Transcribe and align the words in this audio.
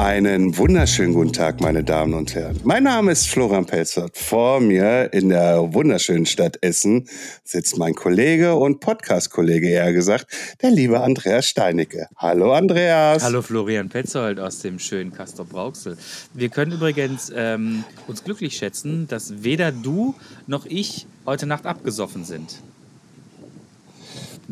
Einen 0.00 0.56
wunderschönen 0.56 1.12
guten 1.12 1.34
Tag, 1.34 1.60
meine 1.60 1.84
Damen 1.84 2.14
und 2.14 2.34
Herren. 2.34 2.58
Mein 2.64 2.84
Name 2.84 3.12
ist 3.12 3.28
Florian 3.28 3.66
Pelzert. 3.66 4.16
Vor 4.16 4.58
mir 4.58 5.12
in 5.12 5.28
der 5.28 5.74
wunderschönen 5.74 6.24
Stadt 6.24 6.56
Essen 6.62 7.06
sitzt 7.44 7.76
mein 7.76 7.94
Kollege 7.94 8.54
und 8.54 8.80
Podcast-Kollege, 8.80 9.68
eher 9.68 9.92
gesagt, 9.92 10.26
der 10.62 10.70
liebe 10.70 11.02
Andreas 11.02 11.44
Steinecke. 11.44 12.08
Hallo, 12.16 12.54
Andreas. 12.54 13.22
Hallo, 13.22 13.42
Florian 13.42 13.90
Petzold 13.90 14.40
aus 14.40 14.60
dem 14.60 14.78
schönen 14.78 15.12
Castor 15.12 15.44
Brauxel. 15.44 15.98
Wir 16.32 16.48
können 16.48 16.72
übrigens 16.72 17.30
ähm, 17.36 17.84
uns 18.06 18.24
glücklich 18.24 18.56
schätzen, 18.56 19.06
dass 19.06 19.42
weder 19.42 19.70
du 19.70 20.14
noch 20.46 20.64
ich 20.64 21.06
heute 21.26 21.44
Nacht 21.44 21.66
abgesoffen 21.66 22.24
sind. 22.24 22.62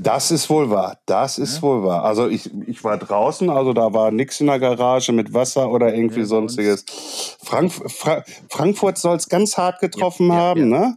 Das 0.00 0.30
ist 0.30 0.48
wohl 0.48 0.70
wahr. 0.70 0.98
Das 1.06 1.38
ist 1.38 1.56
ja. 1.56 1.62
wohl 1.62 1.82
wahr. 1.82 2.04
Also 2.04 2.28
ich, 2.28 2.50
ich 2.68 2.84
war 2.84 2.98
draußen, 2.98 3.50
also 3.50 3.72
da 3.72 3.92
war 3.92 4.12
nichts 4.12 4.40
in 4.40 4.46
der 4.46 4.60
Garage 4.60 5.10
mit 5.12 5.34
Wasser 5.34 5.70
oder 5.70 5.92
irgendwie 5.92 6.20
ja, 6.20 6.26
sonstiges. 6.26 6.84
Frank, 7.42 7.72
Fra 7.72 8.22
Frankfurt 8.48 8.98
soll 8.98 9.16
es 9.16 9.28
ganz 9.28 9.56
hart 9.56 9.80
getroffen 9.80 10.28
ja, 10.28 10.34
haben, 10.34 10.68
ne? 10.68 10.96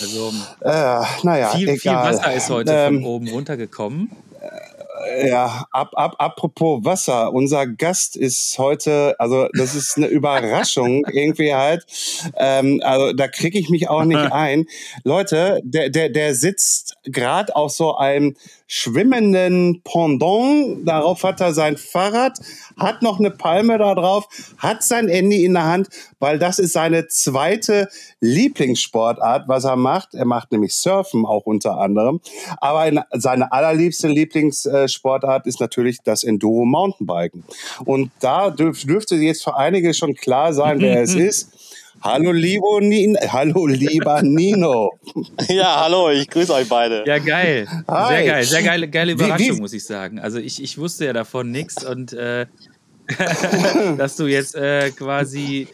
Also 0.00 0.32
äh, 0.62 1.04
naja, 1.22 1.50
viel, 1.50 1.68
egal. 1.68 1.78
viel 1.78 1.92
Wasser 1.92 2.32
ist 2.32 2.48
heute 2.48 2.72
ähm, 2.72 3.02
von 3.02 3.04
oben 3.04 3.28
runtergekommen. 3.28 4.10
Ja, 5.26 5.66
ab, 5.72 5.90
ab, 5.94 6.14
apropos 6.18 6.84
Wasser, 6.84 7.32
unser 7.32 7.66
Gast 7.66 8.16
ist 8.16 8.56
heute, 8.58 9.16
also 9.18 9.48
das 9.56 9.74
ist 9.74 9.96
eine 9.96 10.06
Überraschung 10.08 11.04
irgendwie 11.12 11.54
halt. 11.54 11.84
Ähm, 12.36 12.80
also 12.84 13.12
da 13.12 13.28
kriege 13.28 13.58
ich 13.58 13.68
mich 13.68 13.88
auch 13.88 14.04
nicht 14.04 14.18
ein. 14.32 14.66
Leute, 15.02 15.60
der, 15.64 15.90
der, 15.90 16.08
der 16.08 16.34
sitzt 16.34 16.96
gerade 17.04 17.54
auf 17.56 17.72
so 17.72 17.96
einem 17.96 18.36
schwimmenden 18.66 19.82
Pendant. 19.82 20.86
Darauf 20.88 21.24
hat 21.24 21.40
er 21.40 21.52
sein 21.52 21.76
Fahrrad, 21.76 22.38
hat 22.78 23.02
noch 23.02 23.18
eine 23.18 23.30
Palme 23.30 23.78
da 23.78 23.94
drauf, 23.94 24.28
hat 24.58 24.82
sein 24.82 25.08
Handy 25.08 25.44
in 25.44 25.54
der 25.54 25.64
Hand, 25.64 25.88
weil 26.20 26.38
das 26.38 26.58
ist 26.58 26.72
seine 26.72 27.08
zweite 27.08 27.88
Lieblingssportart, 28.20 29.48
was 29.48 29.64
er 29.64 29.76
macht. 29.76 30.14
Er 30.14 30.24
macht 30.24 30.52
nämlich 30.52 30.74
Surfen 30.74 31.26
auch 31.26 31.44
unter 31.44 31.78
anderem. 31.78 32.20
Aber 32.58 33.04
seine 33.12 33.52
allerliebste 33.52 34.08
Lieblingssportart 34.08 34.91
ist 35.44 35.60
natürlich 35.60 35.98
das 36.04 36.24
Enduro 36.24 36.64
Mountainbiken. 36.64 37.44
Und 37.84 38.10
da 38.20 38.50
dürf, 38.50 38.84
dürfte 38.84 39.16
jetzt 39.16 39.44
für 39.44 39.56
einige 39.56 39.94
schon 39.94 40.14
klar 40.14 40.52
sein, 40.52 40.80
wer 40.80 41.02
es 41.02 41.14
ist. 41.14 41.52
Hallo, 42.02 42.32
liebo 42.32 42.80
Nino. 42.80 43.18
hallo 43.28 43.66
lieber 43.66 44.22
Nino. 44.22 44.90
Ja, 45.48 45.82
hallo, 45.84 46.10
ich 46.10 46.28
grüße 46.28 46.52
euch 46.52 46.68
beide. 46.68 47.04
Ja, 47.06 47.18
geil. 47.18 47.68
Hi. 47.86 48.08
Sehr 48.08 48.26
geil, 48.26 48.44
sehr 48.44 48.62
geile, 48.62 48.88
geile 48.88 49.12
Überraschung, 49.12 49.46
wie, 49.46 49.56
wie? 49.56 49.60
muss 49.60 49.72
ich 49.72 49.84
sagen. 49.84 50.18
Also 50.18 50.38
ich, 50.38 50.60
ich 50.60 50.78
wusste 50.78 51.04
ja 51.04 51.12
davon 51.12 51.52
nichts 51.52 51.84
und 51.84 52.12
äh, 52.12 52.46
dass 53.98 54.16
du 54.16 54.26
jetzt 54.26 54.56
äh, 54.56 54.90
quasi 54.90 55.68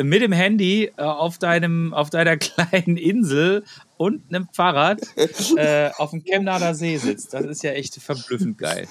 mit 0.00 0.22
dem 0.22 0.32
Handy 0.32 0.92
äh, 0.96 1.02
auf, 1.02 1.38
deinem, 1.38 1.94
auf 1.94 2.10
deiner 2.10 2.36
kleinen 2.36 2.96
Insel 2.96 3.64
und 3.96 4.22
einem 4.28 4.48
Fahrrad 4.52 5.00
äh, 5.56 5.90
auf 5.96 6.10
dem 6.10 6.22
Chemnader 6.22 6.74
See 6.74 6.96
sitzt. 6.96 7.34
Das 7.34 7.44
ist 7.44 7.62
ja 7.62 7.72
echt 7.72 7.96
verblüffend 7.96 8.58
geil. 8.58 8.88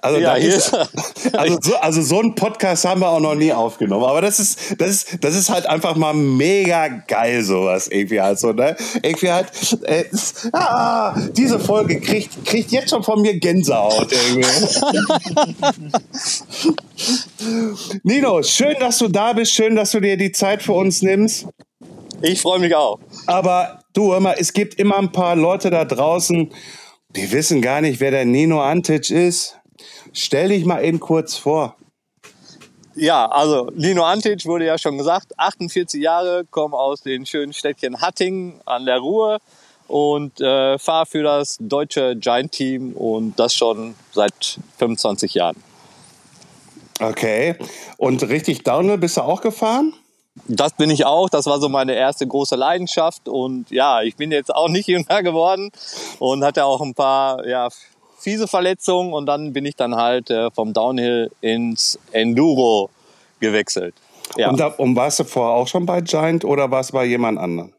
Also, 0.00 0.20
ja, 0.20 0.34
ist, 0.34 0.72
also, 1.32 1.58
so, 1.60 1.76
also 1.76 2.02
so 2.02 2.20
einen 2.20 2.36
Podcast 2.36 2.84
haben 2.84 3.00
wir 3.00 3.08
auch 3.08 3.20
noch 3.20 3.34
nie 3.34 3.52
aufgenommen. 3.52 4.04
Aber 4.04 4.20
das 4.20 4.38
ist, 4.38 4.76
das 4.78 4.90
ist, 4.90 5.24
das 5.24 5.34
ist 5.34 5.50
halt 5.50 5.66
einfach 5.66 5.96
mal 5.96 6.14
mega 6.14 6.86
geil, 6.86 7.42
sowas 7.42 7.88
irgendwie 7.88 8.20
halt 8.20 8.38
so, 8.38 8.52
ne? 8.52 8.76
Irgendwie 9.02 9.30
halt, 9.30 9.48
äh, 9.82 10.04
ah, 10.52 11.20
diese 11.32 11.58
Folge 11.58 12.00
kriegt, 12.00 12.44
kriegt 12.44 12.70
jetzt 12.70 12.90
schon 12.90 13.02
von 13.02 13.20
mir 13.20 13.40
Gänsehaut 13.40 14.12
irgendwie. 14.12 14.46
Nino, 18.04 18.42
schön, 18.44 18.76
dass 18.78 18.98
du 18.98 19.08
da 19.08 19.32
bist, 19.32 19.52
schön, 19.52 19.74
dass 19.74 19.90
du 19.90 20.00
dir 20.00 20.16
die 20.16 20.30
Zeit 20.30 20.62
für 20.62 20.74
uns 20.74 21.02
nimmst. 21.02 21.48
Ich 22.22 22.40
freue 22.40 22.58
mich 22.58 22.74
auch. 22.74 22.98
Aber 23.26 23.80
du, 23.92 24.12
hör 24.12 24.20
mal, 24.20 24.36
es 24.38 24.52
gibt 24.52 24.74
immer 24.74 24.98
ein 24.98 25.12
paar 25.12 25.36
Leute 25.36 25.70
da 25.70 25.84
draußen, 25.84 26.52
die 27.10 27.32
wissen 27.32 27.62
gar 27.62 27.80
nicht, 27.80 28.00
wer 28.00 28.10
der 28.10 28.24
Nino 28.24 28.60
Antic 28.60 29.10
ist. 29.10 29.58
Stell 30.12 30.48
dich 30.48 30.64
mal 30.64 30.84
eben 30.84 31.00
kurz 31.00 31.36
vor. 31.36 31.76
Ja, 32.94 33.26
also 33.26 33.70
Nino 33.74 34.04
Antic 34.04 34.46
wurde 34.46 34.64
ja 34.64 34.78
schon 34.78 34.96
gesagt, 34.96 35.38
48 35.38 36.00
Jahre, 36.00 36.44
komme 36.50 36.76
aus 36.78 37.02
dem 37.02 37.26
schönen 37.26 37.52
Städtchen 37.52 38.00
Hattingen 38.00 38.60
an 38.64 38.86
der 38.86 38.98
Ruhr 38.98 39.38
und 39.86 40.40
äh, 40.40 40.78
fahre 40.78 41.04
für 41.04 41.22
das 41.22 41.58
deutsche 41.60 42.16
Giant 42.16 42.52
Team 42.52 42.92
und 42.92 43.38
das 43.38 43.54
schon 43.54 43.94
seit 44.12 44.58
25 44.78 45.34
Jahren. 45.34 45.62
Okay, 46.98 47.56
und 47.98 48.26
richtig 48.26 48.62
Downhill 48.62 48.96
bist 48.96 49.18
du 49.18 49.20
auch 49.20 49.42
gefahren? 49.42 49.92
Das 50.48 50.72
bin 50.72 50.90
ich 50.90 51.04
auch. 51.04 51.28
Das 51.28 51.46
war 51.46 51.60
so 51.60 51.68
meine 51.68 51.94
erste 51.94 52.26
große 52.26 52.56
Leidenschaft. 52.56 53.28
Und 53.28 53.70
ja, 53.70 54.02
ich 54.02 54.16
bin 54.16 54.30
jetzt 54.30 54.54
auch 54.54 54.68
nicht 54.68 54.86
jünger 54.88 55.22
geworden 55.22 55.70
und 56.18 56.44
hatte 56.44 56.64
auch 56.64 56.80
ein 56.80 56.94
paar 56.94 57.46
ja, 57.46 57.68
fiese 58.18 58.46
Verletzungen. 58.46 59.12
Und 59.12 59.26
dann 59.26 59.52
bin 59.52 59.64
ich 59.64 59.76
dann 59.76 59.96
halt 59.96 60.30
äh, 60.30 60.50
vom 60.50 60.72
Downhill 60.72 61.30
ins 61.40 61.98
Enduro 62.12 62.90
gewechselt. 63.40 63.94
Ja. 64.36 64.50
Und, 64.50 64.60
da, 64.60 64.66
und 64.68 64.96
warst 64.96 65.20
du 65.20 65.24
vorher 65.24 65.54
auch 65.54 65.68
schon 65.68 65.86
bei 65.86 66.00
Giant 66.00 66.44
oder 66.44 66.70
warst 66.70 66.90
du 66.90 66.94
bei 66.94 67.04
jemand 67.04 67.38
anderem? 67.38 67.72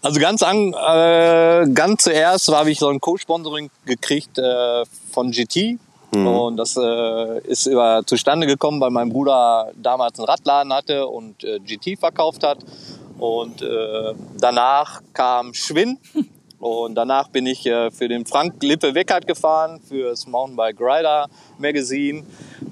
Also 0.00 0.20
ganz, 0.20 0.42
an, 0.42 0.72
äh, 0.72 1.66
ganz 1.72 2.04
zuerst 2.04 2.48
habe 2.48 2.70
ich 2.70 2.78
so 2.78 2.88
ein 2.88 3.00
Co-Sponsoring 3.00 3.70
gekriegt 3.84 4.38
äh, 4.38 4.84
von 5.10 5.32
GT. 5.32 5.78
Mhm. 6.12 6.26
Und 6.26 6.56
das 6.56 6.76
äh, 6.76 7.40
ist 7.40 7.66
über, 7.66 8.02
zustande 8.06 8.46
gekommen, 8.46 8.80
weil 8.80 8.90
mein 8.90 9.08
Bruder 9.08 9.72
damals 9.74 10.18
einen 10.18 10.26
Radladen 10.26 10.72
hatte 10.72 11.06
und 11.06 11.44
äh, 11.44 11.58
GT 11.60 11.98
verkauft 11.98 12.42
hat. 12.42 12.58
Und 13.18 13.62
äh, 13.62 14.14
danach 14.38 15.02
kam 15.12 15.54
Schwinn. 15.54 15.98
Und 16.58 16.94
danach 16.94 17.28
bin 17.28 17.46
ich 17.46 17.66
äh, 17.66 17.90
für 17.90 18.08
den 18.08 18.24
Frank 18.24 18.62
Lippe 18.62 18.94
Weckert 18.94 19.26
gefahren, 19.26 19.78
für 19.86 20.10
das 20.10 20.26
Mountainbike 20.26 20.80
Rider 20.80 21.28
Magazine. 21.58 22.24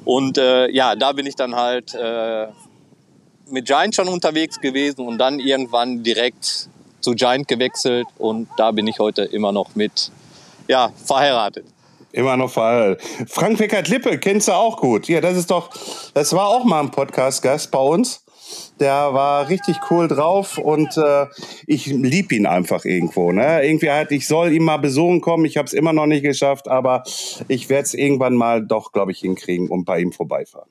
Und 0.06 0.38
äh, 0.38 0.70
ja, 0.70 0.96
da 0.96 1.12
bin 1.12 1.26
ich 1.26 1.36
dann 1.36 1.54
halt 1.54 1.94
äh, 1.94 2.46
mit 3.50 3.66
Giant 3.66 3.94
schon 3.94 4.08
unterwegs 4.08 4.58
gewesen 4.58 5.06
und 5.06 5.18
dann 5.18 5.38
irgendwann 5.38 6.02
direkt 6.02 6.68
zu 7.00 7.12
Giant 7.12 7.46
gewechselt. 7.46 8.06
Und 8.16 8.48
da 8.56 8.70
bin 8.70 8.86
ich 8.86 8.98
heute 8.98 9.22
immer 9.24 9.52
noch 9.52 9.74
mit 9.74 10.10
ja, 10.66 10.90
verheiratet. 11.04 11.66
Immer 12.14 12.36
noch 12.36 12.50
verheiratet. 12.50 13.02
Frank 13.26 13.58
Weckert-Lippe 13.58 14.18
kennst 14.18 14.46
du 14.46 14.52
auch 14.52 14.76
gut. 14.76 15.08
Ja, 15.08 15.20
das 15.20 15.36
ist 15.36 15.50
doch, 15.50 15.68
das 16.14 16.32
war 16.32 16.46
auch 16.46 16.62
mal 16.62 16.78
ein 16.78 16.92
Podcast-Gast 16.92 17.72
bei 17.72 17.80
uns. 17.80 18.24
Der 18.78 19.12
war 19.12 19.48
richtig 19.48 19.76
cool 19.90 20.06
drauf 20.06 20.58
und 20.58 20.96
äh, 20.96 21.26
ich 21.66 21.86
lieb 21.86 22.30
ihn 22.30 22.46
einfach 22.46 22.84
irgendwo. 22.84 23.32
Ne? 23.32 23.66
Irgendwie 23.66 23.90
halt, 23.90 24.12
ich 24.12 24.28
soll 24.28 24.52
ihm 24.52 24.64
mal 24.64 24.76
besuchen 24.76 25.20
kommen. 25.20 25.44
Ich 25.44 25.56
habe 25.56 25.66
es 25.66 25.72
immer 25.72 25.92
noch 25.92 26.06
nicht 26.06 26.22
geschafft, 26.22 26.68
aber 26.68 27.02
ich 27.48 27.68
werde 27.68 27.82
es 27.82 27.94
irgendwann 27.94 28.34
mal 28.34 28.64
doch, 28.64 28.92
glaube 28.92 29.10
ich, 29.10 29.18
hinkriegen 29.18 29.68
und 29.68 29.84
bei 29.84 29.98
ihm 29.98 30.12
vorbeifahren. 30.12 30.68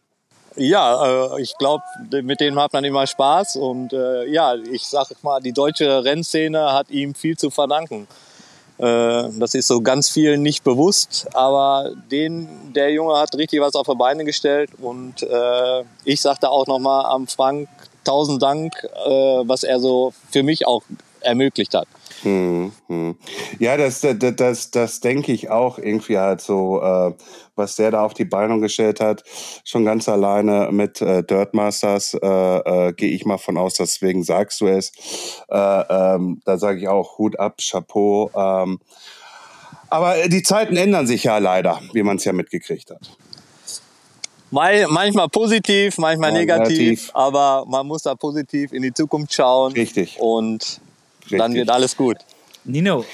Ja, 0.55 1.35
äh, 1.35 1.41
ich 1.41 1.57
glaube, 1.57 1.83
mit 2.21 2.39
denen 2.39 2.57
hat 2.57 2.71
man 2.71 2.85
immer 2.85 3.05
Spaß 3.05 3.57
und 3.57 3.91
äh, 3.91 4.27
ja, 4.27 4.55
ich 4.55 4.83
sage 4.83 5.15
mal, 5.23 5.41
die 5.41 5.51
deutsche 5.51 6.05
Rennszene 6.05 6.71
hat 6.71 6.89
ihm 6.89 7.13
viel 7.15 7.35
zu 7.35 7.49
verdanken. 7.49 8.07
Äh, 8.77 9.29
das 9.39 9.53
ist 9.53 9.67
so 9.67 9.81
ganz 9.81 10.09
vielen 10.09 10.41
nicht 10.41 10.63
bewusst, 10.63 11.27
aber 11.33 11.91
den, 12.11 12.47
der 12.73 12.91
Junge 12.91 13.17
hat 13.17 13.35
richtig 13.35 13.61
was 13.61 13.75
auf 13.75 13.87
die 13.87 13.95
Beine 13.95 14.25
gestellt 14.25 14.71
und 14.81 15.21
äh, 15.21 15.83
ich 16.05 16.21
sagte 16.21 16.49
auch 16.49 16.65
nochmal 16.65 17.05
am 17.05 17.27
Frank 17.27 17.69
tausend 18.03 18.41
Dank, 18.41 18.73
äh, 18.83 19.09
was 19.09 19.63
er 19.63 19.79
so 19.79 20.13
für 20.31 20.43
mich 20.43 20.65
auch 20.65 20.83
ermöglicht 21.21 21.73
hat. 21.73 21.87
Hm, 22.23 22.71
hm. 22.87 23.15
Ja, 23.59 23.75
das, 23.75 23.99
das, 23.99 24.15
das, 24.35 24.71
das 24.71 24.99
denke 25.01 25.33
ich 25.33 25.49
auch 25.49 25.77
irgendwie 25.77 26.17
halt 26.17 26.39
so, 26.39 26.81
äh, 26.81 27.13
was 27.55 27.75
der 27.75 27.91
da 27.91 28.03
auf 28.03 28.13
die 28.13 28.25
Beine 28.25 28.59
gestellt 28.59 29.01
hat, 29.01 29.23
schon 29.65 29.83
ganz 29.83 30.07
alleine 30.07 30.69
mit 30.71 31.01
äh, 31.01 31.23
Dirt 31.23 31.53
Masters, 31.53 32.13
äh, 32.13 32.27
äh, 32.27 32.93
gehe 32.93 33.11
ich 33.11 33.25
mal 33.25 33.37
von 33.37 33.57
aus, 33.57 33.75
deswegen 33.75 34.23
sagst 34.23 34.61
du 34.61 34.67
es. 34.67 34.93
Äh, 35.49 35.57
ähm, 35.57 36.41
da 36.45 36.57
sage 36.57 36.79
ich 36.79 36.87
auch 36.87 37.17
Hut 37.17 37.37
ab, 37.37 37.57
Chapeau. 37.59 38.31
Ähm, 38.33 38.79
aber 39.89 40.27
die 40.27 40.43
Zeiten 40.43 40.77
ändern 40.77 41.05
sich 41.05 41.25
ja 41.25 41.37
leider, 41.37 41.79
wie 41.91 42.03
man 42.03 42.17
es 42.17 42.25
ja 42.25 42.33
mitgekriegt 42.33 42.89
hat. 42.89 43.17
Manchmal 44.49 45.29
positiv, 45.29 45.97
manchmal 45.97 46.31
negativ, 46.31 46.77
negativ, 46.77 47.11
aber 47.13 47.65
man 47.67 47.85
muss 47.87 48.03
da 48.03 48.15
positiv 48.15 48.71
in 48.71 48.83
die 48.83 48.93
Zukunft 48.93 49.33
schauen. 49.33 49.73
Richtig. 49.73 50.19
Und 50.19 50.79
Richtig. 51.23 51.39
dann 51.39 51.53
wird 51.53 51.69
alles 51.69 51.95
gut. 51.95 52.17
Nino, 52.65 53.05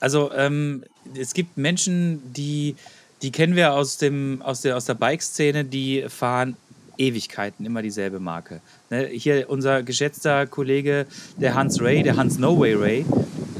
also 0.00 0.30
ähm, 0.32 0.84
es 1.18 1.34
gibt 1.34 1.56
Menschen, 1.56 2.32
die, 2.32 2.76
die 3.22 3.30
kennen 3.30 3.56
wir 3.56 3.74
aus, 3.74 3.98
dem, 3.98 4.42
aus 4.42 4.62
der, 4.62 4.76
aus 4.76 4.86
der 4.86 4.94
Bike-Szene, 4.94 5.64
die 5.64 6.04
fahren 6.08 6.56
Ewigkeiten 6.98 7.66
immer 7.66 7.82
dieselbe 7.82 8.20
Marke. 8.20 8.60
Ne, 8.90 9.06
hier 9.06 9.50
unser 9.50 9.82
geschätzter 9.82 10.46
Kollege, 10.46 11.06
der 11.36 11.54
Hans 11.54 11.80
Ray, 11.80 12.02
der 12.02 12.16
Hans 12.16 12.38
No 12.38 12.58
Way 12.58 12.74
Ray, 12.74 13.06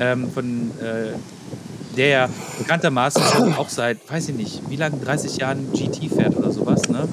ähm, 0.01 0.31
von 0.31 0.71
äh, 0.81 1.17
der 1.97 2.09
ja 2.09 2.29
bekanntermaßen 2.59 3.23
schon 3.23 3.55
auch 3.55 3.69
seit, 3.69 3.99
weiß 4.11 4.31
ich 4.31 4.35
nicht, 4.35 4.63
wie 4.69 4.77
lange, 4.77 4.99
30 4.99 5.37
Jahren 5.37 5.73
GT 5.73 6.13
fährt 6.13 6.37
oder 6.37 6.51
sowas. 6.51 6.89
Ne? 6.89 7.09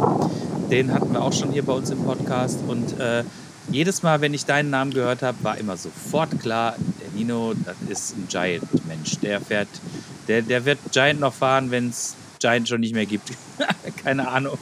Den 0.69 0.93
hatten 0.93 1.11
wir 1.13 1.21
auch 1.21 1.33
schon 1.33 1.51
hier 1.51 1.63
bei 1.63 1.73
uns 1.73 1.89
im 1.89 2.03
Podcast 2.03 2.59
und 2.67 2.99
äh, 2.99 3.23
jedes 3.69 4.03
Mal, 4.03 4.21
wenn 4.21 4.33
ich 4.33 4.45
deinen 4.45 4.69
Namen 4.69 4.93
gehört 4.93 5.21
habe, 5.21 5.37
war 5.43 5.57
immer 5.57 5.77
sofort 5.77 6.39
klar, 6.39 6.75
der 7.01 7.11
Nino, 7.17 7.53
das 7.65 7.75
ist 7.89 8.17
ein 8.17 8.27
Giant-Mensch. 8.27 9.19
Der 9.21 9.41
fährt, 9.41 9.69
der, 10.27 10.41
der 10.41 10.65
wird 10.65 10.79
Giant 10.91 11.19
noch 11.19 11.33
fahren, 11.33 11.71
wenn 11.71 11.89
es 11.89 12.15
Giant 12.41 12.67
schon 12.67 12.81
nicht 12.81 12.95
mehr 12.95 13.05
gibt. 13.05 13.29
Keine 14.03 14.27
Ahnung. 14.27 14.57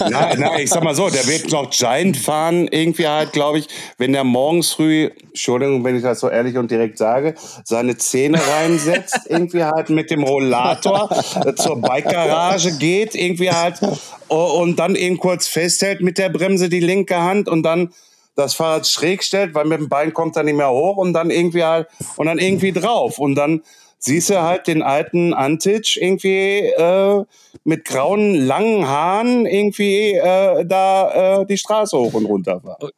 na, 0.00 0.34
na, 0.36 0.58
ich 0.58 0.68
sag 0.68 0.82
mal 0.82 0.96
so, 0.96 1.08
der 1.08 1.26
wird 1.28 1.50
noch 1.52 1.70
Giant 1.70 2.16
fahren, 2.16 2.66
irgendwie 2.68 3.06
halt, 3.06 3.32
glaube 3.32 3.60
ich, 3.60 3.68
wenn 3.98 4.12
der 4.12 4.24
morgens 4.24 4.72
früh, 4.72 5.10
Entschuldigung, 5.28 5.84
wenn 5.84 5.96
ich 5.96 6.02
das 6.02 6.20
so 6.20 6.28
ehrlich 6.28 6.56
und 6.56 6.70
direkt 6.70 6.98
sage, 6.98 7.34
seine 7.64 7.96
Zähne 7.96 8.40
reinsetzt, 8.44 9.20
irgendwie 9.28 9.62
halt 9.62 9.90
mit 9.90 10.10
dem 10.10 10.24
Rollator 10.24 11.08
zur 11.56 11.80
Bike-Garage 11.80 12.72
geht, 12.78 13.14
irgendwie 13.14 13.52
halt, 13.52 13.80
und 14.28 14.76
dann 14.80 14.96
eben 14.96 15.18
kurz 15.18 15.46
festhält 15.46 16.00
mit 16.00 16.18
der 16.18 16.30
Bremse 16.30 16.68
die 16.68 16.80
linke 16.80 17.16
Hand 17.16 17.48
und 17.48 17.62
dann 17.62 17.90
das 18.36 18.54
Fahrrad 18.54 18.86
schräg 18.86 19.22
stellt, 19.22 19.54
weil 19.54 19.64
mit 19.64 19.80
dem 19.80 19.88
Bein 19.88 20.12
kommt 20.12 20.36
er 20.36 20.42
nicht 20.42 20.56
mehr 20.56 20.70
hoch 20.70 20.96
und 20.96 21.12
dann 21.12 21.30
irgendwie 21.30 21.64
halt, 21.64 21.88
und 22.16 22.26
dann 22.26 22.38
irgendwie 22.38 22.72
drauf 22.72 23.18
und 23.18 23.34
dann 23.34 23.62
siehst 23.98 24.30
du 24.30 24.42
halt 24.42 24.66
den 24.66 24.82
alten 24.82 25.32
Antic 25.32 25.96
irgendwie 25.96 26.58
äh, 26.60 27.24
mit 27.64 27.84
grauen, 27.84 28.34
langen 28.34 28.86
Haaren 28.86 29.46
irgendwie 29.46 30.12
äh, 30.12 30.64
da 30.66 31.40
äh, 31.40 31.46
die 31.46 31.56
Straße 31.56 31.96
hoch 31.96 32.12
und 32.12 32.26
runter 32.26 32.60
fahren. 32.60 32.90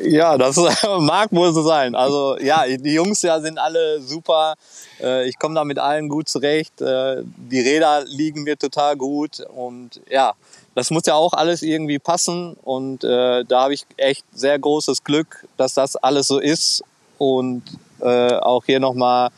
Ja, 0.00 0.36
das 0.36 0.56
mag 1.00 1.30
wohl 1.32 1.52
so 1.52 1.62
sein. 1.62 1.94
Also 1.94 2.36
ja, 2.40 2.64
die 2.66 2.94
Jungs 2.94 3.22
ja 3.22 3.40
sind 3.40 3.58
alle 3.58 4.00
super. 4.00 4.54
Äh, 5.00 5.28
ich 5.28 5.38
komme 5.38 5.54
da 5.54 5.64
mit 5.64 5.78
allen 5.78 6.08
gut 6.08 6.28
zurecht. 6.28 6.80
Äh, 6.80 7.22
die 7.36 7.60
Räder 7.60 8.04
liegen 8.06 8.42
mir 8.42 8.56
total 8.56 8.96
gut 8.96 9.40
und 9.54 10.00
ja, 10.10 10.34
das 10.74 10.90
muss 10.90 11.06
ja 11.06 11.14
auch 11.14 11.32
alles 11.32 11.62
irgendwie 11.62 11.98
passen 11.98 12.54
und 12.62 13.04
äh, 13.04 13.44
da 13.44 13.62
habe 13.62 13.74
ich 13.74 13.84
echt 13.96 14.24
sehr 14.34 14.58
großes 14.58 15.04
Glück, 15.04 15.46
dass 15.56 15.74
das 15.74 15.96
alles 15.96 16.28
so 16.28 16.38
ist 16.38 16.82
und 17.18 17.62
äh, 18.00 18.34
auch 18.34 18.64
hier 18.64 18.80
nochmal 18.80 19.30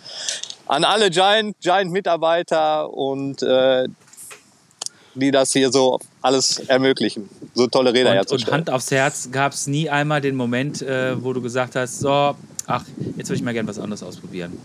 an 0.66 0.84
alle 0.84 1.10
Giant, 1.10 1.56
Giant 1.60 1.92
Mitarbeiter 1.92 2.92
und 2.92 3.42
äh, 3.42 3.88
die 5.14 5.30
das 5.30 5.52
hier 5.52 5.70
so 5.70 6.00
alles 6.22 6.58
ermöglichen, 6.60 7.28
so 7.54 7.66
tolle 7.66 7.92
Räder 7.92 8.10
und, 8.10 8.16
herzustellen. 8.16 8.48
Und 8.48 8.54
Hand 8.54 8.70
aufs 8.70 8.90
Herz, 8.90 9.28
gab 9.30 9.52
es 9.52 9.66
nie 9.66 9.88
einmal 9.88 10.20
den 10.20 10.34
Moment, 10.34 10.82
äh, 10.82 11.22
wo 11.22 11.32
du 11.32 11.40
gesagt 11.40 11.76
hast, 11.76 12.00
so, 12.00 12.34
ach, 12.66 12.84
jetzt 13.16 13.28
würde 13.28 13.36
ich 13.36 13.42
mal 13.42 13.52
gerne 13.52 13.68
was 13.68 13.78
anderes 13.78 14.02
ausprobieren. 14.02 14.58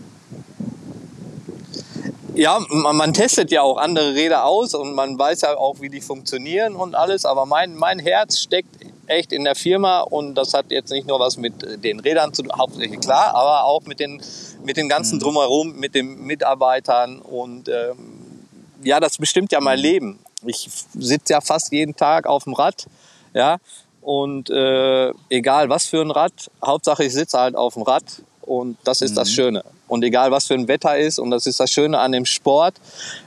Ja, 2.40 2.58
man, 2.70 2.96
man, 2.96 3.12
testet 3.12 3.50
ja 3.50 3.60
auch 3.60 3.76
andere 3.76 4.14
Räder 4.14 4.46
aus 4.46 4.72
und 4.74 4.94
man 4.94 5.18
weiß 5.18 5.42
ja 5.42 5.58
auch, 5.58 5.82
wie 5.82 5.90
die 5.90 6.00
funktionieren 6.00 6.74
und 6.74 6.94
alles, 6.94 7.26
aber 7.26 7.44
mein, 7.44 7.74
mein 7.76 7.98
Herz 7.98 8.38
steckt 8.38 8.78
echt 9.08 9.30
in 9.34 9.44
der 9.44 9.54
Firma 9.54 10.00
und 10.00 10.36
das 10.36 10.54
hat 10.54 10.70
jetzt 10.70 10.90
nicht 10.90 11.06
nur 11.06 11.20
was 11.20 11.36
mit 11.36 11.84
den 11.84 12.00
Rädern 12.00 12.32
zu 12.32 12.42
tun, 12.42 12.52
hauptsächlich 12.56 12.98
klar, 13.00 13.34
aber 13.34 13.64
auch 13.64 13.82
mit 13.82 14.00
den, 14.00 14.22
mit 14.64 14.78
den 14.78 14.88
ganzen 14.88 15.16
mhm. 15.16 15.20
Drumherum, 15.20 15.76
mit 15.76 15.94
den 15.94 16.24
Mitarbeitern 16.24 17.18
und 17.18 17.68
ähm, 17.68 18.46
ja, 18.82 19.00
das 19.00 19.18
bestimmt 19.18 19.52
ja 19.52 19.60
mein 19.60 19.78
mhm. 19.78 19.84
Leben. 19.84 20.18
Ich 20.46 20.66
sitze 20.94 21.34
ja 21.34 21.42
fast 21.42 21.70
jeden 21.72 21.94
Tag 21.94 22.26
auf 22.26 22.44
dem 22.44 22.54
Rad, 22.54 22.86
ja, 23.34 23.58
und 24.00 24.48
äh, 24.48 25.12
egal 25.28 25.68
was 25.68 25.84
für 25.84 26.00
ein 26.00 26.10
Rad, 26.10 26.50
Hauptsache 26.64 27.04
ich 27.04 27.12
sitze 27.12 27.38
halt 27.38 27.54
auf 27.54 27.74
dem 27.74 27.82
Rad 27.82 28.22
und 28.40 28.78
das 28.84 29.02
ist 29.02 29.10
mhm. 29.10 29.16
das 29.16 29.30
Schöne. 29.30 29.62
Und 29.90 30.04
egal 30.04 30.30
was 30.30 30.46
für 30.46 30.54
ein 30.54 30.68
Wetter 30.68 30.96
ist, 30.96 31.18
und 31.18 31.32
das 31.32 31.46
ist 31.46 31.58
das 31.58 31.70
Schöne 31.70 31.98
an 31.98 32.12
dem 32.12 32.24
Sport, 32.24 32.74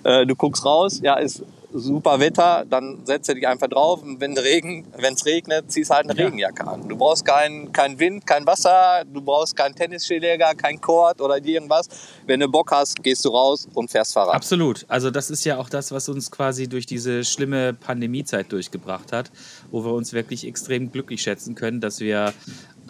äh, 0.03 0.25
du 0.25 0.33
guckst 0.33 0.65
raus, 0.65 1.01
ja, 1.03 1.15
ist 1.15 1.43
super 1.73 2.19
Wetter, 2.19 2.65
dann 2.69 2.99
setzt 3.03 3.29
du 3.29 3.33
dich 3.33 3.47
einfach 3.47 3.67
drauf. 3.67 4.01
Und 4.01 4.21
wenn 4.21 4.37
Regen, 4.37 4.85
wenn 4.97 5.13
es 5.13 5.25
regnet, 5.25 5.71
ziehst 5.71 5.91
halt 5.91 6.09
eine 6.09 6.17
ja. 6.17 6.25
Regenjacke 6.25 6.65
an. 6.65 6.87
Du 6.87 6.95
brauchst 6.95 7.25
keinen 7.25 7.73
kein 7.73 7.99
Wind, 7.99 8.25
kein 8.25 8.45
Wasser, 8.45 9.03
du 9.11 9.21
brauchst 9.21 9.55
keinen 9.55 9.75
Tennisschläger, 9.75 10.53
kein 10.55 10.79
Kord 10.79 11.19
oder 11.19 11.43
irgendwas. 11.43 11.89
Wenn 12.25 12.39
du 12.39 12.47
Bock 12.47 12.71
hast, 12.71 13.03
gehst 13.03 13.25
du 13.25 13.29
raus 13.29 13.67
und 13.73 13.91
fährst 13.91 14.13
Fahrrad. 14.13 14.35
Absolut. 14.35 14.85
Also 14.87 15.09
das 15.09 15.29
ist 15.29 15.43
ja 15.45 15.57
auch 15.57 15.69
das, 15.69 15.91
was 15.91 16.07
uns 16.09 16.31
quasi 16.31 16.67
durch 16.67 16.85
diese 16.85 17.25
schlimme 17.25 17.73
Pandemiezeit 17.73 18.51
durchgebracht 18.51 19.11
hat, 19.11 19.31
wo 19.71 19.83
wir 19.83 19.93
uns 19.93 20.13
wirklich 20.13 20.47
extrem 20.47 20.91
glücklich 20.91 21.21
schätzen 21.21 21.55
können, 21.55 21.81
dass 21.81 21.99
wir 21.99 22.33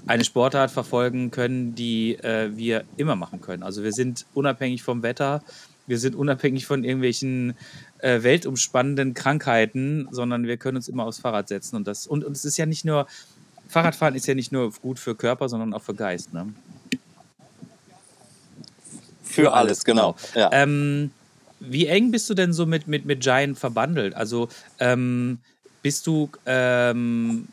eine 0.06 0.24
Sportart 0.24 0.72
verfolgen 0.72 1.32
können, 1.32 1.76
die 1.76 2.16
äh, 2.16 2.56
wir 2.56 2.84
immer 2.98 3.16
machen 3.16 3.42
können. 3.42 3.64
Also 3.64 3.84
wir 3.84 3.94
sind 3.94 4.26
unabhängig 4.34 4.84
vom 4.84 5.04
Wetter, 5.04 5.42
wir 5.88 6.00
sind 6.00 6.16
unabhängig 6.16 6.66
von 6.66 6.84
irgendwelchen 6.84 7.56
äh, 8.00 8.24
weltumspannenden 8.24 9.14
Krankheiten, 9.14 10.08
sondern 10.12 10.48
wir 10.48 10.58
können 10.58 10.78
uns 10.78 10.88
immer 10.88 11.06
aufs 11.06 11.20
Fahrrad 11.20 11.48
setzen. 11.48 11.76
Und, 11.76 11.88
das, 11.88 12.08
und, 12.08 12.24
und 12.24 12.34
es 12.34 12.46
ist 12.46 12.58
ja 12.58 12.66
nicht 12.66 12.86
nur, 12.86 13.08
Fahrradfahren 13.68 14.16
ist 14.16 14.28
ja 14.28 14.34
nicht 14.34 14.52
nur 14.52 14.72
gut 14.72 15.00
für 15.00 15.16
Körper, 15.16 15.50
sondern 15.50 15.74
auch 15.74 15.82
für 15.82 15.96
Geist. 15.96 16.34
Ne? 16.34 16.54
Für, 19.24 19.44
für 19.44 19.54
alles, 19.54 19.84
genau. 19.84 20.16
genau. 20.34 20.40
Ja. 20.40 20.50
Ähm, 20.54 21.12
wie 21.60 21.88
eng 21.88 22.12
bist 22.12 22.30
du 22.30 22.34
denn 22.34 22.54
so 22.54 22.66
mit, 22.66 22.88
mit, 22.88 23.06
mit 23.06 23.22
Giant 23.22 23.58
verbandelt? 23.58 24.16
Also 24.16 24.50
ähm, 24.80 25.40
bist 25.84 26.08
du, 26.08 26.30
ähm, 26.46 27.48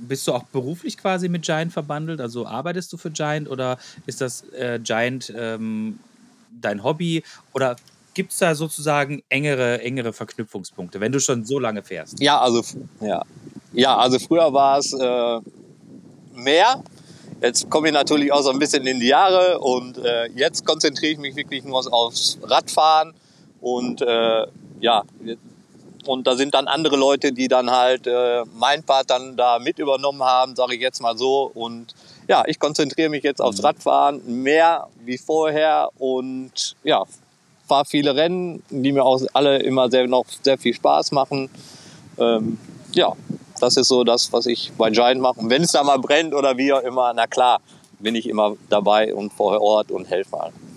bist 0.00 0.26
du 0.26 0.32
auch 0.32 0.42
beruflich 0.42 0.98
quasi 0.98 1.28
mit 1.28 1.42
Giant 1.42 1.72
verbandelt? 1.72 2.20
Also 2.20 2.44
arbeitest 2.44 2.92
du 2.92 2.98
für 2.98 3.10
Giant 3.10 3.48
oder 3.48 3.78
ist 4.06 4.20
das 4.20 4.42
äh, 4.50 4.80
Giant 4.82 5.32
ähm, 5.34 6.00
dein 6.60 6.82
Hobby? 6.82 7.22
Oder 7.54 7.76
gibt 8.12 8.32
es 8.32 8.38
da 8.38 8.56
sozusagen 8.56 9.22
engere, 9.28 9.80
engere 9.82 10.12
Verknüpfungspunkte, 10.12 11.00
wenn 11.00 11.12
du 11.12 11.20
schon 11.20 11.44
so 11.44 11.60
lange 11.60 11.82
fährst? 11.82 12.20
Ja, 12.20 12.40
also, 12.40 12.62
ja. 13.00 13.22
ja, 13.72 13.96
also 13.96 14.18
früher 14.18 14.52
war 14.52 14.78
es 14.78 14.92
äh, 14.92 15.40
mehr. 16.34 16.82
Jetzt 17.40 17.70
komme 17.70 17.88
ich 17.88 17.94
natürlich 17.94 18.32
auch 18.32 18.42
so 18.42 18.50
ein 18.50 18.58
bisschen 18.58 18.84
in 18.86 18.98
die 18.98 19.08
Jahre 19.08 19.60
und 19.60 19.98
äh, 19.98 20.26
jetzt 20.34 20.64
konzentriere 20.64 21.12
ich 21.12 21.18
mich 21.18 21.36
wirklich 21.36 21.62
nur 21.62 21.78
aufs 21.92 22.38
Radfahren 22.42 23.14
und 23.60 24.02
äh, 24.02 24.46
ja, 24.80 25.04
und 26.06 26.26
da 26.26 26.36
sind 26.36 26.54
dann 26.54 26.68
andere 26.68 26.96
Leute, 26.96 27.32
die 27.32 27.48
dann 27.48 27.70
halt 27.70 28.06
äh, 28.06 28.44
mein 28.54 28.82
Part 28.82 29.10
dann 29.10 29.36
da 29.36 29.58
mit 29.58 29.78
übernommen 29.78 30.22
haben, 30.22 30.56
sage 30.56 30.74
ich 30.74 30.80
jetzt 30.80 31.00
mal 31.00 31.16
so. 31.16 31.50
Und 31.54 31.94
ja, 32.28 32.44
ich 32.46 32.58
konzentriere 32.58 33.08
mich 33.08 33.22
jetzt 33.22 33.40
aufs 33.40 33.58
mhm. 33.58 33.66
Radfahren 33.66 34.42
mehr 34.42 34.88
wie 35.04 35.18
vorher 35.18 35.88
und 35.98 36.76
ja, 36.84 37.04
fahre 37.66 37.84
viele 37.84 38.14
Rennen, 38.14 38.62
die 38.70 38.92
mir 38.92 39.04
auch 39.04 39.20
alle 39.32 39.58
immer 39.58 39.90
sehr, 39.90 40.06
noch 40.06 40.26
sehr 40.42 40.58
viel 40.58 40.74
Spaß 40.74 41.12
machen. 41.12 41.50
Ähm, 42.18 42.58
ja, 42.92 43.12
das 43.60 43.76
ist 43.76 43.88
so 43.88 44.04
das, 44.04 44.32
was 44.32 44.46
ich 44.46 44.72
bei 44.76 44.90
Giant 44.90 45.20
mache. 45.20 45.40
Und 45.40 45.50
wenn 45.50 45.62
es 45.62 45.72
da 45.72 45.82
mal 45.82 45.98
brennt 45.98 46.34
oder 46.34 46.56
wie 46.56 46.72
auch 46.72 46.82
immer, 46.82 47.12
na 47.14 47.26
klar, 47.26 47.60
bin 47.98 48.14
ich 48.14 48.28
immer 48.28 48.54
dabei 48.68 49.14
und 49.14 49.32
vor 49.32 49.60
Ort 49.60 49.90
und 49.90 50.08
helfe 50.08 50.40
allen. 50.40 50.75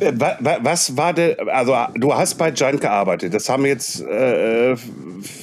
Äh, 0.00 0.12
was 0.16 0.96
war 0.96 1.12
der, 1.12 1.36
also 1.48 1.76
du 1.94 2.14
hast 2.14 2.36
bei 2.36 2.50
Giant 2.50 2.80
gearbeitet, 2.80 3.34
das 3.34 3.48
haben 3.48 3.64
wir 3.64 3.70
jetzt, 3.70 4.00
äh, 4.00 4.76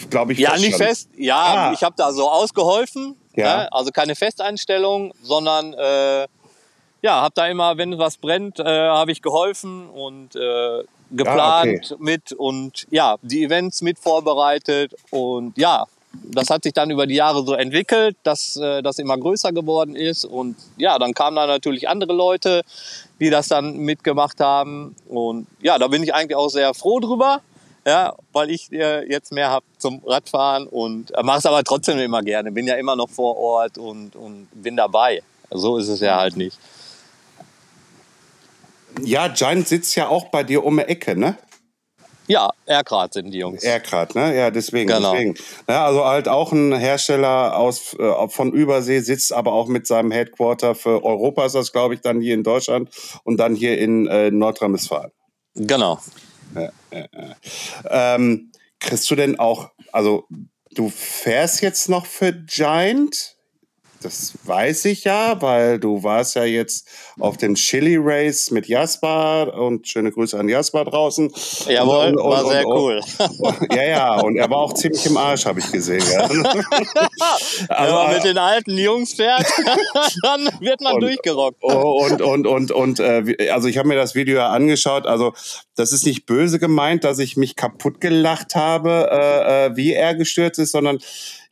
glaube 0.10 0.34
ich, 0.34 0.40
Ja, 0.40 0.58
nicht 0.58 0.76
fest, 0.76 1.10
ja, 1.16 1.38
ah. 1.38 1.74
ich 1.74 1.84
habe 1.84 1.96
da 1.98 2.12
so 2.12 2.30
ausgeholfen, 2.30 3.16
ja. 3.36 3.58
Ne? 3.58 3.74
also 3.74 3.92
keine 3.92 4.16
Festeinstellung, 4.16 5.14
sondern 5.22 5.74
äh, 5.74 6.28
ja, 7.02 7.22
habe 7.22 7.34
da 7.36 7.48
immer, 7.48 7.78
wenn 7.78 7.98
was 7.98 8.18
brennt, 8.18 8.60
äh, 8.60 8.64
habe 8.64 9.12
ich 9.12 9.22
geholfen 9.22 9.90
und 9.90 10.36
äh, 10.36 10.84
geplant 11.12 11.40
ah, 11.40 11.62
okay. 11.62 11.96
mit 12.00 12.32
und 12.32 12.88
ja, 12.90 13.18
die 13.22 13.44
Events 13.44 13.82
mit 13.82 14.00
vorbereitet 14.00 14.96
und 15.12 15.58
ja, 15.58 15.86
das 16.24 16.50
hat 16.50 16.64
sich 16.64 16.74
dann 16.74 16.92
über 16.92 17.08
die 17.08 17.16
Jahre 17.16 17.46
so 17.46 17.54
entwickelt, 17.54 18.18
dass 18.24 18.56
äh, 18.56 18.82
das 18.82 19.00
immer 19.00 19.18
größer 19.18 19.52
geworden 19.52 19.96
ist 19.96 20.26
und 20.26 20.56
ja, 20.78 20.98
dann 21.00 21.14
kamen 21.14 21.36
da 21.36 21.48
natürlich 21.48 21.88
andere 21.88 22.14
Leute, 22.14 22.64
die 23.20 23.30
das 23.30 23.48
dann 23.48 23.78
mitgemacht 23.78 24.40
haben 24.40 24.96
und 25.08 25.48
ja, 25.62 25.78
da 25.78 25.88
bin 25.88 26.04
ich 26.04 26.14
eigentlich 26.14 26.36
auch 26.36 26.50
sehr 26.50 26.74
froh 26.74 27.00
drüber. 27.00 27.42
Ja, 27.88 28.16
weil 28.34 28.50
ich 28.50 28.72
äh, 28.72 29.08
jetzt 29.08 29.32
mehr 29.32 29.52
habe 29.52 29.64
zum 29.78 30.02
Radfahren 30.04 30.66
und 30.66 31.16
äh, 31.16 31.22
mache 31.22 31.38
es 31.38 31.46
aber 31.46 31.64
trotzdem 31.64 32.00
immer 32.00 32.24
gerne. 32.24 32.52
Bin 32.52 32.66
ja 32.66 32.78
immer 32.78 32.96
noch 32.96 33.10
vor 33.10 33.38
Ort 33.38 33.78
und, 33.78 34.16
und 34.16 34.48
bin 34.56 34.76
dabei. 34.76 35.22
So 35.52 35.78
ist 35.78 35.90
es 35.90 36.00
ja 36.00 36.18
halt 36.18 36.36
nicht. 36.36 36.58
Ja, 39.04 39.28
Giant 39.28 39.68
sitzt 39.68 39.96
ja 39.96 40.08
auch 40.08 40.30
bei 40.30 40.44
dir 40.44 40.64
um 40.64 40.78
die 40.78 40.84
Ecke, 40.84 41.16
ne? 41.16 41.38
Ja, 42.28 42.52
Erkrad 42.66 43.14
sind 43.14 43.32
die 43.32 43.40
Jungs. 43.40 43.64
Erkrad, 43.64 44.16
ne? 44.16 44.36
Ja, 44.36 44.52
deswegen. 44.52 44.88
Genau. 44.88 45.12
deswegen. 45.12 45.36
Ja, 45.68 45.86
also 45.86 46.06
halt 46.06 46.28
auch 46.28 46.52
ein 46.52 46.74
Hersteller 46.74 47.58
aus, 47.58 47.96
äh, 48.00 48.28
von 48.30 48.52
Übersee, 48.52 49.00
sitzt 49.00 49.32
aber 49.34 49.54
auch 49.54 49.68
mit 49.68 49.86
seinem 49.86 50.12
Headquarter 50.12 50.76
für 50.76 51.04
Europa, 51.04 51.46
ist 51.46 51.56
das, 51.56 51.72
glaube 51.72 51.94
ich, 51.94 52.02
dann 52.02 52.22
hier 52.22 52.34
in 52.34 52.44
Deutschland 52.44 52.90
und 53.24 53.38
dann 53.38 53.56
hier 53.56 53.78
in 53.78 54.08
äh, 54.08 54.32
Nordrhein-Westfalen. 54.32 55.12
Genau. 55.56 56.00
Ja, 56.56 56.70
ja. 56.92 58.16
Ähm, 58.16 58.52
kriegst 58.80 59.10
du 59.10 59.16
denn 59.16 59.40
auch, 59.40 59.70
also 59.92 60.26
du 60.72 60.90
fährst 60.90 61.62
jetzt 61.62 61.90
noch 61.90 62.06
für 62.06 62.34
Giant? 62.34 63.35
Das 64.06 64.34
weiß 64.44 64.86
ich 64.86 65.04
ja, 65.04 65.42
weil 65.42 65.80
du 65.80 66.04
warst 66.04 66.36
ja 66.36 66.44
jetzt 66.44 66.88
auf 67.20 67.38
dem 67.38 67.56
Chili 67.56 67.98
Race 68.00 68.52
mit 68.52 68.68
Jasper 68.68 69.60
und 69.60 69.88
schöne 69.88 70.12
Grüße 70.12 70.38
an 70.38 70.48
Jasper 70.48 70.86
draußen. 70.86 71.34
Jawohl, 71.68 72.10
und, 72.10 72.18
und, 72.18 72.30
war 72.30 72.46
und, 72.46 72.52
sehr 72.52 72.68
cool. 72.68 73.02
ja, 73.76 73.84
ja, 73.84 74.22
und 74.22 74.38
er 74.38 74.48
war 74.48 74.60
auch 74.60 74.74
ziemlich 74.74 75.04
im 75.08 75.18
Arsch, 75.18 75.48
habe 75.48 75.60
ich 75.60 75.72
gesehen. 75.72 76.04
Ja. 76.14 76.20
also, 76.30 76.38
Wenn 77.68 77.94
man 77.96 78.14
mit 78.14 78.24
den 78.26 78.38
alten 78.38 78.78
Jungs 78.78 79.16
fährt, 79.16 79.44
dann 80.22 80.50
wird 80.60 80.82
man 80.82 81.00
durchgerockt. 81.00 81.64
Und, 81.64 82.22
und, 82.22 82.46
und, 82.46 82.72
und, 82.72 83.00
äh, 83.00 83.50
also 83.50 83.68
ich 83.68 83.80
habe 83.80 83.88
mir 83.88 83.96
das 83.96 84.14
Video 84.14 84.36
ja 84.36 84.50
angeschaut. 84.50 85.08
Also 85.08 85.34
das 85.76 85.92
ist 85.92 86.06
nicht 86.06 86.28
böse 86.28 86.60
gemeint, 86.60 87.04
dass 87.04 87.18
ich 87.18 87.38
mich 87.38 87.56
kaputt 87.56 88.02
gelacht 88.02 88.54
habe, 88.54 89.10
äh, 89.12 89.66
äh 89.66 89.76
wie 89.76 89.94
er 89.94 90.14
gestürzt 90.14 90.60
ist, 90.60 90.74
sondern 90.74 91.00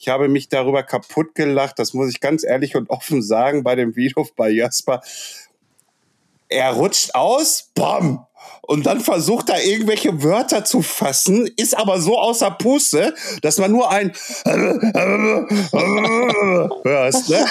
ich 0.04 0.10
habe 0.10 0.28
mich 0.28 0.50
darüber 0.50 0.84
kaputt 0.84 1.34
gelacht, 1.34 1.80
das 1.80 1.94
muss 1.94 2.10
ich 2.10 2.20
ganz 2.20 2.44
ehrlich 2.44 2.76
und 2.76 2.90
offen 2.90 3.22
sagen, 3.22 3.64
bei 3.64 3.76
dem 3.76 3.96
Video 3.96 4.28
bei 4.36 4.50
Jasper. 4.50 5.02
Er 6.50 6.74
rutscht 6.74 7.16
aus, 7.16 7.72
bam, 7.74 8.28
und 8.66 8.86
dann 8.86 9.02
versucht 9.02 9.50
er 9.50 9.62
irgendwelche 9.62 10.24
Wörter 10.24 10.64
zu 10.64 10.82
fassen, 10.82 11.50
ist 11.58 11.78
aber 11.78 12.00
so 12.00 12.18
außer 12.18 12.50
Puste, 12.52 13.14
dass 13.42 13.58
man 13.58 13.74
nur 13.74 13.92
ein 13.92 14.14
hörst. 16.84 17.30
Ne? 17.30 17.46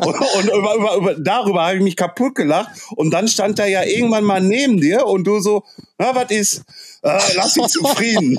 Und, 0.00 0.18
und 0.18 0.44
über, 0.46 0.74
über, 0.74 0.96
über, 0.96 1.14
darüber 1.16 1.66
habe 1.66 1.76
ich 1.76 1.82
mich 1.82 1.96
kaputt 1.96 2.34
gelacht. 2.34 2.70
Und 2.96 3.10
dann 3.10 3.28
stand 3.28 3.58
er 3.58 3.66
ja 3.66 3.82
irgendwann 3.82 4.24
mal 4.24 4.40
neben 4.40 4.80
dir 4.80 5.04
und 5.06 5.24
du 5.24 5.38
so, 5.40 5.64
na, 5.98 6.14
was 6.14 6.30
ist? 6.30 6.62
Äh, 7.02 7.20
lass 7.36 7.56
ihn 7.58 7.68
zufrieden. 7.68 8.38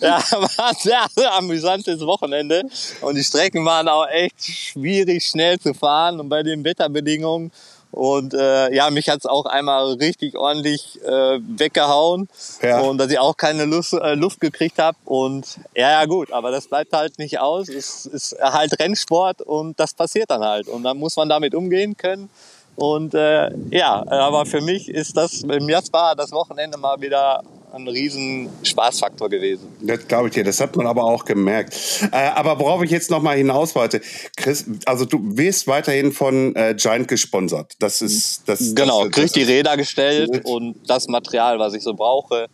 ja, 0.00 0.22
war 0.30 0.68
ein 0.68 0.76
sehr, 0.78 1.32
amüsantes 1.38 2.00
Wochenende. 2.00 2.64
Und 3.00 3.14
die 3.14 3.24
Strecken 3.24 3.64
waren 3.64 3.88
auch 3.88 4.06
echt 4.08 4.44
schwierig, 4.44 5.24
schnell 5.24 5.58
zu 5.58 5.72
fahren. 5.72 6.20
Und 6.20 6.28
bei 6.28 6.42
den 6.42 6.62
Wetterbedingungen 6.62 7.50
und 7.92 8.32
äh, 8.32 8.74
ja, 8.74 8.88
mich 8.88 9.10
hat's 9.10 9.26
auch 9.26 9.44
einmal 9.44 9.92
richtig 9.92 10.36
ordentlich 10.36 10.98
äh, 11.04 11.38
weggehauen. 11.40 12.26
Ja. 12.62 12.80
Und 12.80 12.96
dass 12.96 13.12
ich 13.12 13.18
auch 13.18 13.36
keine 13.36 13.66
Luft, 13.66 13.92
äh, 13.92 14.14
Luft 14.14 14.40
gekriegt 14.40 14.78
habe. 14.78 14.96
Und 15.04 15.58
ja, 15.76 15.90
ja 15.90 16.04
gut, 16.06 16.32
aber 16.32 16.50
das 16.50 16.68
bleibt 16.68 16.94
halt 16.94 17.18
nicht 17.18 17.38
aus. 17.38 17.68
Es 17.68 18.06
ist 18.06 18.34
halt 18.40 18.80
Rennsport 18.80 19.42
und 19.42 19.78
das 19.78 19.92
passiert 19.92 20.30
dann 20.30 20.42
halt. 20.42 20.68
Und 20.68 20.84
dann 20.84 20.96
muss 20.96 21.16
man 21.16 21.28
damit 21.28 21.54
umgehen 21.54 21.94
können. 21.94 22.30
Und 22.76 23.14
äh, 23.14 23.50
ja, 23.70 24.02
aber 24.08 24.46
für 24.46 24.62
mich 24.62 24.88
ist 24.88 25.14
das 25.18 25.42
im 25.42 25.68
Jasper 25.68 26.14
das 26.16 26.32
Wochenende 26.32 26.78
mal 26.78 26.98
wieder 27.02 27.42
ein 27.72 27.88
riesen 27.88 28.50
Spaßfaktor 28.62 29.28
gewesen. 29.28 29.68
Das 29.80 30.06
glaube 30.06 30.28
ich 30.28 30.34
dir, 30.34 30.44
das 30.44 30.60
hat 30.60 30.76
man 30.76 30.86
aber 30.86 31.04
auch 31.04 31.24
gemerkt. 31.24 31.74
Äh, 32.12 32.16
aber 32.16 32.58
worauf 32.58 32.82
ich 32.82 32.90
jetzt 32.90 33.10
noch 33.10 33.22
mal 33.22 33.36
hinaus 33.36 33.74
wollte, 33.74 34.00
Chris, 34.36 34.66
also 34.84 35.04
du 35.04 35.20
wirst 35.36 35.66
weiterhin 35.66 36.12
von 36.12 36.54
äh, 36.54 36.74
Giant 36.76 37.08
gesponsert. 37.08 37.72
Das 37.78 38.02
ist 38.02 38.42
das. 38.46 38.74
Genau, 38.74 39.04
das, 39.04 39.12
krieg 39.12 39.32
die 39.32 39.42
Räder 39.42 39.76
gestellt 39.76 40.44
und 40.44 40.76
das 40.86 41.08
Material, 41.08 41.58
was 41.58 41.74
ich 41.74 41.82
so 41.82 41.94
brauche. 41.94 42.48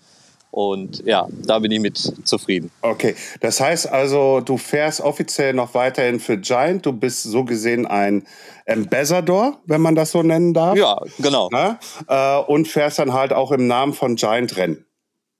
Und 0.51 1.05
ja, 1.05 1.29
da 1.45 1.59
bin 1.59 1.71
ich 1.71 1.81
mit 1.81 1.99
zufrieden. 2.27 2.71
Okay, 2.81 3.15
das 3.41 3.61
heißt 3.61 3.87
also, 3.87 4.41
du 4.41 4.57
fährst 4.57 5.03
offiziell 5.03 5.53
noch 5.53 5.75
weiterhin 5.75 6.21
für 6.21 6.39
Giant. 6.39 6.87
Du 6.87 6.93
bist 6.93 7.25
so 7.25 7.45
gesehen 7.45 7.87
ein 7.87 8.27
Ambassador, 8.67 9.61
wenn 9.67 9.83
man 9.83 9.95
das 9.95 10.13
so 10.13 10.23
nennen 10.23 10.55
darf. 10.55 10.77
Ja, 10.77 11.01
genau. 11.19 11.51
Na? 11.53 11.79
Äh, 12.09 12.43
und 12.45 12.67
fährst 12.67 12.99
dann 12.99 13.13
halt 13.13 13.33
auch 13.35 13.53
im 13.53 13.67
Namen 13.67 13.93
von 13.93 14.17
Giant 14.17 14.57
Rennen. 14.57 14.88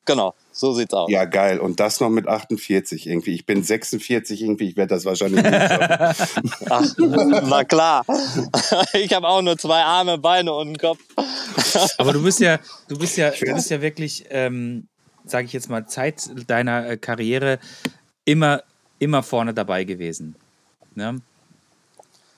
Genau, 0.09 0.35
so 0.53 0.73
sieht's 0.73 0.95
aus. 0.95 1.11
Ja, 1.11 1.27
geil. 1.27 1.61
Und 1.61 1.81
das 1.81 2.01
noch 2.01 2.09
mit 2.09 2.27
48 2.27 3.07
irgendwie. 3.07 3.35
Ich 3.35 3.45
bin 3.45 3.63
46 3.63 4.41
irgendwie, 4.41 4.71
ich 4.71 4.77
werde 4.79 4.95
das 4.95 5.05
wahrscheinlich 5.05 5.43
nicht 5.43 5.55
Ach, 6.71 6.95
na 6.97 7.65
klar. 7.65 8.07
Ich 8.95 9.13
habe 9.13 9.29
auch 9.29 9.43
nur 9.43 9.59
zwei 9.59 9.83
Arme, 9.83 10.17
Beine 10.17 10.55
und 10.55 10.69
einen 10.69 10.79
Kopf. 10.79 10.99
Aber 11.99 12.15
du 12.15 12.23
bist 12.23 12.41
ja, 12.41 12.59
du 12.89 12.97
bist 12.97 13.19
ja, 13.19 13.33
du 13.33 13.53
bist 13.53 13.69
ja 13.69 13.83
wirklich, 13.83 14.25
ähm, 14.31 14.89
sage 15.27 15.45
ich 15.45 15.53
jetzt 15.53 15.69
mal, 15.69 15.87
Zeit 15.87 16.23
deiner 16.47 16.89
äh, 16.89 16.97
Karriere 16.97 17.59
immer, 18.25 18.63
immer 18.99 19.23
vorne 19.23 19.53
dabei 19.53 19.85
gewesen. 19.85 20.37
Ne? 20.95 21.21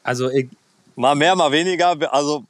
Also 0.02 0.28
ich, 0.28 0.48
mal 0.96 1.14
mehr, 1.14 1.36
mal 1.36 1.52
weniger. 1.52 1.96
Also 2.12 2.44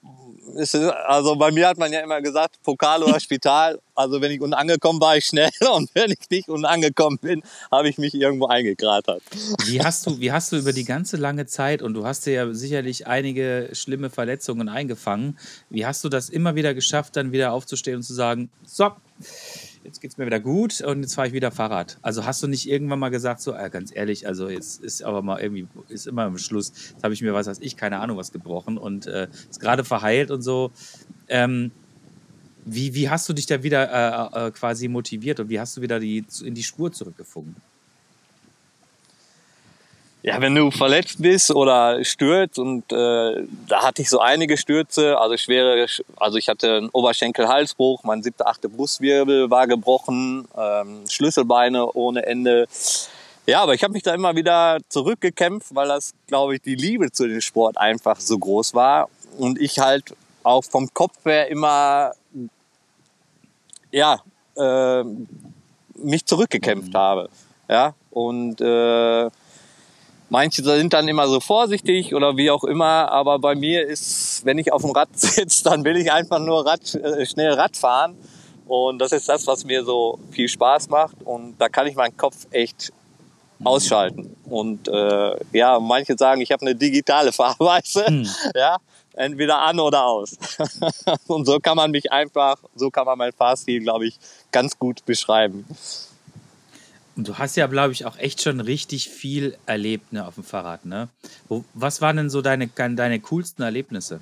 ist, 0.56 0.74
also 0.74 1.36
bei 1.36 1.50
mir 1.50 1.68
hat 1.68 1.76
man 1.76 1.92
ja 1.92 2.00
immer 2.00 2.22
gesagt, 2.22 2.62
Pokal 2.62 3.02
oder 3.02 3.20
Spital. 3.20 3.78
Also 4.00 4.20
wenn 4.20 4.32
ich 4.32 4.40
unangekommen 4.40 5.00
war 5.00 5.16
ich 5.16 5.26
schnell 5.26 5.50
und 5.74 5.90
wenn 5.94 6.10
ich 6.10 6.30
nicht 6.30 6.48
unangekommen 6.48 7.18
bin, 7.18 7.42
habe 7.70 7.88
ich 7.88 7.98
mich 7.98 8.14
irgendwo 8.14 8.46
eingekratert. 8.46 9.22
Wie 9.66 9.82
hast 9.82 10.06
du, 10.06 10.20
wie 10.20 10.32
hast 10.32 10.52
du 10.52 10.56
über 10.56 10.72
die 10.72 10.84
ganze 10.84 11.16
lange 11.16 11.46
Zeit 11.46 11.82
und 11.82 11.94
du 11.94 12.06
hast 12.06 12.26
dir 12.26 12.32
ja 12.32 12.54
sicherlich 12.54 13.06
einige 13.06 13.70
schlimme 13.72 14.10
Verletzungen 14.10 14.68
eingefangen. 14.68 15.38
Wie 15.68 15.84
hast 15.84 16.02
du 16.02 16.08
das 16.08 16.28
immer 16.30 16.54
wieder 16.54 16.74
geschafft, 16.74 17.16
dann 17.16 17.32
wieder 17.32 17.52
aufzustehen 17.52 17.96
und 17.96 18.02
zu 18.02 18.14
sagen, 18.14 18.50
so, 18.64 18.90
jetzt 19.84 20.00
geht 20.00 20.10
es 20.12 20.18
mir 20.18 20.26
wieder 20.26 20.40
gut 20.40 20.80
und 20.80 21.02
jetzt 21.02 21.14
fahre 21.14 21.28
ich 21.28 21.34
wieder 21.34 21.50
Fahrrad. 21.50 21.98
Also 22.02 22.24
hast 22.24 22.42
du 22.42 22.46
nicht 22.46 22.68
irgendwann 22.68 22.98
mal 22.98 23.08
gesagt, 23.10 23.40
so, 23.40 23.54
äh, 23.54 23.70
ganz 23.70 23.94
ehrlich, 23.94 24.26
also 24.26 24.48
jetzt 24.48 24.82
ist 24.82 25.02
aber 25.02 25.22
mal 25.22 25.40
irgendwie, 25.40 25.66
ist 25.88 26.06
immer 26.06 26.24
am 26.24 26.38
Schluss, 26.38 26.72
jetzt 26.92 27.02
habe 27.02 27.14
ich 27.14 27.22
mir 27.22 27.34
was 27.34 27.46
weiß 27.46 27.58
ich, 27.60 27.76
keine 27.76 27.98
Ahnung 28.00 28.16
was 28.16 28.32
gebrochen 28.32 28.78
und 28.78 29.06
äh, 29.06 29.28
ist 29.48 29.60
gerade 29.60 29.84
verheilt 29.84 30.30
und 30.30 30.42
so. 30.42 30.70
Ähm, 31.28 31.70
wie, 32.64 32.94
wie 32.94 33.08
hast 33.08 33.28
du 33.28 33.32
dich 33.32 33.46
da 33.46 33.62
wieder 33.62 34.32
äh, 34.34 34.46
äh 34.46 34.50
quasi 34.50 34.88
motiviert 34.88 35.40
und 35.40 35.48
wie 35.48 35.60
hast 35.60 35.76
du 35.76 35.80
wieder 35.80 36.00
die, 36.00 36.24
in 36.44 36.54
die 36.54 36.62
Spur 36.62 36.92
zurückgefunden? 36.92 37.56
Ja, 40.22 40.38
wenn 40.42 40.54
du 40.54 40.70
verletzt 40.70 41.22
bist 41.22 41.50
oder 41.50 42.04
stürzt 42.04 42.58
und 42.58 42.92
äh, 42.92 43.46
da 43.68 43.82
hatte 43.82 44.02
ich 44.02 44.10
so 44.10 44.20
einige 44.20 44.58
Stürze, 44.58 45.18
also 45.18 45.38
schwere, 45.38 45.86
also 46.16 46.36
ich 46.36 46.50
hatte 46.50 46.76
einen 46.76 46.88
Oberschenkel-Halsbruch, 46.90 48.04
mein 48.04 48.22
siebter, 48.22 48.46
achte 48.46 48.68
Brustwirbel 48.68 49.50
war 49.50 49.66
gebrochen, 49.66 50.46
ähm, 50.58 51.04
Schlüsselbeine 51.08 51.90
ohne 51.92 52.26
Ende. 52.26 52.68
Ja, 53.46 53.62
aber 53.62 53.72
ich 53.72 53.82
habe 53.82 53.94
mich 53.94 54.02
da 54.02 54.14
immer 54.14 54.36
wieder 54.36 54.78
zurückgekämpft, 54.90 55.74
weil 55.74 55.88
das, 55.88 56.12
glaube 56.26 56.56
ich, 56.56 56.60
die 56.60 56.74
Liebe 56.74 57.10
zu 57.10 57.26
dem 57.26 57.40
Sport 57.40 57.78
einfach 57.78 58.20
so 58.20 58.38
groß 58.38 58.74
war 58.74 59.08
und 59.38 59.58
ich 59.58 59.78
halt 59.78 60.14
auch 60.42 60.64
vom 60.64 60.92
Kopf 60.92 61.24
her 61.24 61.48
immer, 61.48 62.12
ja, 63.90 64.20
äh, 64.56 65.04
mich 65.94 66.26
zurückgekämpft 66.26 66.94
habe. 66.94 67.28
Ja, 67.68 67.94
und 68.10 68.60
äh, 68.60 69.30
Manche 70.30 70.62
sind 70.62 70.92
dann 70.92 71.08
immer 71.08 71.26
so 71.26 71.40
vorsichtig 71.40 72.14
oder 72.14 72.36
wie 72.36 72.52
auch 72.52 72.62
immer, 72.62 73.10
aber 73.10 73.40
bei 73.40 73.56
mir 73.56 73.84
ist, 73.84 74.44
wenn 74.44 74.58
ich 74.58 74.72
auf 74.72 74.82
dem 74.82 74.92
Rad 74.92 75.08
sitze, 75.14 75.64
dann 75.64 75.84
will 75.84 75.96
ich 75.96 76.12
einfach 76.12 76.38
nur 76.38 76.64
Rad, 76.64 76.94
äh, 76.94 77.26
schnell 77.26 77.52
Rad 77.54 77.76
fahren. 77.76 78.16
Und 78.68 79.00
das 79.00 79.10
ist 79.10 79.28
das, 79.28 79.48
was 79.48 79.64
mir 79.64 79.84
so 79.84 80.20
viel 80.30 80.46
Spaß 80.46 80.88
macht. 80.88 81.16
Und 81.24 81.60
da 81.60 81.68
kann 81.68 81.88
ich 81.88 81.96
meinen 81.96 82.16
Kopf 82.16 82.46
echt 82.52 82.92
ausschalten. 83.64 84.36
Und 84.44 84.86
äh, 84.86 85.34
ja, 85.52 85.80
manche 85.80 86.16
sagen, 86.16 86.40
ich 86.40 86.52
habe 86.52 86.64
eine 86.64 86.76
digitale 86.76 87.32
Fahrweise. 87.32 88.06
Hm. 88.06 88.28
Ja, 88.54 88.76
entweder 89.20 89.60
an 89.62 89.78
oder 89.78 90.04
aus. 90.06 90.36
und 91.26 91.46
so 91.46 91.60
kann 91.60 91.76
man 91.76 91.90
mich 91.90 92.10
einfach, 92.10 92.58
so 92.74 92.90
kann 92.90 93.06
man 93.06 93.18
mein 93.18 93.32
Fahrstil, 93.32 93.80
glaube 93.80 94.06
ich, 94.06 94.18
ganz 94.50 94.78
gut 94.78 95.04
beschreiben. 95.04 95.64
Und 97.16 97.28
du 97.28 97.38
hast 97.38 97.56
ja, 97.56 97.66
glaube 97.66 97.92
ich, 97.92 98.06
auch 98.06 98.16
echt 98.18 98.42
schon 98.42 98.60
richtig 98.60 99.08
viel 99.08 99.56
erlebt 99.66 100.12
ne, 100.12 100.26
auf 100.26 100.34
dem 100.34 100.44
Fahrrad. 100.44 100.86
Ne? 100.86 101.08
Was 101.74 102.00
waren 102.00 102.16
denn 102.16 102.30
so 102.30 102.40
deine, 102.40 102.68
deine 102.68 103.20
coolsten 103.20 103.62
Erlebnisse? 103.62 104.20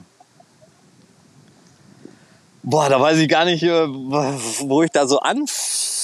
Boah, 2.63 2.89
da 2.89 3.01
weiß 3.01 3.19
ich 3.19 3.29
gar 3.29 3.45
nicht, 3.45 3.63
äh, 3.63 3.89
wo 3.89 4.83
ich 4.83 4.91
da 4.91 5.07
so 5.07 5.21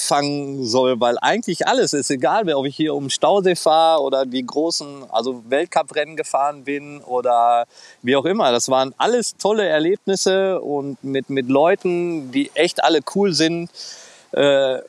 anfangen 0.05 0.65
soll, 0.65 0.99
weil 0.99 1.17
eigentlich 1.21 1.67
alles 1.67 1.93
ist 1.93 2.11
egal, 2.11 2.51
ob 2.53 2.65
ich 2.65 2.75
hier 2.75 2.93
um 2.93 3.09
Stausee 3.09 3.55
fahre 3.55 4.01
oder 4.01 4.25
die 4.25 4.45
großen, 4.45 5.05
also 5.09 5.43
Weltcuprennen 5.49 6.15
gefahren 6.15 6.63
bin 6.63 7.01
oder 7.01 7.65
wie 8.03 8.15
auch 8.15 8.25
immer. 8.25 8.51
Das 8.51 8.69
waren 8.69 8.93
alles 8.97 9.35
tolle 9.37 9.67
Erlebnisse 9.67 10.61
und 10.61 11.03
mit, 11.03 11.29
mit 11.29 11.49
Leuten, 11.49 12.31
die 12.31 12.51
echt 12.53 12.83
alle 12.83 12.99
cool 13.15 13.33
sind. 13.33 13.69
Äh, 14.31 14.79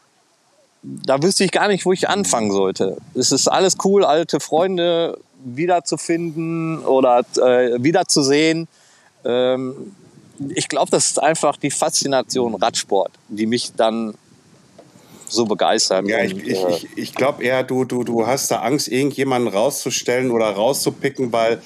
da 0.82 1.23
wüsste 1.23 1.44
ich 1.44 1.50
gar 1.50 1.68
nicht, 1.68 1.85
wo 1.87 1.92
ich 1.92 2.08
anfangen 2.08 2.52
sollte. 2.52 2.99
Es 3.14 3.32
ist 3.32 3.49
alles 3.49 3.76
cool, 3.85 4.04
alte 4.04 4.38
Freunde 4.40 5.18
wiederzufinden 5.44 6.80
oder 6.80 7.25
äh, 7.37 7.82
wiederzusehen. 7.82 8.68
Ähm, 9.25 9.94
ich 10.54 10.68
glaube, 10.68 10.90
das 10.90 11.06
ist 11.06 11.23
einfach 11.23 11.56
die 11.56 11.70
Faszination 11.70 12.54
Radsport, 12.54 13.12
die 13.28 13.46
mich 13.46 13.73
dann 13.75 14.14
so 15.28 15.45
begeistert. 15.45 16.09
Ja, 16.09 16.23
ich, 16.23 16.35
und, 16.35 16.47
ich, 16.47 16.62
äh, 16.62 16.71
ich, 16.71 16.88
ich 16.97 17.14
glaube 17.14 17.42
eher, 17.42 17.62
du, 17.62 17.85
du, 17.85 18.04
du 18.04 18.26
hast 18.26 18.50
da 18.50 18.61
Angst, 18.61 18.88
irgendjemanden 18.88 19.52
rauszustellen 19.52 20.30
oder 20.30 20.47
rauszupicken, 20.47 21.33
weil 21.33 21.61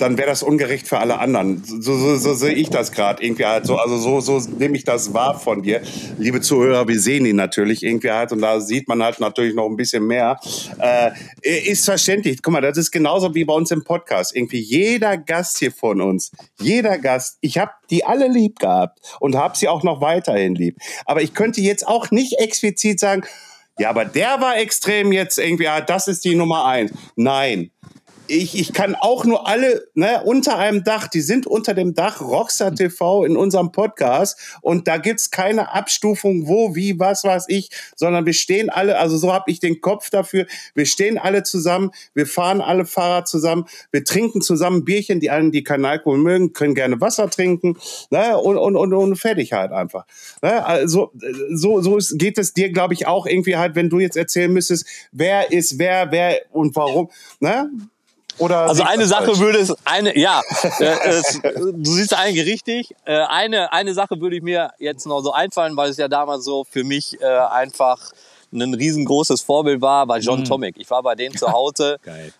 dann 0.00 0.16
wäre 0.18 0.28
das 0.28 0.42
ungerecht 0.42 0.88
für 0.88 0.98
alle 0.98 1.18
anderen. 1.18 1.62
So, 1.64 1.96
so, 1.96 2.16
so 2.16 2.34
sehe 2.34 2.52
ich 2.52 2.70
das 2.70 2.92
gerade 2.92 3.22
irgendwie 3.22 3.44
halt 3.44 3.66
so. 3.66 3.76
Also 3.76 3.98
so, 3.98 4.20
so 4.20 4.50
nehme 4.50 4.76
ich 4.76 4.84
das 4.84 5.12
wahr 5.12 5.38
von 5.38 5.62
dir. 5.62 5.82
Liebe 6.18 6.40
Zuhörer, 6.40 6.88
wir 6.88 6.98
sehen 6.98 7.26
ihn 7.26 7.36
natürlich 7.36 7.82
irgendwie 7.82 8.10
halt 8.10 8.32
und 8.32 8.40
da 8.40 8.60
sieht 8.60 8.88
man 8.88 9.02
halt 9.02 9.20
natürlich 9.20 9.54
noch 9.54 9.66
ein 9.66 9.76
bisschen 9.76 10.06
mehr. 10.06 10.38
Äh, 10.78 11.10
ist 11.42 11.84
verständlich. 11.84 12.42
Guck 12.42 12.52
mal, 12.52 12.60
das 12.60 12.78
ist 12.78 12.90
genauso 12.90 13.34
wie 13.34 13.44
bei 13.44 13.54
uns 13.54 13.70
im 13.70 13.84
Podcast. 13.84 14.34
Irgendwie 14.34 14.60
jeder 14.60 15.16
Gast 15.16 15.58
hier 15.58 15.72
von 15.72 16.00
uns, 16.00 16.32
jeder 16.60 16.98
Gast, 16.98 17.38
ich 17.40 17.58
habe 17.58 17.72
die 17.90 18.04
alle 18.04 18.28
lieb 18.28 18.58
gehabt 18.58 19.00
und 19.20 19.36
habe 19.36 19.56
sie 19.56 19.68
auch 19.68 19.82
noch 19.82 20.00
weiterhin 20.00 20.54
lieb. 20.54 20.76
Aber 21.04 21.22
ich 21.22 21.34
könnte 21.34 21.60
jetzt 21.60 21.86
auch 21.86 22.10
nicht 22.10 22.38
explizit 22.38 23.00
sagen, 23.00 23.22
ja, 23.78 23.88
aber 23.88 24.04
der 24.04 24.40
war 24.40 24.58
extrem 24.58 25.12
jetzt 25.12 25.38
irgendwie, 25.38 25.64
ja, 25.64 25.80
das 25.80 26.06
ist 26.06 26.24
die 26.24 26.34
Nummer 26.34 26.66
eins. 26.66 26.92
Nein 27.16 27.70
ich, 28.30 28.58
ich 28.58 28.72
kann 28.72 28.94
auch 28.94 29.24
nur 29.24 29.46
alle 29.48 29.88
ne, 29.94 30.22
unter 30.24 30.56
einem 30.58 30.84
Dach, 30.84 31.08
die 31.08 31.20
sind 31.20 31.46
unter 31.46 31.74
dem 31.74 31.94
Dach 31.94 32.20
Rockstar 32.20 32.74
TV 32.74 33.24
in 33.24 33.36
unserem 33.36 33.72
Podcast 33.72 34.58
und 34.62 34.86
da 34.86 34.98
gibt's 34.98 35.30
keine 35.30 35.72
Abstufung, 35.72 36.46
wo, 36.46 36.74
wie, 36.74 36.98
was 36.98 37.24
weiß 37.24 37.46
ich, 37.48 37.70
sondern 37.96 38.26
wir 38.26 38.32
stehen 38.32 38.70
alle, 38.70 38.98
also 38.98 39.18
so 39.18 39.32
habe 39.32 39.50
ich 39.50 39.60
den 39.60 39.80
Kopf 39.80 40.10
dafür, 40.10 40.46
wir 40.74 40.86
stehen 40.86 41.18
alle 41.18 41.42
zusammen, 41.42 41.90
wir 42.14 42.26
fahren 42.26 42.60
alle 42.60 42.86
Fahrrad 42.86 43.28
zusammen, 43.28 43.66
wir 43.90 44.04
trinken 44.04 44.40
zusammen 44.40 44.84
Bierchen, 44.84 45.20
die 45.20 45.30
einen, 45.30 45.50
die 45.50 45.64
keinen 45.64 45.84
Alkohol 45.84 46.18
mögen, 46.18 46.52
können 46.52 46.74
gerne 46.74 47.00
Wasser 47.00 47.28
trinken 47.28 47.76
ne, 48.10 48.38
und, 48.38 48.56
und, 48.56 48.76
und, 48.76 48.92
und 48.92 49.16
fertig 49.16 49.52
halt 49.52 49.72
einfach. 49.72 50.06
Ne, 50.42 50.64
also 50.64 51.12
so, 51.52 51.80
so 51.80 51.96
ist, 51.96 52.18
geht 52.18 52.38
es 52.38 52.54
dir, 52.54 52.70
glaube 52.70 52.94
ich, 52.94 53.06
auch 53.06 53.26
irgendwie 53.26 53.56
halt, 53.56 53.74
wenn 53.74 53.90
du 53.90 53.98
jetzt 53.98 54.16
erzählen 54.16 54.52
müsstest, 54.52 54.86
wer 55.12 55.50
ist 55.50 55.78
wer, 55.78 56.12
wer 56.12 56.40
und 56.52 56.76
warum. 56.76 57.10
Ne? 57.40 57.70
Oder 58.38 58.60
also 58.60 58.82
eine 58.82 59.06
Sache 59.06 59.26
falsch? 59.26 59.38
würde 59.38 59.58
es, 59.58 59.74
eine, 59.84 60.16
ja, 60.18 60.40
äh, 60.80 61.08
es, 61.08 61.40
du 61.42 61.92
siehst 61.92 62.14
eigentlich 62.14 62.46
richtig. 62.46 62.94
Äh, 63.04 63.16
eine, 63.22 63.72
eine 63.72 63.94
Sache 63.94 64.20
würde 64.20 64.36
ich 64.36 64.42
mir 64.42 64.72
jetzt 64.78 65.06
noch 65.06 65.20
so 65.20 65.32
einfallen, 65.32 65.76
weil 65.76 65.90
es 65.90 65.96
ja 65.96 66.08
damals 66.08 66.44
so 66.44 66.64
für 66.64 66.84
mich 66.84 67.20
äh, 67.20 67.26
einfach 67.26 68.12
ein 68.52 68.74
riesengroßes 68.74 69.42
Vorbild 69.42 69.80
war, 69.80 70.08
war 70.08 70.18
John 70.18 70.40
mm. 70.40 70.44
Tomic. 70.44 70.74
Ich 70.78 70.90
war 70.90 71.02
bei 71.02 71.14
denen 71.14 71.36
zu 71.36 71.46
Hause 71.52 71.98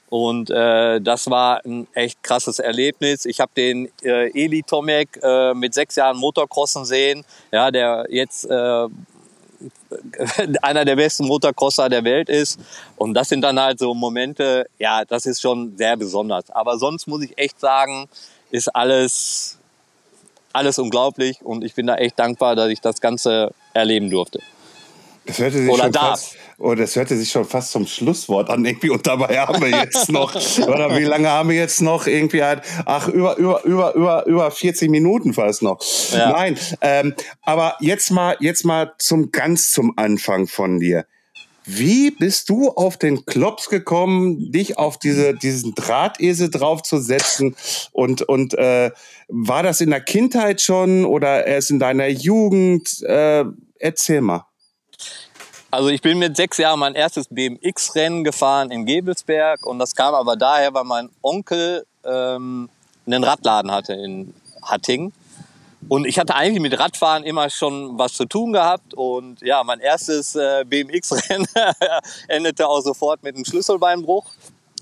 und 0.08 0.50
äh, 0.50 1.00
das 1.00 1.30
war 1.30 1.64
ein 1.64 1.86
echt 1.94 2.22
krasses 2.22 2.58
Erlebnis. 2.58 3.24
Ich 3.24 3.40
habe 3.40 3.52
den 3.56 3.88
äh, 4.02 4.30
Eli 4.30 4.62
Tomek 4.62 5.20
äh, 5.22 5.54
mit 5.54 5.74
sechs 5.74 5.96
Jahren 5.96 6.16
Motocrossen 6.16 6.84
sehen, 6.84 7.24
ja, 7.52 7.70
der 7.70 8.06
jetzt 8.10 8.44
äh, 8.44 8.86
einer 10.62 10.84
der 10.84 10.96
besten 10.96 11.26
Motocrosser 11.26 11.88
der 11.88 12.04
Welt 12.04 12.28
ist. 12.28 12.58
Und 12.96 13.14
das 13.14 13.28
sind 13.28 13.42
dann 13.42 13.60
halt 13.60 13.78
so 13.78 13.94
Momente, 13.94 14.66
ja, 14.78 15.04
das 15.04 15.26
ist 15.26 15.40
schon 15.40 15.76
sehr 15.76 15.96
besonders. 15.96 16.50
Aber 16.50 16.78
sonst 16.78 17.06
muss 17.06 17.22
ich 17.22 17.36
echt 17.38 17.60
sagen, 17.60 18.08
ist 18.50 18.68
alles, 18.68 19.58
alles 20.52 20.78
unglaublich 20.78 21.42
und 21.42 21.64
ich 21.64 21.74
bin 21.74 21.86
da 21.86 21.96
echt 21.96 22.18
dankbar, 22.18 22.56
dass 22.56 22.68
ich 22.68 22.80
das 22.80 23.00
Ganze 23.00 23.52
erleben 23.72 24.10
durfte. 24.10 24.40
Das 25.26 25.38
hörte 25.38 25.58
sich 25.58 25.70
Oder 25.70 25.84
schon 25.84 25.92
darf. 25.92 26.20
Fast, 26.20 26.36
oh, 26.58 26.74
das 26.74 26.96
hörte 26.96 27.16
sich 27.16 27.30
schon 27.30 27.44
fast 27.44 27.72
zum 27.72 27.86
Schlusswort 27.86 28.50
an 28.50 28.64
irgendwie. 28.64 28.90
Und 28.90 29.06
dabei 29.06 29.38
haben 29.38 29.60
wir 29.60 29.70
jetzt 29.70 30.10
noch, 30.10 30.34
oder 30.66 30.96
wie 30.96 31.04
lange 31.04 31.28
haben 31.28 31.50
wir 31.50 31.56
jetzt 31.56 31.80
noch? 31.82 32.06
Irgendwie 32.06 32.42
halt, 32.42 32.62
ach, 32.86 33.08
über, 33.08 33.36
über, 33.36 33.64
über, 33.64 33.94
über, 33.94 34.26
über 34.26 34.50
40 34.50 34.90
Minuten 34.90 35.34
fast 35.34 35.62
noch. 35.62 35.80
Ja. 36.12 36.32
Nein, 36.32 36.58
ähm, 36.80 37.14
aber 37.42 37.76
jetzt 37.80 38.10
mal, 38.10 38.36
jetzt 38.40 38.64
mal 38.64 38.92
zum 38.98 39.30
ganz 39.30 39.70
zum 39.70 39.96
Anfang 39.96 40.46
von 40.46 40.80
dir. 40.80 41.06
Wie 41.64 42.10
bist 42.10 42.48
du 42.48 42.70
auf 42.70 42.96
den 42.96 43.26
Klops 43.26 43.68
gekommen, 43.68 44.50
dich 44.50 44.78
auf 44.78 44.98
diese, 44.98 45.34
diesen 45.34 45.74
Drahtesel 45.74 46.50
draufzusetzen? 46.50 47.54
Und, 47.92 48.22
und 48.22 48.54
äh, 48.54 48.90
war 49.28 49.62
das 49.62 49.80
in 49.80 49.90
der 49.90 50.00
Kindheit 50.00 50.60
schon 50.60 51.04
oder 51.04 51.46
erst 51.46 51.70
in 51.70 51.78
deiner 51.78 52.08
Jugend? 52.08 53.02
Äh, 53.02 53.44
erzähl 53.78 54.22
mal. 54.22 54.49
Also 55.72 55.88
ich 55.88 56.02
bin 56.02 56.18
mit 56.18 56.36
sechs 56.36 56.58
Jahren 56.58 56.80
mein 56.80 56.96
erstes 56.96 57.28
BMX-Rennen 57.28 58.24
gefahren 58.24 58.72
in 58.72 58.86
Gebelsberg 58.86 59.64
und 59.64 59.78
das 59.78 59.94
kam 59.94 60.14
aber 60.14 60.34
daher, 60.34 60.74
weil 60.74 60.82
mein 60.82 61.10
Onkel 61.22 61.86
ähm, 62.04 62.68
einen 63.06 63.22
Radladen 63.22 63.70
hatte 63.70 63.92
in 63.92 64.34
Hattingen. 64.62 65.12
Und 65.88 66.06
ich 66.06 66.18
hatte 66.18 66.34
eigentlich 66.34 66.60
mit 66.60 66.78
Radfahren 66.78 67.22
immer 67.22 67.50
schon 67.50 67.98
was 67.98 68.12
zu 68.14 68.26
tun 68.26 68.52
gehabt. 68.52 68.94
Und 68.94 69.40
ja, 69.42 69.64
mein 69.64 69.80
erstes 69.80 70.34
äh, 70.34 70.64
BMX-Rennen 70.64 71.46
endete 72.28 72.68
auch 72.68 72.80
sofort 72.80 73.22
mit 73.22 73.34
einem 73.34 73.44
Schlüsselbeinbruch. 73.44 74.26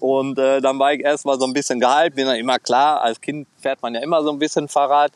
Und 0.01 0.39
äh, 0.39 0.61
dann 0.61 0.79
war 0.79 0.93
ich 0.93 1.01
erstmal 1.01 1.39
so 1.39 1.47
ein 1.47 1.53
bisschen 1.53 1.81
gehypt, 1.81 2.17
bin 2.17 2.27
dann 2.27 2.37
immer 2.37 2.59
klar, 2.59 3.01
als 3.01 3.21
Kind 3.21 3.47
fährt 3.59 3.83
man 3.83 3.95
ja 3.95 4.01
immer 4.01 4.23
so 4.23 4.31
ein 4.31 4.39
bisschen 4.39 4.69
Fahrrad. 4.69 5.13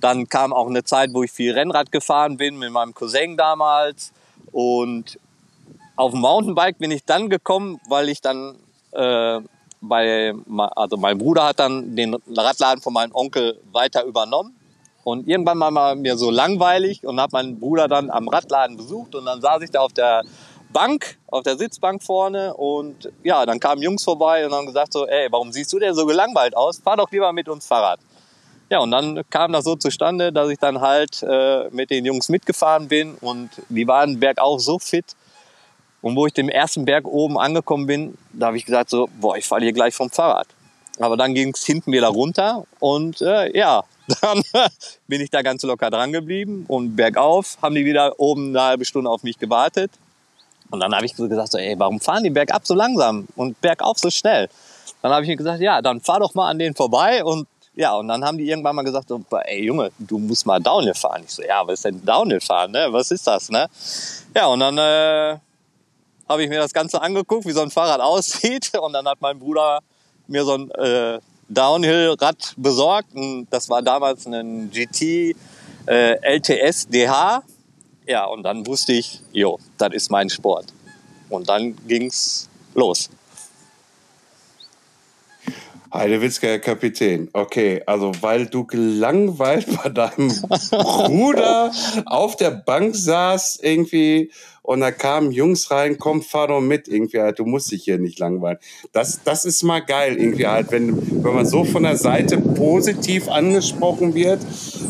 Dann 0.00 0.28
kam 0.28 0.52
auch 0.52 0.68
eine 0.68 0.84
Zeit, 0.84 1.10
wo 1.12 1.22
ich 1.22 1.32
viel 1.32 1.52
Rennrad 1.52 1.90
gefahren 1.90 2.36
bin 2.36 2.58
mit 2.58 2.70
meinem 2.70 2.94
Cousin 2.94 3.36
damals. 3.36 4.12
Und 4.56 5.20
auf 5.96 6.12
dem 6.12 6.20
Mountainbike 6.20 6.78
bin 6.78 6.90
ich 6.90 7.04
dann 7.04 7.28
gekommen, 7.28 7.78
weil 7.90 8.08
ich 8.08 8.22
dann 8.22 8.56
äh, 8.92 9.40
bei, 9.82 10.32
also 10.74 10.96
mein 10.96 11.18
Bruder 11.18 11.44
hat 11.44 11.58
dann 11.60 11.94
den 11.94 12.14
Radladen 12.34 12.80
von 12.80 12.94
meinem 12.94 13.14
Onkel 13.14 13.60
weiter 13.70 14.04
übernommen. 14.04 14.58
Und 15.04 15.28
irgendwann 15.28 15.60
war 15.60 15.94
mir 15.94 16.16
so 16.16 16.30
langweilig 16.30 17.06
und 17.06 17.20
habe 17.20 17.32
meinen 17.32 17.60
Bruder 17.60 17.86
dann 17.86 18.10
am 18.10 18.28
Radladen 18.28 18.78
besucht 18.78 19.14
und 19.14 19.26
dann 19.26 19.42
saß 19.42 19.60
ich 19.60 19.70
da 19.72 19.80
auf 19.80 19.92
der 19.92 20.22
Bank, 20.72 21.18
auf 21.26 21.42
der 21.42 21.58
Sitzbank 21.58 22.02
vorne 22.02 22.54
und 22.54 23.12
ja, 23.24 23.44
dann 23.44 23.60
kamen 23.60 23.82
Jungs 23.82 24.04
vorbei 24.04 24.46
und 24.46 24.54
haben 24.54 24.66
gesagt 24.66 24.94
so, 24.94 25.06
ey, 25.06 25.28
warum 25.30 25.52
siehst 25.52 25.70
du 25.70 25.78
denn 25.78 25.92
so 25.92 26.06
gelangweilt 26.06 26.56
aus? 26.56 26.78
Fahr 26.78 26.96
doch 26.96 27.10
lieber 27.10 27.30
mit 27.34 27.50
uns 27.50 27.66
Fahrrad. 27.66 28.00
Ja, 28.68 28.80
und 28.80 28.90
dann 28.90 29.22
kam 29.30 29.52
das 29.52 29.64
so 29.64 29.76
zustande, 29.76 30.32
dass 30.32 30.50
ich 30.50 30.58
dann 30.58 30.80
halt 30.80 31.22
äh, 31.22 31.68
mit 31.70 31.90
den 31.90 32.04
Jungs 32.04 32.28
mitgefahren 32.28 32.88
bin 32.88 33.14
und 33.20 33.50
die 33.68 33.86
waren 33.86 34.18
bergauf 34.18 34.60
so 34.60 34.78
fit. 34.78 35.04
Und 36.02 36.16
wo 36.16 36.26
ich 36.26 36.32
den 36.32 36.48
ersten 36.48 36.84
Berg 36.84 37.06
oben 37.06 37.38
angekommen 37.38 37.86
bin, 37.86 38.18
da 38.32 38.46
habe 38.46 38.56
ich 38.56 38.64
gesagt 38.64 38.90
so, 38.90 39.08
boah, 39.20 39.36
ich 39.36 39.46
falle 39.46 39.64
hier 39.64 39.72
gleich 39.72 39.94
vom 39.94 40.10
Fahrrad. 40.10 40.48
Aber 40.98 41.16
dann 41.16 41.34
ging 41.34 41.52
es 41.54 41.64
hinten 41.64 41.92
wieder 41.92 42.08
runter 42.08 42.64
und 42.80 43.20
äh, 43.20 43.56
ja, 43.56 43.84
dann 44.20 44.42
bin 45.06 45.20
ich 45.20 45.30
da 45.30 45.42
ganz 45.42 45.62
locker 45.62 45.90
dran 45.90 46.12
geblieben 46.12 46.64
und 46.68 46.96
bergauf 46.96 47.58
haben 47.62 47.74
die 47.74 47.84
wieder 47.84 48.18
oben 48.18 48.48
eine 48.48 48.62
halbe 48.62 48.84
Stunde 48.84 49.10
auf 49.10 49.22
mich 49.22 49.38
gewartet. 49.38 49.90
Und 50.70 50.80
dann 50.80 50.94
habe 50.94 51.06
ich 51.06 51.14
so 51.14 51.28
gesagt, 51.28 51.52
so, 51.52 51.58
ey, 51.58 51.78
warum 51.78 52.00
fahren 52.00 52.24
die 52.24 52.30
bergab 52.30 52.66
so 52.66 52.74
langsam 52.74 53.28
und 53.36 53.60
bergauf 53.60 53.98
so 53.98 54.10
schnell? 54.10 54.48
Dann 55.02 55.12
habe 55.12 55.22
ich 55.22 55.28
mir 55.28 55.36
gesagt, 55.36 55.60
ja, 55.60 55.82
dann 55.82 56.00
fahr 56.00 56.18
doch 56.18 56.34
mal 56.34 56.50
an 56.50 56.58
denen 56.58 56.74
vorbei 56.74 57.22
und 57.24 57.46
ja, 57.76 57.94
und 57.94 58.08
dann 58.08 58.24
haben 58.24 58.38
die 58.38 58.48
irgendwann 58.48 58.74
mal 58.74 58.82
gesagt, 58.82 59.08
so, 59.08 59.22
ey 59.44 59.64
Junge, 59.64 59.92
du 59.98 60.18
musst 60.18 60.46
mal 60.46 60.58
Downhill 60.58 60.94
fahren. 60.94 61.22
Ich 61.26 61.32
so, 61.32 61.42
ja, 61.42 61.66
was 61.66 61.74
ist 61.74 61.84
denn 61.84 62.04
Downhill 62.04 62.40
fahren, 62.40 62.72
ne? 62.72 62.88
Was 62.90 63.10
ist 63.10 63.26
das, 63.26 63.50
ne? 63.50 63.68
Ja, 64.34 64.46
und 64.46 64.60
dann 64.60 64.78
äh, 64.78 65.38
habe 66.26 66.42
ich 66.42 66.48
mir 66.48 66.58
das 66.58 66.72
Ganze 66.72 67.00
angeguckt, 67.00 67.44
wie 67.44 67.52
so 67.52 67.60
ein 67.60 67.70
Fahrrad 67.70 68.00
aussieht. 68.12 68.72
Und 68.78 68.94
dann 68.94 69.06
hat 69.06 69.20
mein 69.20 69.38
Bruder 69.38 69.80
mir 70.26 70.44
so 70.44 70.54
ein 70.54 70.70
äh, 70.72 71.20
Downhill-Rad 71.50 72.54
besorgt. 72.56 73.14
Und 73.14 73.46
das 73.50 73.68
war 73.68 73.82
damals 73.82 74.26
ein 74.26 74.70
GT 74.70 75.36
äh, 75.86 76.36
LTS 76.36 76.88
DH. 76.88 77.42
Ja, 78.06 78.24
und 78.24 78.42
dann 78.42 78.66
wusste 78.66 78.92
ich, 78.92 79.20
jo, 79.32 79.58
das 79.76 79.92
ist 79.92 80.10
mein 80.10 80.30
Sport. 80.30 80.66
Und 81.28 81.48
dann 81.48 81.76
ging's 81.86 82.48
los. 82.74 83.10
Heidewitzka, 85.92 86.46
Herr 86.46 86.58
Kapitän. 86.58 87.28
Okay, 87.32 87.82
also 87.86 88.12
weil 88.20 88.46
du 88.46 88.66
gelangweilt 88.66 89.66
bei 89.82 89.88
deinem 89.88 90.28
Bruder 90.70 91.72
auf 92.06 92.36
der 92.36 92.50
Bank 92.50 92.94
saß 92.94 93.60
irgendwie 93.62 94.30
und 94.62 94.80
da 94.80 94.90
kamen 94.90 95.30
Jungs 95.30 95.70
rein, 95.70 95.96
komm, 95.96 96.22
fahr 96.22 96.48
doch 96.48 96.60
mit 96.60 96.88
irgendwie 96.88 97.20
halt, 97.20 97.38
du 97.38 97.44
musst 97.44 97.70
dich 97.70 97.84
hier 97.84 97.98
nicht 97.98 98.18
langweilen. 98.18 98.58
Das, 98.92 99.20
das 99.22 99.44
ist 99.44 99.62
mal 99.62 99.78
geil 99.78 100.16
irgendwie 100.16 100.48
halt, 100.48 100.72
wenn, 100.72 101.22
wenn 101.22 101.34
man 101.34 101.46
so 101.46 101.64
von 101.64 101.84
der 101.84 101.96
Seite 101.96 102.38
positiv 102.38 103.28
angesprochen 103.28 104.14
wird 104.14 104.40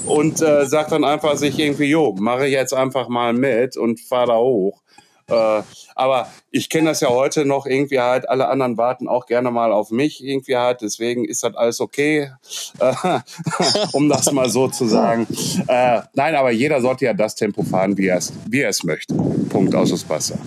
und 0.06 0.40
äh, 0.40 0.64
sagt 0.64 0.92
dann 0.92 1.04
einfach 1.04 1.36
sich 1.36 1.58
irgendwie, 1.58 1.90
jo, 1.90 2.14
mache 2.18 2.46
ich 2.46 2.52
jetzt 2.52 2.72
einfach 2.72 3.08
mal 3.08 3.34
mit 3.34 3.76
und 3.76 4.00
fahr 4.00 4.26
da 4.26 4.38
hoch. 4.38 4.82
Äh, 5.28 5.62
aber 5.94 6.28
ich 6.50 6.68
kenne 6.68 6.90
das 6.90 7.00
ja 7.00 7.08
heute 7.08 7.44
noch 7.44 7.66
irgendwie 7.66 8.00
halt, 8.00 8.28
alle 8.28 8.48
anderen 8.48 8.76
warten 8.76 9.08
auch 9.08 9.26
gerne 9.26 9.50
mal 9.50 9.72
auf 9.72 9.90
mich 9.90 10.22
irgendwie 10.22 10.56
halt, 10.56 10.82
deswegen 10.82 11.24
ist 11.24 11.42
das 11.42 11.54
alles 11.54 11.80
okay, 11.80 12.30
äh, 12.78 12.94
um 13.92 14.08
das 14.08 14.30
mal 14.30 14.48
so 14.48 14.68
zu 14.68 14.86
sagen. 14.86 15.26
Äh, 15.66 16.02
nein, 16.14 16.34
aber 16.34 16.50
jeder 16.50 16.80
sollte 16.80 17.06
ja 17.06 17.14
das 17.14 17.34
Tempo 17.34 17.62
fahren, 17.62 17.98
wie 17.98 18.06
er 18.08 18.18
es, 18.18 18.32
wie 18.48 18.60
er 18.60 18.68
es 18.68 18.84
möchte. 18.84 19.14
Punkt 19.48 19.74
aus 19.74 19.90
das 19.90 20.08
Wasser. 20.08 20.38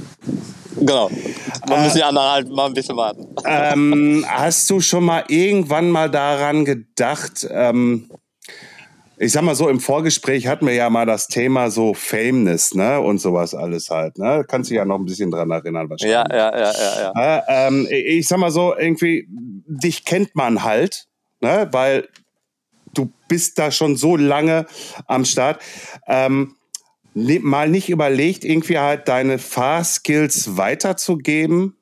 Genau. 0.75 1.09
Man 1.67 1.83
muss 1.83 1.93
die 1.93 2.03
anderen 2.03 2.29
halt 2.29 2.49
mal 2.49 2.67
ein 2.67 2.73
bisschen 2.73 2.95
warten. 2.95 3.27
Ähm, 3.45 4.25
hast 4.27 4.69
du 4.69 4.79
schon 4.79 5.03
mal 5.03 5.23
irgendwann 5.27 5.89
mal 5.89 6.09
daran 6.09 6.63
gedacht, 6.63 7.47
ähm, 7.49 8.09
ich 9.21 9.33
sag 9.33 9.41
mal 9.41 9.53
so, 9.53 9.67
im 9.67 9.81
Vorgespräch 9.81 10.47
hatten 10.47 10.65
wir 10.65 10.73
ja 10.73 10.89
mal 10.89 11.05
das 11.05 11.27
Thema 11.27 11.69
so 11.69 11.93
Fameness, 11.93 12.73
ne, 12.73 13.01
und 13.01 13.19
sowas 13.19 13.53
alles 13.53 13.89
halt, 13.89 14.17
ne? 14.17 14.45
Kannst 14.47 14.71
du 14.71 14.75
ja 14.75 14.85
noch 14.85 14.97
ein 14.97 15.05
bisschen 15.05 15.29
dran 15.29 15.51
erinnern 15.51 15.89
wahrscheinlich. 15.89 16.13
Ja, 16.13 16.25
ja, 16.31 16.57
ja, 16.57 16.71
ja. 16.71 17.13
ja. 17.13 17.37
Äh, 17.37 17.67
ähm, 17.67 17.87
ich 17.89 18.27
sag 18.29 18.39
mal 18.39 18.49
so, 18.49 18.73
irgendwie, 18.77 19.27
dich 19.67 20.05
kennt 20.05 20.35
man 20.35 20.63
halt, 20.63 21.07
ne, 21.41 21.67
weil 21.71 22.07
du 22.93 23.11
bist 23.27 23.59
da 23.59 23.71
schon 23.71 23.97
so 23.97 24.15
lange 24.15 24.65
am 25.05 25.25
Start. 25.25 25.61
Ähm, 26.07 26.55
mal 27.13 27.67
nicht 27.67 27.89
überlegt, 27.89 28.45
irgendwie 28.45 28.79
halt 28.79 29.09
deine 29.09 29.37
Fahrskills 29.37 30.55
weiterzugeben? 30.55 31.75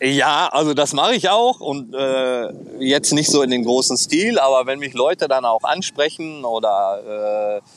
Ja, 0.00 0.48
also 0.52 0.74
das 0.74 0.92
mache 0.92 1.14
ich 1.14 1.30
auch 1.30 1.60
und 1.60 1.94
äh, 1.94 2.52
jetzt 2.80 3.12
nicht 3.12 3.30
so 3.30 3.42
in 3.42 3.50
den 3.50 3.64
großen 3.64 3.96
Stil, 3.96 4.38
aber 4.38 4.66
wenn 4.66 4.78
mich 4.78 4.92
Leute 4.92 5.26
dann 5.26 5.46
auch 5.46 5.64
ansprechen 5.64 6.44
oder 6.44 7.60
äh, 7.62 7.68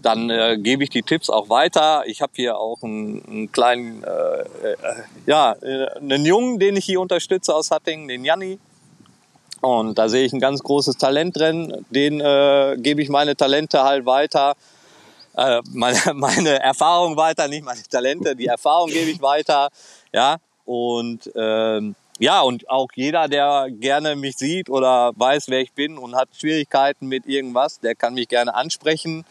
dann 0.00 0.30
äh, 0.30 0.56
gebe 0.58 0.82
ich 0.82 0.88
die 0.88 1.02
Tipps 1.02 1.28
auch 1.28 1.50
weiter. 1.50 2.04
Ich 2.06 2.22
habe 2.22 2.32
hier 2.34 2.58
auch 2.58 2.82
einen, 2.82 3.22
einen 3.26 3.52
kleinen, 3.52 4.02
äh, 4.04 4.68
äh, 4.68 4.76
ja, 5.26 5.52
äh, 5.60 5.86
einen 5.98 6.24
Jungen, 6.24 6.58
den 6.58 6.76
ich 6.76 6.86
hier 6.86 7.00
unterstütze 7.00 7.54
aus 7.54 7.70
Hattingen, 7.70 8.08
den 8.08 8.24
Janni. 8.24 8.58
Und 9.60 9.98
da 9.98 10.08
sehe 10.08 10.24
ich 10.24 10.32
ein 10.32 10.40
ganz 10.40 10.62
großes 10.62 10.96
Talent 10.96 11.36
drin. 11.36 11.84
Den 11.90 12.20
äh, 12.20 12.76
gebe 12.78 13.02
ich 13.02 13.10
meine 13.10 13.36
Talente 13.36 13.82
halt 13.82 14.06
weiter. 14.06 14.54
Äh, 15.36 15.60
meine, 15.72 15.98
meine 16.14 16.60
Erfahrung 16.60 17.16
weiter, 17.18 17.48
nicht 17.48 17.64
meine 17.64 17.82
Talente, 17.82 18.34
die 18.34 18.46
Erfahrung 18.46 18.88
gebe 18.88 19.10
ich 19.10 19.20
weiter. 19.20 19.68
Ja, 20.12 20.38
und 20.70 21.28
ähm, 21.34 21.96
ja, 22.20 22.42
und 22.42 22.70
auch 22.70 22.86
jeder, 22.94 23.26
der 23.26 23.66
gerne 23.72 24.14
mich 24.14 24.36
sieht 24.36 24.70
oder 24.70 25.10
weiß, 25.16 25.46
wer 25.48 25.58
ich 25.58 25.72
bin 25.72 25.98
und 25.98 26.14
hat 26.14 26.28
Schwierigkeiten 26.38 27.08
mit 27.08 27.26
irgendwas, 27.26 27.80
der 27.80 27.96
kann 27.96 28.14
mich 28.14 28.28
gerne 28.28 28.54
ansprechen. 28.54 29.24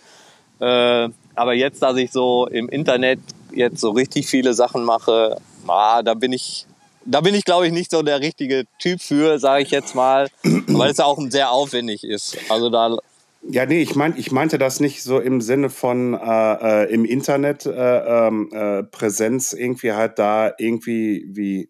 Äh, 0.59 1.07
aber 1.35 1.53
jetzt, 1.53 1.81
dass 1.81 1.95
ich 1.95 2.11
so 2.11 2.45
im 2.47 2.67
Internet 2.67 3.21
jetzt 3.53 3.79
so 3.79 3.91
richtig 3.91 4.27
viele 4.27 4.53
Sachen 4.53 4.83
mache, 4.83 5.37
ah, 5.65 6.03
da 6.03 6.13
bin 6.13 6.33
ich, 6.33 6.65
da 7.05 7.21
bin 7.21 7.35
ich, 7.35 7.45
glaube 7.45 7.67
ich, 7.67 7.71
nicht 7.71 7.89
so 7.89 8.01
der 8.01 8.19
richtige 8.19 8.65
Typ 8.77 8.99
für, 9.01 9.39
sage 9.39 9.63
ich 9.63 9.71
jetzt 9.71 9.95
mal, 9.95 10.27
weil 10.43 10.91
es 10.91 10.99
auch 10.99 11.17
sehr 11.29 11.51
aufwendig 11.51 12.03
ist. 12.03 12.37
Also 12.49 12.69
da 12.69 12.97
ja, 13.41 13.65
nee, 13.65 13.81
ich, 13.81 13.95
mein, 13.95 14.17
ich 14.17 14.31
meinte 14.31 14.57
das 14.57 14.79
nicht 14.79 15.01
so 15.03 15.19
im 15.19 15.41
Sinne 15.41 15.69
von 15.69 16.13
äh, 16.13 16.83
äh, 16.83 16.93
im 16.93 17.05
Internet 17.05 17.65
äh, 17.65 18.27
ähm, 18.27 18.49
äh, 18.51 18.83
Präsenz 18.83 19.53
irgendwie 19.53 19.93
halt 19.93 20.19
da 20.19 20.53
irgendwie 20.57 21.25
wie 21.29 21.69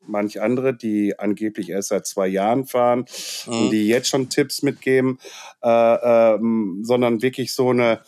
manch 0.00 0.40
andere, 0.40 0.74
die 0.74 1.18
angeblich 1.18 1.70
erst 1.70 1.88
seit 1.88 2.06
zwei 2.06 2.26
Jahren 2.26 2.66
fahren 2.66 3.04
mhm. 3.46 3.52
und 3.52 3.70
die 3.70 3.86
jetzt 3.86 4.08
schon 4.08 4.28
Tipps 4.28 4.62
mitgeben, 4.62 5.18
äh, 5.62 6.34
ähm, 6.34 6.80
sondern 6.82 7.22
wirklich 7.22 7.52
so 7.52 7.70
eine 7.70 8.00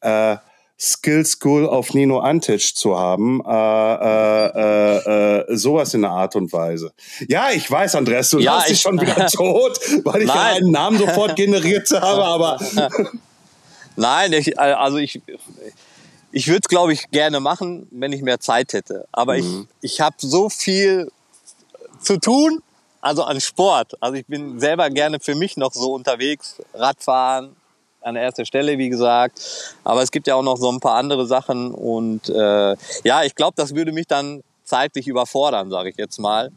äh, 0.00 0.36
Skill 0.78 1.24
School 1.24 1.66
auf 1.66 1.94
Nino 1.94 2.18
Antic 2.18 2.76
zu 2.76 2.98
haben, 2.98 3.40
äh, 3.46 3.94
äh, 3.94 4.46
äh, 4.48 5.52
äh, 5.52 5.56
sowas 5.56 5.94
in 5.94 6.02
der 6.02 6.10
Art 6.10 6.36
und 6.36 6.52
Weise. 6.52 6.92
Ja, 7.28 7.50
ich 7.50 7.70
weiß, 7.70 7.94
Andreas, 7.94 8.28
du 8.28 8.38
ja, 8.38 8.58
hast 8.58 8.68
dich 8.68 8.80
schon 8.80 9.00
wieder 9.00 9.26
tot, 9.32 9.78
weil 10.04 10.22
ich 10.22 10.28
ja 10.28 10.42
einen 10.42 10.70
Namen 10.70 10.98
sofort 10.98 11.34
generiert 11.36 11.90
habe, 11.90 12.24
aber. 12.24 12.60
Nein, 13.96 14.34
ich, 14.34 14.58
also 14.58 14.98
ich, 14.98 15.22
ich 16.30 16.48
würde 16.48 16.60
es, 16.62 16.68
glaube 16.68 16.92
ich, 16.92 17.10
gerne 17.10 17.40
machen, 17.40 17.88
wenn 17.90 18.12
ich 18.12 18.20
mehr 18.20 18.40
Zeit 18.40 18.74
hätte. 18.74 19.06
Aber 19.12 19.38
mhm. 19.38 19.68
ich, 19.80 19.92
ich 19.92 20.00
habe 20.02 20.16
so 20.18 20.50
viel 20.50 21.10
zu 22.02 22.18
tun, 22.18 22.62
also 23.00 23.22
an 23.24 23.40
Sport. 23.40 23.94
Also 24.02 24.16
ich 24.16 24.26
bin 24.26 24.60
selber 24.60 24.90
gerne 24.90 25.20
für 25.20 25.34
mich 25.34 25.56
noch 25.56 25.72
so 25.72 25.94
unterwegs, 25.94 26.56
Radfahren, 26.74 27.56
an 28.06 28.16
erster 28.16 28.44
Stelle, 28.44 28.78
wie 28.78 28.88
gesagt. 28.88 29.74
Aber 29.84 30.02
es 30.02 30.10
gibt 30.10 30.26
ja 30.26 30.36
auch 30.36 30.42
noch 30.42 30.56
so 30.56 30.70
ein 30.70 30.80
paar 30.80 30.94
andere 30.94 31.26
Sachen. 31.26 31.72
Und 31.72 32.28
äh, 32.28 32.76
ja, 33.04 33.24
ich 33.24 33.34
glaube, 33.34 33.54
das 33.56 33.74
würde 33.74 33.92
mich 33.92 34.06
dann 34.06 34.42
zeitlich 34.64 35.08
überfordern, 35.08 35.70
sage 35.70 35.90
ich 35.90 35.96
jetzt 35.96 36.18
mal. 36.18 36.50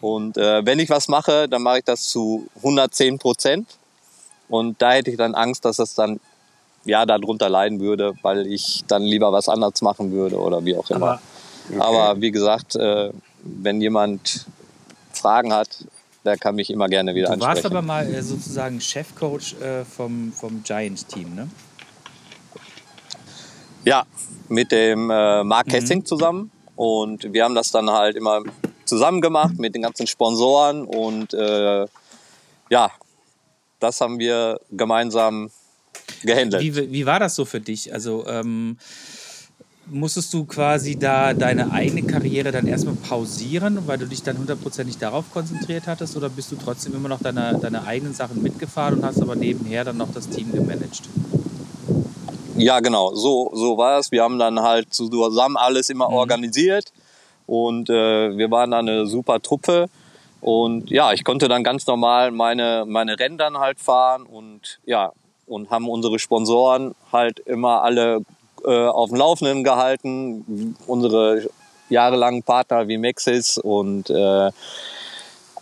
Und 0.00 0.36
äh, 0.36 0.64
wenn 0.66 0.78
ich 0.78 0.90
was 0.90 1.08
mache, 1.08 1.48
dann 1.48 1.62
mache 1.62 1.78
ich 1.78 1.84
das 1.84 2.08
zu 2.08 2.46
110 2.56 3.18
Prozent. 3.18 3.68
Und 4.48 4.80
da 4.82 4.92
hätte 4.92 5.10
ich 5.10 5.16
dann 5.16 5.34
Angst, 5.34 5.64
dass 5.64 5.78
es 5.78 5.94
dann 5.94 6.20
ja 6.84 7.04
darunter 7.06 7.48
leiden 7.48 7.80
würde, 7.80 8.14
weil 8.22 8.46
ich 8.46 8.84
dann 8.86 9.02
lieber 9.02 9.32
was 9.32 9.48
anderes 9.48 9.82
machen 9.82 10.12
würde 10.12 10.38
oder 10.38 10.64
wie 10.64 10.76
auch 10.76 10.88
immer. 10.90 11.06
Aber, 11.06 11.20
okay. 11.68 11.80
Aber 11.80 12.20
wie 12.20 12.30
gesagt, 12.30 12.76
äh, 12.76 13.10
wenn 13.42 13.80
jemand 13.80 14.46
Fragen 15.12 15.52
hat, 15.52 15.68
der 16.26 16.36
kann 16.36 16.54
mich 16.56 16.70
immer 16.70 16.88
gerne 16.88 17.14
wieder 17.14 17.28
du 17.28 17.32
ansprechen. 17.34 17.56
Du 17.56 17.62
warst 17.62 17.66
aber 17.66 17.82
mal 17.82 18.12
äh, 18.12 18.22
sozusagen 18.22 18.80
Chefcoach 18.80 19.54
äh, 19.60 19.84
vom, 19.84 20.32
vom 20.32 20.62
Giant-Team, 20.62 21.34
ne? 21.34 21.48
Ja, 23.84 24.04
mit 24.48 24.72
dem 24.72 25.10
äh, 25.10 25.44
Mark 25.44 25.68
Kessing 25.68 26.00
mhm. 26.00 26.06
zusammen. 26.06 26.50
Und 26.74 27.32
wir 27.32 27.44
haben 27.44 27.54
das 27.54 27.70
dann 27.70 27.88
halt 27.88 28.16
immer 28.16 28.42
zusammen 28.84 29.20
gemacht 29.20 29.58
mit 29.58 29.74
den 29.74 29.82
ganzen 29.82 30.06
Sponsoren. 30.06 30.84
Und 30.84 31.32
äh, 31.32 31.86
ja, 32.68 32.90
das 33.78 34.00
haben 34.00 34.18
wir 34.18 34.60
gemeinsam 34.70 35.50
gehandelt. 36.22 36.62
Wie, 36.62 36.92
wie 36.92 37.06
war 37.06 37.20
das 37.20 37.34
so 37.34 37.44
für 37.44 37.60
dich? 37.60 37.92
Also, 37.92 38.26
ähm, 38.26 38.78
musstest 39.88 40.32
du 40.34 40.44
quasi 40.44 40.96
da 40.96 41.32
deine 41.32 41.70
eigene 41.72 42.02
Karriere 42.02 42.50
dann 42.52 42.66
erstmal 42.66 42.94
pausieren, 42.96 43.86
weil 43.86 43.98
du 43.98 44.06
dich 44.06 44.22
dann 44.22 44.38
hundertprozentig 44.38 44.98
darauf 44.98 45.30
konzentriert 45.32 45.86
hattest? 45.86 46.16
Oder 46.16 46.28
bist 46.28 46.50
du 46.52 46.56
trotzdem 46.56 46.94
immer 46.94 47.08
noch 47.08 47.20
deine, 47.20 47.58
deine 47.60 47.84
eigenen 47.84 48.14
Sachen 48.14 48.42
mitgefahren 48.42 48.98
und 48.98 49.04
hast 49.04 49.20
aber 49.20 49.36
nebenher 49.36 49.84
dann 49.84 49.96
noch 49.96 50.12
das 50.12 50.28
Team 50.28 50.52
gemanagt? 50.52 51.02
Ja, 52.56 52.80
genau, 52.80 53.14
so, 53.14 53.50
so 53.54 53.76
war 53.76 53.98
es. 53.98 54.10
Wir 54.10 54.22
haben 54.22 54.38
dann 54.38 54.60
halt 54.60 54.92
zusammen 54.92 55.56
alles 55.56 55.90
immer 55.90 56.08
mhm. 56.08 56.14
organisiert 56.14 56.92
und 57.46 57.90
äh, 57.90 58.36
wir 58.36 58.50
waren 58.50 58.70
dann 58.70 58.88
eine 58.88 59.06
super 59.06 59.40
Truppe. 59.40 59.88
Und 60.40 60.90
ja, 60.90 61.12
ich 61.12 61.24
konnte 61.24 61.48
dann 61.48 61.64
ganz 61.64 61.86
normal 61.86 62.30
meine, 62.30 62.84
meine 62.86 63.18
Rennen 63.18 63.38
dann 63.38 63.58
halt 63.58 63.80
fahren 63.80 64.24
und 64.24 64.80
ja, 64.84 65.12
und 65.46 65.70
haben 65.70 65.88
unsere 65.88 66.18
Sponsoren 66.18 66.94
halt 67.12 67.38
immer 67.40 67.82
alle 67.82 68.20
äh, 68.64 68.86
auf 68.86 69.10
dem 69.10 69.18
Laufenden 69.18 69.64
gehalten. 69.64 70.76
Unsere 70.86 71.48
jahrelangen 71.88 72.42
Partner 72.42 72.88
wie 72.88 72.98
Maxis 72.98 73.58
und 73.58 74.10
äh, 74.10 74.50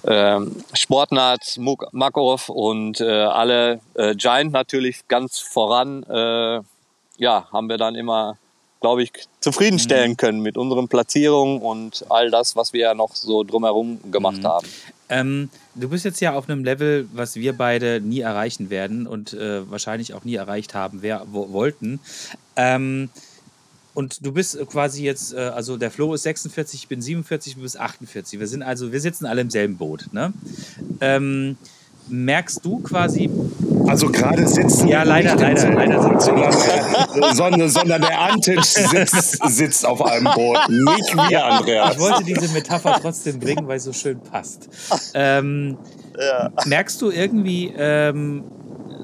äh, 0.05 0.41
Sportnat, 0.75 1.59
Makov 1.93 2.49
und 2.49 3.01
äh, 3.01 3.11
alle 3.11 3.81
äh, 3.95 4.15
Giant 4.15 4.53
natürlich 4.53 5.07
ganz 5.09 5.39
voran. 5.39 6.03
Äh, 6.05 6.61
ja, 7.17 7.49
haben 7.53 7.69
wir 7.69 7.79
dann 7.79 7.95
immer, 7.95 8.37
glaube 8.85 9.03
ich, 9.03 9.13
zufriedenstellen 9.41 10.11
mhm. 10.11 10.17
können 10.19 10.41
mit 10.41 10.59
unseren 10.59 10.89
Platzierungen 10.89 11.63
und 11.63 12.05
all 12.11 12.31
das, 12.31 12.55
was 12.55 12.75
wir 12.75 12.81
ja 12.81 12.95
noch 12.95 13.17
so 13.17 13.43
drumherum 13.43 13.99
gemacht 14.13 14.43
mhm. 14.43 14.47
haben. 14.47 14.69
Ähm, 15.09 15.49
du 15.75 15.89
bist 15.89 16.05
jetzt 16.05 16.21
ja 16.21 16.35
auf 16.35 16.51
einem 16.51 16.65
Level, 16.65 17.09
was 17.15 17.35
wir 17.37 17.55
beide 17.55 18.03
nie 18.03 18.21
erreichen 18.21 18.69
werden 18.69 19.07
und 19.07 19.33
äh, 19.33 19.71
wahrscheinlich 19.71 20.13
auch 20.13 20.25
nie 20.25 20.35
erreicht 20.35 20.75
haben 20.75 20.99
wer, 21.01 21.25
wo, 21.33 21.51
wollten. 21.51 21.99
Ähm, 22.57 23.09
und 23.95 24.27
du 24.27 24.33
bist 24.33 24.59
quasi 24.69 25.03
jetzt, 25.03 25.33
äh, 25.33 25.39
also 25.39 25.79
der 25.79 25.91
Flo 25.91 26.13
ist 26.13 26.25
46, 26.25 26.81
ich 26.83 26.89
bin 26.89 27.01
47, 27.01 27.55
du 27.55 27.63
bist 27.63 27.81
48. 27.81 28.39
Wir 28.39 28.47
sind 28.47 28.63
also, 28.63 28.93
wir 28.93 29.01
sitzen 29.01 29.25
alle 29.25 29.41
im 29.41 29.49
selben 29.49 29.79
Boot. 29.79 30.13
Ne? 30.13 30.35
Ähm, 31.01 31.57
merkst 32.09 32.63
du 32.63 32.81
quasi. 32.81 33.31
Also 33.87 34.11
gerade 34.11 34.47
sitzen. 34.47 34.89
Ja, 34.89 35.03
leider, 35.03 35.37
leider, 35.37 35.73
leider 35.73 36.03
sitzen 36.03 36.35
sondern, 36.35 37.35
sondern, 37.35 37.69
sondern 37.69 38.01
der 38.01 38.21
Antic 38.21 38.65
sitzt, 38.65 39.39
sitzt 39.49 39.87
auf 39.87 40.03
einem 40.03 40.25
Boot, 40.35 40.59
nicht 40.69 41.15
wir, 41.15 41.45
Andreas. 41.45 41.95
Ich 41.95 42.01
wollte 42.01 42.25
diese 42.25 42.49
Metapher 42.53 42.99
trotzdem 43.01 43.39
bringen, 43.41 43.67
weil 43.69 43.77
es 43.77 43.85
so 43.85 43.93
schön 43.93 44.21
passt. 44.21 44.69
Ähm, 45.15 45.77
ja. 46.19 46.53
Merkst 46.67 47.01
du 47.03 47.11
irgendwie, 47.11 47.73
ähm, 47.77 48.45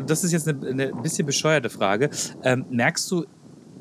das 0.07 0.25
ist 0.25 0.33
jetzt 0.33 0.49
eine, 0.49 0.67
eine 0.67 0.93
bisschen 0.93 1.27
bescheuerte 1.27 1.71
Frage, 1.71 2.11
ähm, 2.43 2.65
merkst 2.71 3.11
du 3.11 3.27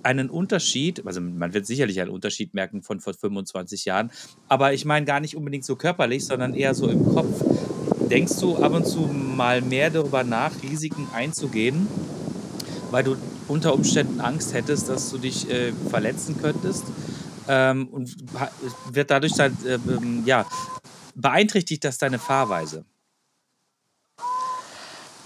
einen 0.04 0.30
Unterschied, 0.30 1.06
also 1.06 1.22
man 1.22 1.54
wird 1.54 1.66
sicherlich 1.66 2.00
einen 2.02 2.10
Unterschied 2.12 2.54
merken 2.54 2.82
von 2.82 3.00
vor 3.00 3.14
25 3.14 3.86
Jahren, 3.86 4.12
aber 4.48 4.74
ich 4.74 4.86
meine 4.86 5.06
gar 5.06 5.20
nicht 5.20 5.36
unbedingt 5.36 5.66
so 5.66 5.76
körperlich, 5.76 6.26
sondern 6.26 6.54
eher 6.54 6.74
so 6.74 6.88
im 6.88 7.06
Kopf. 7.06 7.44
Denkst 8.10 8.40
du 8.40 8.58
ab 8.58 8.74
und 8.74 8.88
zu 8.88 9.02
mal 9.02 9.62
mehr 9.62 9.92
darüber 9.92 10.24
nach, 10.24 10.52
Risiken 10.64 11.08
einzugehen, 11.14 11.88
weil 12.90 13.04
du 13.04 13.16
unter 13.48 13.74
Umständen 13.74 14.20
Angst 14.20 14.54
hättest, 14.54 14.90
dass 14.90 15.12
du 15.12 15.20
dich 15.20 15.50
äh, 15.50 15.74
verletzen 15.90 16.38
könntest? 16.42 16.86
Ähm, 17.48 17.88
und 17.90 18.16
wird 18.92 19.12
dadurch 19.12 19.34
dann, 19.34 19.56
äh, 19.64 19.74
ähm, 19.74 20.24
ja, 20.26 20.46
beeinträchtigt 21.14 21.84
das 21.84 21.98
deine 22.00 22.18
Fahrweise? 22.18 22.84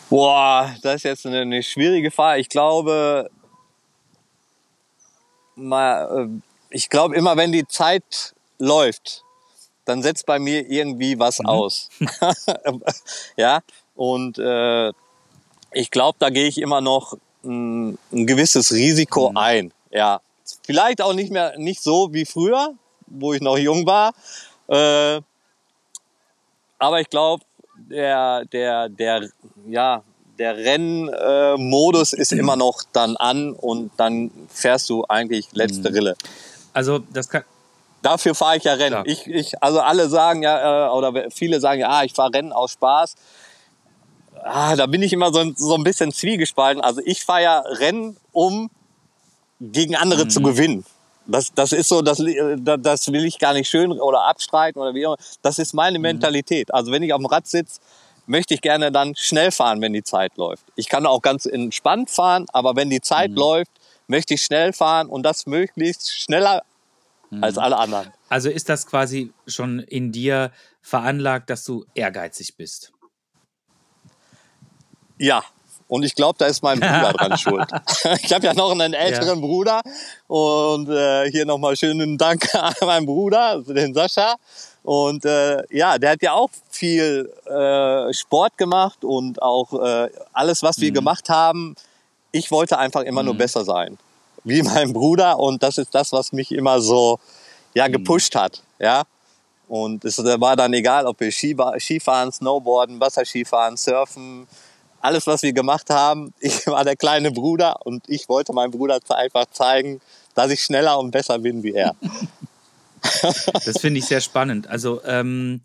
Boah, 0.10 0.76
das 0.82 0.96
ist 0.96 1.04
jetzt 1.04 1.26
eine, 1.26 1.42
eine 1.42 1.64
schwierige 1.64 2.12
Frage. 2.12 2.42
Ich 2.42 2.50
glaube, 2.50 3.30
mal, 5.56 6.28
äh, 6.28 6.42
ich 6.70 6.90
glaube 6.90 7.16
immer, 7.16 7.38
wenn 7.38 7.52
die 7.52 7.68
Zeit 7.68 8.36
läuft, 8.60 9.23
dann 9.86 10.02
setzt 10.02 10.26
bei 10.26 10.40
mir 10.40 10.70
irgendwie 10.70 11.20
was 11.20 11.40
mhm. 11.40 11.46
aus. 11.48 11.90
ja, 13.38 13.62
und 13.96 14.38
äh, 14.40 14.92
ich 15.72 15.92
glaube, 15.92 16.18
da 16.20 16.30
gehe 16.30 16.48
ich 16.48 16.60
immer 16.60 16.82
noch 16.82 17.18
ein, 17.44 17.98
ein 18.12 18.28
gewisses 18.28 18.72
Risiko 18.72 19.32
mhm. 19.32 19.38
ein. 19.38 19.74
Ja, 19.92 20.22
vielleicht 20.66 21.02
auch 21.02 21.14
nicht 21.14 21.32
mehr 21.32 21.58
nicht 21.58 21.84
so 21.84 22.14
wie 22.14 22.26
früher, 22.26 22.74
wo 23.08 23.34
ich 23.34 23.42
noch 23.42 23.58
jung 23.58 23.86
war. 23.86 24.14
Äh, 24.68 25.22
aber 26.80 27.02
ich 27.02 27.10
glaube, 27.10 27.44
der, 27.76 28.46
der, 28.46 28.90
der, 28.90 29.30
ja, 29.68 30.04
der 30.38 30.58
Rennmodus 30.58 32.14
äh, 32.14 32.22
ist 32.22 32.34
immer 32.34 32.56
noch 32.56 32.84
dann 32.92 33.16
an 33.18 33.54
und 33.54 33.92
dann 33.98 34.32
fährst 34.50 34.90
du 34.90 35.06
eigentlich 35.08 35.48
letzte 35.54 35.90
mhm. 35.90 35.96
Rille. 35.96 36.16
Also 36.74 37.00
das 37.00 37.30
kann. 37.30 37.44
Dafür 38.04 38.36
fahre 38.36 38.58
ich 38.58 38.66
ja 38.66 38.74
Rennen. 38.74 39.04
Ich, 39.06 39.26
ich, 39.28 39.64
also 39.64 39.80
alle 39.80 40.10
sagen 40.10 40.44
ja, 40.44 40.88
äh, 40.88 40.90
oder 40.92 41.32
viele 41.32 41.62
sagen 41.62 41.80
ja, 41.80 41.90
ah, 41.90 42.04
ich 42.04 42.14
fahre 42.14 42.34
Rennen 42.34 42.52
aus 42.52 42.74
Spaß. 42.74 43.16
Ah, 44.44 44.76
da 44.76 44.88
bin 44.88 45.02
ich 45.02 45.14
immer 45.14 45.32
so, 45.32 45.54
so 45.56 45.76
ein 45.76 45.84
bisschen 45.84 46.12
zwiegespalten. 46.12 46.84
Also 46.84 47.02
ich 47.06 47.24
fahre 47.24 47.44
ja 47.44 47.60
Rennen, 47.60 48.18
um 48.34 48.70
gegen 49.62 49.96
andere 49.96 50.26
mhm. 50.26 50.30
zu 50.30 50.42
gewinnen. 50.42 50.86
Das, 51.28 51.54
das 51.56 51.72
ist 51.72 51.88
so, 51.88 52.02
das, 52.02 52.22
das 52.58 53.12
will 53.14 53.24
ich 53.24 53.40
gar 53.40 53.54
nicht 53.54 53.70
schön 53.70 53.94
oder 53.94 54.24
abstreiten 54.24 54.82
oder 54.82 54.94
wie 54.94 55.08
auch 55.08 55.14
immer. 55.14 55.24
Das 55.42 55.58
ist 55.58 55.74
meine 55.74 55.98
mhm. 55.98 56.04
Mentalität. 56.04 56.74
Also 56.74 56.92
wenn 56.92 57.04
ich 57.04 57.14
auf 57.14 57.22
dem 57.22 57.28
Rad 57.28 57.48
sitze, 57.48 57.80
möchte 58.26 58.54
ich 58.54 58.60
gerne 58.60 58.92
dann 58.92 59.16
schnell 59.16 59.52
fahren, 59.52 59.80
wenn 59.80 59.94
die 59.94 60.04
Zeit 60.04 60.36
läuft. 60.36 60.66
Ich 60.76 60.90
kann 60.90 61.06
auch 61.06 61.22
ganz 61.22 61.46
entspannt 61.46 62.10
fahren, 62.10 62.48
aber 62.52 62.76
wenn 62.76 62.90
die 62.90 63.00
Zeit 63.00 63.32
mhm. 63.32 63.38
läuft, 63.38 63.72
möchte 64.08 64.34
ich 64.34 64.44
schnell 64.44 64.74
fahren 64.74 65.08
und 65.08 65.24
das 65.24 65.46
möglichst 65.46 66.12
schneller 66.12 66.64
mhm. 67.38 67.44
als 67.44 67.58
alle 67.58 67.78
anderen. 67.78 68.12
Also 68.30 68.50
ist 68.50 68.70
das 68.70 68.88
quasi 68.88 69.32
schon 69.48 69.80
in 69.80 70.12
dir 70.12 70.52
veranlagt, 70.82 71.50
dass 71.50 71.64
du 71.64 71.86
ehrgeizig 71.96 72.56
bist? 72.58 72.92
Ja, 75.18 75.44
und 75.88 76.04
ich 76.04 76.16
glaube, 76.16 76.38
da 76.40 76.46
ist 76.46 76.64
mein 76.64 76.80
Bruder 76.80 77.14
dran 77.18 77.38
schuld. 77.38 77.70
Ich 78.24 78.34
habe 78.34 78.46
ja 78.46 78.54
noch 78.54 78.72
einen 78.72 78.94
älteren 78.94 79.40
ja. 79.40 79.46
Bruder. 79.46 79.82
Und 80.28 80.90
äh, 80.90 81.30
hier 81.30 81.46
nochmal 81.46 81.76
schönen 81.76 82.18
Dank 82.18 82.54
an 82.56 82.74
meinen 82.82 83.06
Bruder, 83.06 83.62
den 83.62 83.94
Sascha. 83.94 84.36
Und 84.82 85.24
äh, 85.24 85.62
ja, 85.70 85.98
der 85.98 86.12
hat 86.12 86.22
ja 86.22 86.34
auch 86.34 86.50
viel 86.70 87.32
äh, 87.46 88.12
Sport 88.14 88.58
gemacht 88.58 89.04
und 89.04 89.42
auch 89.42 89.74
äh, 89.74 90.10
alles, 90.34 90.64
was 90.64 90.80
wir 90.80 90.90
mhm. 90.90 90.96
gemacht 90.96 91.30
haben. 91.30 91.76
Ich 92.32 92.50
wollte 92.50 92.78
einfach 92.80 93.02
immer 93.02 93.22
mhm. 93.22 93.28
nur 93.28 93.36
besser 93.36 93.64
sein, 93.64 93.98
wie 94.44 94.62
mein 94.62 94.94
Bruder. 94.94 95.40
Und 95.40 95.64
das 95.64 95.78
ist 95.78 95.94
das, 95.94 96.12
was 96.12 96.32
mich 96.32 96.52
immer 96.52 96.82
so 96.82 97.20
ja 97.74 97.88
mhm. 97.88 97.94
gepusht 97.94 98.36
hat. 98.36 98.62
Ja. 98.80 99.04
Und 99.68 100.06
es 100.06 100.18
war 100.20 100.56
dann 100.56 100.74
egal, 100.74 101.08
ob 101.08 101.20
wir 101.20 101.32
Skifahren, 101.32 102.32
Snowboarden, 102.32 103.00
Wasserskifahren, 103.00 103.78
Surfen, 103.78 104.46
alles, 105.02 105.26
was 105.26 105.42
wir 105.42 105.54
gemacht 105.54 105.90
haben. 105.90 106.34
Ich 106.40 106.68
war 106.68 106.84
der 106.84 106.96
kleine 106.96 107.32
Bruder 107.32 107.86
und 107.86 108.04
ich 108.08 108.30
wollte 108.30 108.54
meinem 108.54 108.72
Bruder 108.72 109.00
einfach 109.10 109.46
zeigen, 109.52 110.02
dass 110.36 110.52
ich 110.52 110.62
schneller 110.62 110.98
und 111.00 111.12
besser 111.12 111.40
bin 111.40 111.64
wie 111.64 111.74
er. 111.74 111.96
Das 113.66 113.80
finde 113.80 114.00
ich 114.00 114.06
sehr 114.06 114.22
spannend. 114.22 114.68
Also 114.68 115.02
ähm, 115.04 115.62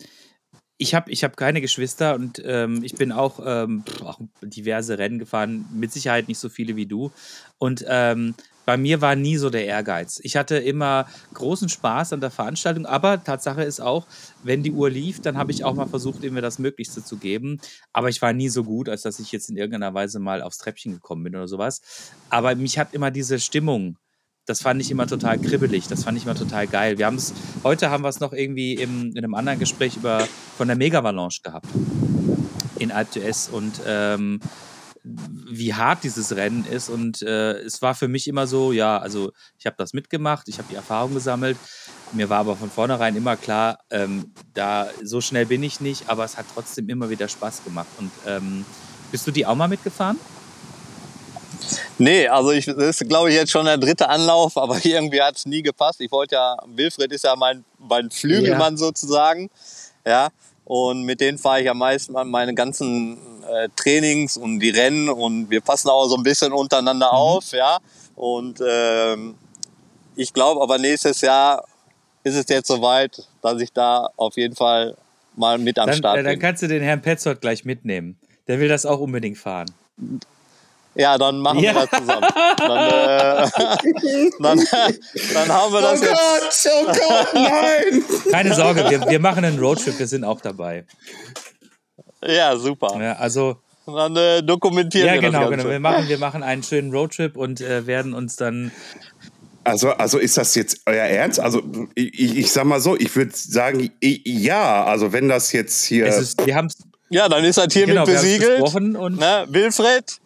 ich 0.78 0.94
habe 0.94 1.10
ich 1.10 1.24
hab 1.24 1.36
keine 1.36 1.60
Geschwister 1.60 2.14
und 2.14 2.40
ähm, 2.44 2.82
ich 2.84 2.94
bin 2.94 3.10
auch, 3.10 3.40
ähm, 3.44 3.84
auch, 4.04 4.20
diverse 4.40 4.96
Rennen 4.96 5.18
gefahren, 5.18 5.66
mit 5.72 5.92
Sicherheit 5.92 6.28
nicht 6.28 6.38
so 6.38 6.48
viele 6.48 6.76
wie 6.76 6.86
du. 6.86 7.10
Und 7.58 7.84
ähm, 7.88 8.34
bei 8.64 8.76
mir 8.76 9.00
war 9.00 9.16
nie 9.16 9.38
so 9.38 9.50
der 9.50 9.66
Ehrgeiz. 9.66 10.20
Ich 10.22 10.36
hatte 10.36 10.56
immer 10.56 11.08
großen 11.34 11.68
Spaß 11.68 12.12
an 12.12 12.20
der 12.20 12.30
Veranstaltung, 12.30 12.86
aber 12.86 13.22
Tatsache 13.24 13.64
ist 13.64 13.80
auch, 13.80 14.06
wenn 14.44 14.62
die 14.62 14.70
Uhr 14.70 14.88
lief, 14.88 15.20
dann 15.20 15.36
habe 15.36 15.50
ich 15.50 15.64
auch 15.64 15.74
mal 15.74 15.88
versucht, 15.88 16.22
mir 16.22 16.42
das 16.42 16.58
Möglichste 16.58 17.02
zu 17.02 17.16
geben. 17.16 17.60
Aber 17.92 18.08
ich 18.08 18.22
war 18.22 18.32
nie 18.32 18.48
so 18.48 18.62
gut, 18.62 18.88
als 18.88 19.02
dass 19.02 19.18
ich 19.18 19.32
jetzt 19.32 19.50
in 19.50 19.56
irgendeiner 19.56 19.94
Weise 19.94 20.20
mal 20.20 20.42
aufs 20.42 20.58
Treppchen 20.58 20.92
gekommen 20.92 21.24
bin 21.24 21.34
oder 21.34 21.48
sowas. 21.48 21.80
Aber 22.30 22.54
mich 22.54 22.78
hat 22.78 22.94
immer 22.94 23.10
diese 23.10 23.40
Stimmung 23.40 23.96
das 24.48 24.62
fand 24.62 24.80
ich 24.80 24.90
immer 24.90 25.06
total 25.06 25.38
kribbelig, 25.38 25.88
das 25.88 26.04
fand 26.04 26.16
ich 26.16 26.24
immer 26.24 26.34
total 26.34 26.66
geil. 26.66 26.96
Wir 26.96 27.04
haben 27.06 27.16
es, 27.16 27.34
heute 27.64 27.90
haben 27.90 28.02
wir 28.02 28.08
es 28.08 28.18
noch 28.18 28.32
irgendwie 28.32 28.74
im, 28.74 29.10
in 29.10 29.18
einem 29.18 29.34
anderen 29.34 29.58
Gespräch 29.58 29.96
über, 29.96 30.26
von 30.56 30.68
der 30.68 30.76
Megavalanche 30.76 31.42
gehabt 31.42 31.66
in 32.78 32.90
Alp 32.90 33.10
d'Huez 33.12 33.50
und 33.50 33.80
ähm, 33.86 34.40
wie 35.04 35.74
hart 35.74 36.02
dieses 36.04 36.34
Rennen 36.34 36.64
ist 36.64 36.88
und 36.88 37.22
äh, 37.22 37.58
es 37.58 37.82
war 37.82 37.94
für 37.94 38.08
mich 38.08 38.26
immer 38.26 38.46
so, 38.46 38.72
ja, 38.72 38.98
also 38.98 39.32
ich 39.58 39.66
habe 39.66 39.76
das 39.78 39.92
mitgemacht, 39.92 40.48
ich 40.48 40.58
habe 40.58 40.68
die 40.70 40.76
Erfahrung 40.76 41.14
gesammelt, 41.14 41.56
mir 42.12 42.30
war 42.30 42.38
aber 42.38 42.56
von 42.56 42.70
vornherein 42.70 43.16
immer 43.16 43.36
klar, 43.36 43.78
ähm, 43.90 44.32
da 44.54 44.88
so 45.02 45.20
schnell 45.20 45.46
bin 45.46 45.62
ich 45.62 45.80
nicht, 45.80 46.08
aber 46.08 46.24
es 46.24 46.36
hat 46.36 46.46
trotzdem 46.54 46.88
immer 46.88 47.10
wieder 47.10 47.28
Spaß 47.28 47.64
gemacht 47.64 47.88
und 47.98 48.10
ähm, 48.26 48.64
bist 49.10 49.26
du 49.26 49.30
die 49.30 49.44
auch 49.44 49.56
mal 49.56 49.68
mitgefahren? 49.68 50.18
Nee, 51.98 52.28
also 52.28 52.52
ich, 52.52 52.66
das 52.66 52.76
ist 52.76 53.08
glaube 53.08 53.30
ich 53.30 53.36
jetzt 53.36 53.50
schon 53.50 53.64
der 53.64 53.78
dritte 53.78 54.08
Anlauf, 54.08 54.56
aber 54.56 54.78
irgendwie 54.84 55.20
hat 55.20 55.36
es 55.36 55.46
nie 55.46 55.62
gepasst. 55.62 56.00
Ich 56.00 56.10
wollte 56.10 56.36
ja, 56.36 56.56
Wilfried 56.66 57.12
ist 57.12 57.24
ja 57.24 57.36
mein, 57.36 57.64
mein 57.78 58.10
Flügelmann 58.10 58.74
ja. 58.74 58.78
sozusagen. 58.78 59.50
Ja. 60.06 60.28
Und 60.64 61.04
mit 61.04 61.20
denen 61.20 61.38
fahre 61.38 61.62
ich 61.62 61.70
am 61.70 61.78
meisten 61.78 62.12
meine 62.12 62.54
ganzen 62.54 63.16
äh, 63.48 63.68
Trainings 63.74 64.36
und 64.36 64.60
die 64.60 64.70
Rennen 64.70 65.08
und 65.08 65.48
wir 65.48 65.62
passen 65.62 65.88
auch 65.88 66.06
so 66.08 66.16
ein 66.16 66.22
bisschen 66.22 66.52
untereinander 66.52 67.08
mhm. 67.08 67.18
auf, 67.18 67.52
ja. 67.52 67.78
Und 68.14 68.60
ähm, 68.66 69.34
ich 70.14 70.32
glaube 70.32 70.60
aber 70.60 70.78
nächstes 70.78 71.20
Jahr 71.20 71.64
ist 72.24 72.34
es 72.34 72.46
jetzt 72.48 72.68
soweit, 72.68 73.26
dass 73.40 73.60
ich 73.60 73.72
da 73.72 74.10
auf 74.16 74.36
jeden 74.36 74.54
Fall 74.54 74.96
mal 75.36 75.58
mit 75.58 75.78
am 75.78 75.86
dann, 75.86 75.96
Start 75.96 76.16
äh, 76.16 76.22
bin. 76.22 76.26
Dann 76.32 76.38
kannst 76.38 76.62
du 76.62 76.68
den 76.68 76.82
Herrn 76.82 77.00
Petzold 77.00 77.40
gleich 77.40 77.64
mitnehmen. 77.64 78.18
Der 78.46 78.60
will 78.60 78.68
das 78.68 78.84
auch 78.86 79.00
unbedingt 79.00 79.38
fahren. 79.38 79.70
Ja, 80.98 81.16
dann 81.16 81.38
machen 81.38 81.60
ja. 81.60 81.74
wir 81.74 81.86
das 81.86 82.00
zusammen. 82.00 82.26
Dann, 82.58 82.88
äh, 82.88 84.30
dann, 84.40 84.60
dann 85.32 85.48
haben 85.48 85.72
wir 85.72 85.80
das 85.80 86.02
oh 86.02 86.04
jetzt. 86.04 86.64
Gott, 86.64 86.72
oh 86.72 86.86
Gott, 86.86 87.34
nein! 87.34 88.04
Keine 88.32 88.54
Sorge, 88.54 88.90
wir, 88.90 89.08
wir 89.08 89.20
machen 89.20 89.44
einen 89.44 89.60
Roadtrip, 89.60 89.96
wir 89.96 90.08
sind 90.08 90.24
auch 90.24 90.40
dabei. 90.40 90.84
Ja, 92.26 92.56
super. 92.56 93.00
Ja, 93.00 93.12
also 93.12 93.58
dann 93.86 94.16
äh, 94.16 94.42
dokumentieren 94.42 95.06
ja, 95.06 95.14
wir 95.14 95.20
genau, 95.20 95.40
das 95.42 95.50
Ganze. 95.50 95.56
genau. 95.56 95.70
Wir 95.70 95.80
machen, 95.80 96.08
wir 96.08 96.18
machen 96.18 96.42
einen 96.42 96.64
schönen 96.64 96.92
Roadtrip 96.92 97.36
und 97.36 97.60
äh, 97.60 97.86
werden 97.86 98.12
uns 98.12 98.34
dann. 98.34 98.72
Also, 99.62 99.90
also 99.90 100.18
ist 100.18 100.36
das 100.36 100.56
jetzt 100.56 100.80
euer 100.86 101.04
Ernst? 101.04 101.38
Also 101.38 101.62
ich, 101.94 102.38
ich 102.38 102.50
sag 102.50 102.64
mal 102.64 102.80
so, 102.80 102.96
ich 102.96 103.14
würde 103.14 103.32
sagen, 103.34 103.90
ja. 104.00 104.84
Also 104.84 105.12
wenn 105.12 105.28
das 105.28 105.52
jetzt 105.52 105.84
hier. 105.84 106.06
Ist, 106.06 106.44
wir 106.44 106.56
haben's, 106.56 106.76
ja, 107.08 107.28
dann 107.28 107.44
ist 107.44 107.56
das 107.56 107.72
hiermit 107.72 107.94
genau, 107.94 108.04
besiegelt. 108.04 108.74
Und 108.74 109.18
ne? 109.18 109.46
Wilfred, 109.48 110.18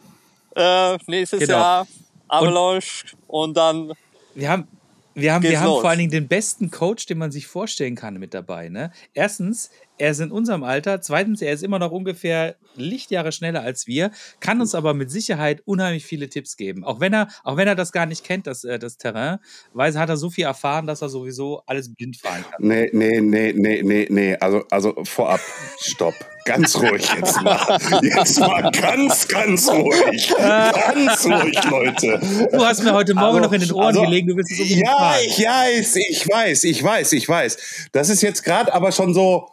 äh, 0.56 0.98
nächstes 1.06 1.40
genau. 1.40 1.54
Jahr 1.54 1.86
Avalanche 2.28 3.06
und, 3.26 3.48
und, 3.48 3.56
dann. 3.56 3.92
Wir 4.34 4.48
haben, 4.50 4.66
wir 5.14 5.34
haben, 5.34 5.42
wir 5.42 5.60
haben 5.60 5.66
vor 5.66 5.88
allen 5.88 5.98
Dingen 5.98 6.10
den 6.10 6.28
besten 6.28 6.70
Coach, 6.70 7.06
den 7.06 7.18
man 7.18 7.30
sich 7.30 7.46
vorstellen 7.46 7.94
kann, 7.94 8.14
mit 8.14 8.32
dabei. 8.32 8.68
Ne? 8.68 8.92
Erstens, 9.12 9.70
er 9.98 10.10
ist 10.10 10.20
in 10.20 10.32
unserem 10.32 10.64
Alter. 10.64 11.00
Zweitens, 11.00 11.42
er 11.42 11.52
ist 11.52 11.62
immer 11.62 11.78
noch 11.78 11.92
ungefähr 11.92 12.56
Lichtjahre 12.74 13.32
schneller 13.32 13.62
als 13.62 13.86
wir, 13.86 14.10
kann 14.40 14.60
uns 14.60 14.74
aber 14.74 14.94
mit 14.94 15.10
Sicherheit 15.10 15.62
unheimlich 15.64 16.04
viele 16.04 16.28
Tipps 16.28 16.56
geben. 16.56 16.84
Auch 16.84 17.00
wenn 17.00 17.12
er, 17.12 17.28
auch 17.44 17.56
wenn 17.56 17.68
er 17.68 17.74
das 17.74 17.92
gar 17.92 18.06
nicht 18.06 18.24
kennt, 18.24 18.46
das, 18.46 18.64
äh, 18.64 18.78
das 18.78 18.96
Terrain, 18.96 19.38
weil 19.74 19.92
hat 19.98 20.08
er 20.08 20.16
so 20.16 20.30
viel 20.30 20.44
erfahren, 20.44 20.86
dass 20.86 21.02
er 21.02 21.08
sowieso 21.08 21.62
alles 21.66 21.94
blind 21.94 22.16
fahren 22.16 22.44
kann. 22.50 22.66
Nee, 22.66 22.88
nee, 22.92 23.20
nee, 23.20 23.52
nee, 23.54 23.82
nee, 23.82 24.06
nee. 24.08 24.36
Also, 24.36 24.64
also 24.70 25.04
vorab, 25.04 25.40
stopp. 25.80 26.14
Ganz 26.44 26.74
ruhig 26.76 27.08
jetzt 27.14 27.40
mal. 27.42 27.78
Jetzt 28.02 28.40
mal 28.40 28.70
ganz, 28.72 29.28
ganz 29.28 29.68
ruhig. 29.68 30.34
Ganz 30.36 31.24
ruhig, 31.26 31.64
Leute. 31.70 32.48
Du 32.50 32.64
hast 32.64 32.82
mir 32.82 32.92
heute 32.92 33.14
Morgen 33.14 33.36
also, 33.36 33.40
noch 33.40 33.52
in 33.52 33.60
den 33.60 33.72
Ohren 33.72 33.86
also, 33.86 34.02
gelegen, 34.02 34.26
du 34.28 34.36
willst 34.36 34.50
es 34.50 34.58
unbedingt 34.58 34.84
Ja, 34.84 34.96
fahren. 34.96 35.20
ich 35.24 35.38
weiß, 35.38 35.96
ich 35.96 36.28
weiß, 36.28 36.64
ich 36.64 36.82
weiß, 36.82 37.12
ich 37.12 37.28
weiß. 37.28 37.88
Das 37.92 38.08
ist 38.08 38.22
jetzt 38.22 38.42
gerade 38.42 38.74
aber 38.74 38.90
schon 38.90 39.14
so 39.14 39.50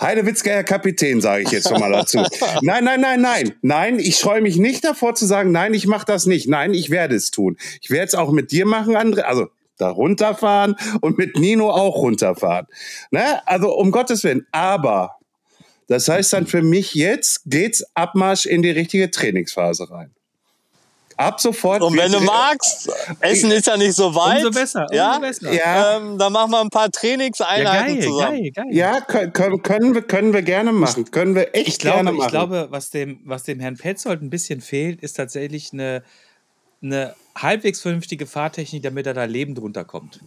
Heidewitzka, 0.00 0.50
Herr 0.50 0.64
Kapitän, 0.64 1.20
sage 1.20 1.42
ich 1.42 1.50
jetzt 1.50 1.68
schon 1.68 1.78
mal 1.78 1.92
dazu. 1.92 2.18
nein, 2.62 2.84
nein, 2.84 3.00
nein, 3.00 3.20
nein. 3.20 3.52
Nein, 3.62 3.98
ich 3.98 4.16
scheue 4.16 4.40
mich 4.40 4.56
nicht 4.56 4.84
davor 4.84 5.14
zu 5.14 5.26
sagen, 5.26 5.52
nein, 5.52 5.74
ich 5.74 5.86
mache 5.86 6.06
das 6.06 6.26
nicht. 6.26 6.48
Nein, 6.48 6.72
ich 6.72 6.90
werde 6.90 7.14
es 7.14 7.30
tun. 7.30 7.56
Ich 7.82 7.90
werde 7.90 8.06
es 8.06 8.14
auch 8.14 8.32
mit 8.32 8.50
dir 8.50 8.66
machen, 8.66 8.96
André. 8.96 9.20
Also 9.22 9.48
da 9.76 9.88
runterfahren 9.88 10.76
und 11.00 11.18
mit 11.18 11.36
Nino 11.36 11.70
auch 11.70 11.96
runterfahren. 11.96 12.66
Ne? 13.10 13.46
Also 13.46 13.74
um 13.74 13.90
Gottes 13.90 14.24
Willen. 14.24 14.46
Aber 14.52 15.16
das 15.86 16.08
heißt 16.08 16.32
dann 16.32 16.46
für 16.46 16.62
mich 16.62 16.94
jetzt 16.94 17.42
geht's 17.46 17.84
Abmarsch 17.94 18.46
in 18.46 18.62
die 18.62 18.70
richtige 18.70 19.10
Trainingsphase 19.10 19.90
rein 19.90 20.14
ab 21.20 21.40
sofort. 21.40 21.82
Und 21.82 21.96
wenn 21.96 22.12
du 22.12 22.20
magst, 22.20 22.90
Essen 23.20 23.50
ist 23.50 23.66
ja 23.66 23.76
nicht 23.76 23.94
so 23.94 24.14
weit. 24.14 24.44
Umso 24.44 24.58
besser. 24.58 24.86
Ja, 24.92 25.16
umso 25.16 25.20
besser. 25.20 25.52
ja. 25.52 25.96
Ähm, 25.96 26.18
dann 26.18 26.32
machen 26.32 26.50
wir 26.50 26.60
ein 26.60 26.70
paar 26.70 26.90
Trainingseinheiten 26.90 27.96
ja, 27.96 28.00
geil, 28.00 28.02
zusammen. 28.02 28.42
Geil, 28.42 28.50
geil. 28.52 28.66
Ja, 28.70 29.00
können, 29.00 29.62
können, 29.62 29.94
wir, 29.94 30.02
können 30.02 30.32
wir 30.32 30.42
gerne 30.42 30.72
machen. 30.72 31.10
Können 31.10 31.34
wir 31.34 31.54
echt 31.54 31.68
ich 31.68 31.78
glaube, 31.78 31.96
gerne 31.96 32.12
machen. 32.12 32.26
Ich 32.26 32.30
glaube, 32.30 32.68
was 32.70 32.90
dem, 32.90 33.20
was 33.24 33.44
dem 33.44 33.60
Herrn 33.60 33.76
Petzold 33.76 34.22
ein 34.22 34.30
bisschen 34.30 34.60
fehlt, 34.60 35.02
ist 35.02 35.14
tatsächlich 35.14 35.72
eine, 35.72 36.02
eine 36.82 37.14
halbwegs 37.36 37.80
vernünftige 37.80 38.26
Fahrtechnik, 38.26 38.82
damit 38.82 39.06
er 39.06 39.14
da 39.14 39.24
lebend 39.24 39.60
runterkommt. 39.60 40.20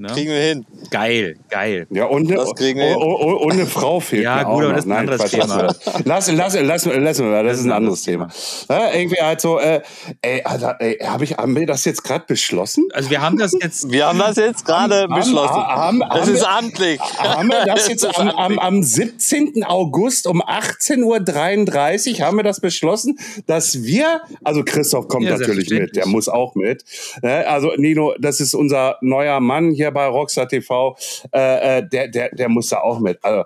Ne? 0.00 0.08
Kriegen 0.08 0.30
wir 0.30 0.40
hin. 0.40 0.64
Geil, 0.90 1.36
geil. 1.50 1.86
Ja, 1.90 2.06
und 2.06 2.26
eine, 2.26 2.36
Das 2.36 2.54
kriegen 2.54 2.80
wir 2.80 2.96
oh, 2.96 3.02
oh, 3.02 3.18
oh, 3.20 3.44
und 3.44 3.52
eine 3.52 3.66
Frau 3.66 4.00
fehlt 4.00 4.24
Ja, 4.24 4.36
mir 4.36 4.44
gut, 4.44 4.52
auch 4.52 4.60
aber 4.62 4.68
das 4.72 4.84
ist 4.86 4.90
ein 4.90 4.96
anderes 4.96 5.20
Quatsch, 5.20 5.30
Thema. 5.32 5.74
Lassen 6.04 6.32
wir, 6.32 6.38
lassen, 6.38 6.64
lassen, 6.64 6.90
lassen, 6.90 7.02
lassen 7.04 7.30
wir, 7.30 7.42
das 7.42 7.58
ist 7.58 7.64
ein 7.66 7.72
anderes 7.72 8.02
Thema. 8.02 8.28
Ja, 8.70 8.92
irgendwie 8.94 9.20
halt 9.20 9.42
so, 9.42 9.58
äh, 9.60 9.82
ey, 10.22 10.42
Alter, 10.42 10.76
ey, 10.80 10.96
hab 11.06 11.20
ich, 11.20 11.36
haben 11.36 11.54
wir 11.54 11.66
das 11.66 11.84
jetzt 11.84 12.02
gerade 12.02 12.24
beschlossen? 12.26 12.88
Also 12.94 13.10
wir 13.10 13.20
haben 13.20 13.36
das 13.36 13.52
jetzt. 13.52 13.90
Wir 13.90 14.06
haben 14.06 14.18
das 14.18 14.36
jetzt 14.36 14.64
gerade 14.64 15.06
beschlossen. 15.06 15.54
haben- 15.54 16.00
das 16.00 16.20
haben 16.22 16.34
ist 16.34 16.44
amtlich. 16.48 17.00
Haben 17.18 17.48
wir 17.50 17.66
das 17.66 17.86
jetzt 17.88 18.06
am, 18.18 18.28
am, 18.28 18.58
amtlich. 18.58 18.60
am 18.62 18.82
17. 18.82 19.64
August 19.66 20.26
um 20.26 20.40
18.33 20.42 22.20
Uhr 22.20 22.26
haben 22.26 22.36
wir 22.38 22.44
das 22.44 22.60
beschlossen, 22.60 23.18
dass 23.46 23.82
wir, 23.82 24.22
also 24.44 24.62
Christoph 24.64 25.08
kommt 25.08 25.24
Ja, 25.26 25.36
natürlich 25.36 25.68
mit, 25.70 25.96
der 25.96 26.06
muss 26.06 26.28
auch 26.28 26.54
mit. 26.54 26.84
Ne, 27.22 27.46
Also 27.46 27.72
Nino, 27.76 28.14
das 28.18 28.40
ist 28.40 28.54
unser 28.54 28.96
neuer 29.02 29.40
Mann 29.40 29.70
hier 29.72 29.89
bei 29.90 30.06
Rockstar 30.06 30.48
TV, 30.48 30.96
äh, 31.32 31.78
äh, 31.78 31.88
der, 31.88 32.08
der, 32.08 32.28
der 32.34 32.48
muss 32.48 32.68
da 32.68 32.78
auch 32.80 32.98
mit. 33.00 33.22
Also 33.24 33.44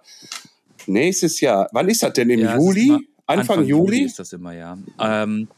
nächstes 0.87 1.40
Jahr, 1.40 1.68
wann 1.72 1.88
ist 1.88 2.02
das 2.02 2.12
denn? 2.12 2.30
Im 2.30 2.40
Ja, 2.40 2.57
Juli? 2.57 2.88
immer- 2.88 3.00
Anfang, 3.26 3.64
Juli? 3.64 4.02
ist 4.02 4.18
das 4.18 4.33
immer, 4.35 4.52
ja. 4.52 4.76
Ähm, 5.00 5.48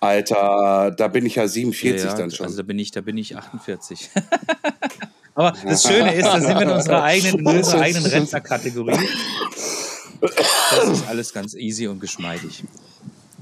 Alter, 0.00 0.90
da 0.96 1.08
bin 1.08 1.24
ich 1.24 1.36
ja 1.36 1.46
47 1.46 2.04
ja, 2.04 2.14
dann 2.16 2.30
schon. 2.30 2.46
Also 2.46 2.56
da 2.58 2.62
bin 2.64 2.78
ich, 2.78 2.90
da 2.90 3.00
bin 3.00 3.16
ich 3.16 3.36
48. 3.36 4.10
Aber 5.36 5.52
das 5.64 5.82
Schöne 5.84 6.12
ist, 6.14 6.26
da 6.26 6.40
sind 6.40 6.54
wir 6.54 6.62
in 6.62 6.70
unserer 6.70 7.02
eigenen, 7.04 7.38
in 7.40 7.46
unserer 7.46 7.80
eigenen 7.80 8.06
Rentnerkategorie. 8.06 8.98
Das 10.20 10.88
ist 10.88 11.08
alles 11.08 11.32
ganz 11.32 11.54
easy 11.54 11.86
und 11.86 12.00
geschmeidig. 12.00 12.64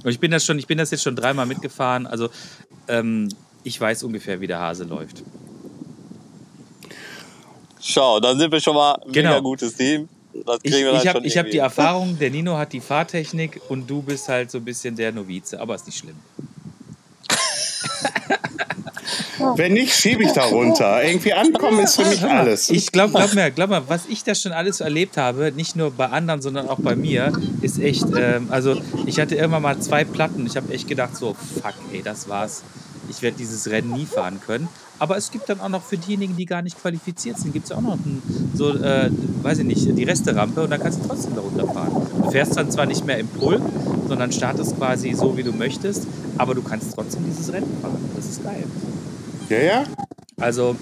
Und 0.05 0.11
ich 0.11 0.21
bin 0.21 0.31
das 0.31 0.45
schon, 0.45 0.59
ich 0.59 0.67
bin 0.67 0.79
das 0.79 0.91
jetzt 0.91 1.03
schon 1.03 1.17
dreimal 1.17 1.47
mitgefahren. 1.47 2.07
Also 2.07 2.29
ähm, 2.89 3.29
ich 3.65 3.81
weiß 3.81 4.03
ungefähr, 4.05 4.41
wie 4.41 4.47
der 4.47 4.59
Hase 4.61 4.85
läuft. 4.85 5.23
Schau, 7.83 8.21
dann 8.21 8.39
sind 8.39 8.53
wir 8.53 8.61
schon 8.61 8.75
mal 8.75 8.95
ein 8.95 9.13
Genau. 9.13 9.31
mega 9.31 9.41
gutes 9.41 9.75
Team. 9.75 10.09
Das 10.47 10.59
Ich, 10.63 10.73
ich 10.75 11.07
habe 11.09 11.29
hab 11.29 11.51
die. 11.51 11.59
Erfahrung, 11.59 12.19
der 12.19 12.31
Nino 12.31 12.57
hat 12.57 12.73
die 12.73 12.81
Fahrtechnik 12.81 13.61
und 13.69 13.89
du 13.91 14.01
bist 14.01 14.29
halt 14.29 14.51
so 14.51 14.59
ein 14.59 14.65
bisschen 14.65 14.97
der 14.97 15.13
Novize, 15.13 15.61
aber 15.61 15.75
ist 15.75 15.87
nicht 15.87 15.99
schlimm. 15.99 16.17
Wenn 19.57 19.73
nicht, 19.73 19.95
schiebe 19.95 20.23
ich 20.23 20.33
da 20.33 20.45
runter. 20.45 21.03
Irgendwie 21.05 21.33
ankommen 21.33 21.81
ist 21.81 21.97
für 21.97 22.05
mich 22.05 22.23
alles. 22.23 22.71
Ich 22.71 22.93
glaube, 22.93 23.13
glaub 23.13 23.35
mir, 23.35 23.51
glaub 23.51 23.71
mir, 23.71 23.83
was 23.89 24.07
ich 24.07 24.23
da 24.25 24.35
schon 24.35 24.53
alles 24.53 24.81
erlebt 24.81 25.17
habe, 25.17 25.53
nicht 25.53 25.75
nur 25.77 25.91
bei 25.91 26.07
anderen, 26.07 26.41
sondern 26.41 26.69
auch 26.69 26.79
bei 26.79 26.95
mir, 26.95 27.33
ist 27.61 27.79
echt, 27.81 28.05
ähm, 28.17 28.49
also 28.51 28.81
ich 29.07 29.19
hatte 29.19 29.35
irgendwann 29.35 29.63
mal 29.63 29.79
zwei 29.81 30.05
Platten. 30.05 30.47
Ich 30.47 30.57
habe 30.57 30.73
echt 30.73 30.89
gedacht, 30.89 31.17
so, 31.17 31.35
fuck, 31.35 31.75
ey, 31.93 32.03
das 32.03 32.29
war's. 32.29 32.63
Ich 33.11 33.21
werde 33.21 33.37
dieses 33.37 33.69
Rennen 33.69 33.93
nie 33.93 34.07
fahren 34.07 34.41
können. 34.47 34.69
Aber 35.03 35.17
es 35.17 35.33
gibt 35.33 35.49
dann 35.49 35.61
auch 35.61 35.69
noch 35.69 35.83
für 35.83 35.99
diejenigen, 35.99 36.37
die 36.37 36.47
gar 36.47 36.63
nicht 36.63 36.81
qualifiziert 36.81 37.37
sind, 37.37 37.53
gibt 37.53 37.65
es 37.65 37.73
auch 37.73 37.81
noch 37.81 37.95
ein, 37.95 38.23
so, 38.55 38.69
äh, 38.73 39.11
weiß 39.43 39.59
ich 39.59 39.65
nicht, 39.65 39.99
die 39.99 40.05
Resterampe 40.05 40.63
und 40.63 40.71
dann 40.71 40.81
kannst 40.81 41.03
du 41.03 41.09
trotzdem 41.09 41.35
da 41.35 41.41
runterfahren. 41.41 42.07
Du 42.23 42.31
fährst 42.31 42.57
dann 42.57 42.71
zwar 42.71 42.87
nicht 42.87 43.05
mehr 43.05 43.19
im 43.19 43.27
Pulk, 43.27 43.63
sondern 44.07 44.31
startest 44.31 44.77
quasi 44.77 45.13
so, 45.15 45.37
wie 45.37 45.43
du 45.43 45.51
möchtest, 45.51 46.07
aber 46.39 46.55
du 46.55 46.63
kannst 46.63 46.95
trotzdem 46.95 47.25
dieses 47.25 47.53
Rennen 47.53 47.67
fahren. 47.83 47.99
Das 48.15 48.27
ist 48.27 48.45
geil. 48.45 48.63
ja, 49.49 49.59
ja. 49.59 49.85
Also, 50.39 50.77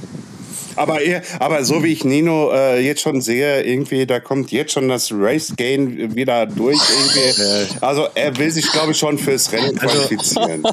Aber, 0.77 1.03
ihr- 1.03 1.23
aber 1.39 1.65
so 1.65 1.83
wie 1.83 1.93
ich 1.93 2.05
Nino 2.05 2.51
äh, 2.53 2.81
jetzt 2.81 3.01
schon 3.03 3.21
sehe, 3.21 3.63
irgendwie, 3.63 4.07
da 4.07 4.21
kommt 4.21 4.51
jetzt 4.53 4.73
schon 4.73 4.89
das 4.89 5.11
Race 5.13 5.53
Gain 5.57 6.15
wieder 6.15 6.47
durch. 6.47 6.79
Irgendwie. 6.79 7.75
Also 7.81 8.07
er 8.15 8.37
will 8.37 8.51
sich, 8.51 8.71
glaube 8.73 8.93
ich, 8.93 8.99
schon 8.99 9.19
fürs 9.19 9.51
Rennen 9.53 9.77
qualifizieren. 9.77 10.63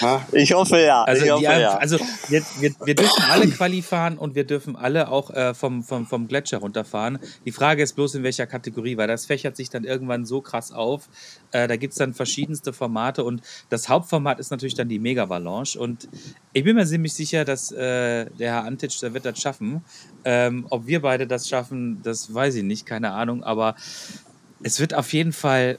Ha? 0.00 0.24
Ich 0.32 0.52
hoffe 0.52 0.78
ja. 0.80 1.02
Also, 1.04 1.24
ich 1.24 1.30
hoffe 1.30 1.44
ja. 1.44 1.76
also 1.76 1.98
wir, 2.28 2.42
wir, 2.60 2.72
wir 2.84 2.94
dürfen 2.94 3.22
alle 3.30 3.48
Quali 3.48 3.82
fahren 3.82 4.18
und 4.18 4.34
wir 4.34 4.44
dürfen 4.44 4.76
alle 4.76 5.10
auch 5.10 5.30
äh, 5.30 5.54
vom, 5.54 5.82
vom, 5.82 6.06
vom 6.06 6.28
Gletscher 6.28 6.58
runterfahren. 6.58 7.18
Die 7.44 7.52
Frage 7.52 7.82
ist 7.82 7.94
bloß, 7.94 8.14
in 8.16 8.22
welcher 8.22 8.46
Kategorie, 8.46 8.96
weil 8.96 9.08
das 9.08 9.26
fächert 9.26 9.56
sich 9.56 9.70
dann 9.70 9.84
irgendwann 9.84 10.24
so 10.24 10.40
krass 10.40 10.72
auf. 10.72 11.08
Äh, 11.52 11.68
da 11.68 11.76
gibt 11.76 11.92
es 11.92 11.98
dann 11.98 12.14
verschiedenste 12.14 12.72
Formate 12.72 13.24
und 13.24 13.42
das 13.70 13.88
Hauptformat 13.88 14.38
ist 14.38 14.50
natürlich 14.50 14.74
dann 14.74 14.88
die 14.88 14.98
Mega-Valanche. 14.98 15.78
Und 15.78 16.08
ich 16.52 16.64
bin 16.64 16.76
mir 16.76 16.86
ziemlich 16.86 17.14
sicher, 17.14 17.44
dass 17.44 17.72
äh, 17.72 18.26
der 18.26 18.52
Herr 18.52 18.64
Antic, 18.64 18.98
der 19.00 19.14
wird 19.14 19.24
das 19.24 19.40
schaffen. 19.40 19.84
Ähm, 20.24 20.66
ob 20.70 20.86
wir 20.86 21.02
beide 21.02 21.26
das 21.26 21.48
schaffen, 21.48 22.00
das 22.02 22.32
weiß 22.32 22.56
ich 22.56 22.64
nicht, 22.64 22.86
keine 22.86 23.12
Ahnung. 23.12 23.42
Aber 23.42 23.76
es 24.62 24.80
wird 24.80 24.94
auf 24.94 25.12
jeden 25.12 25.32
Fall 25.32 25.78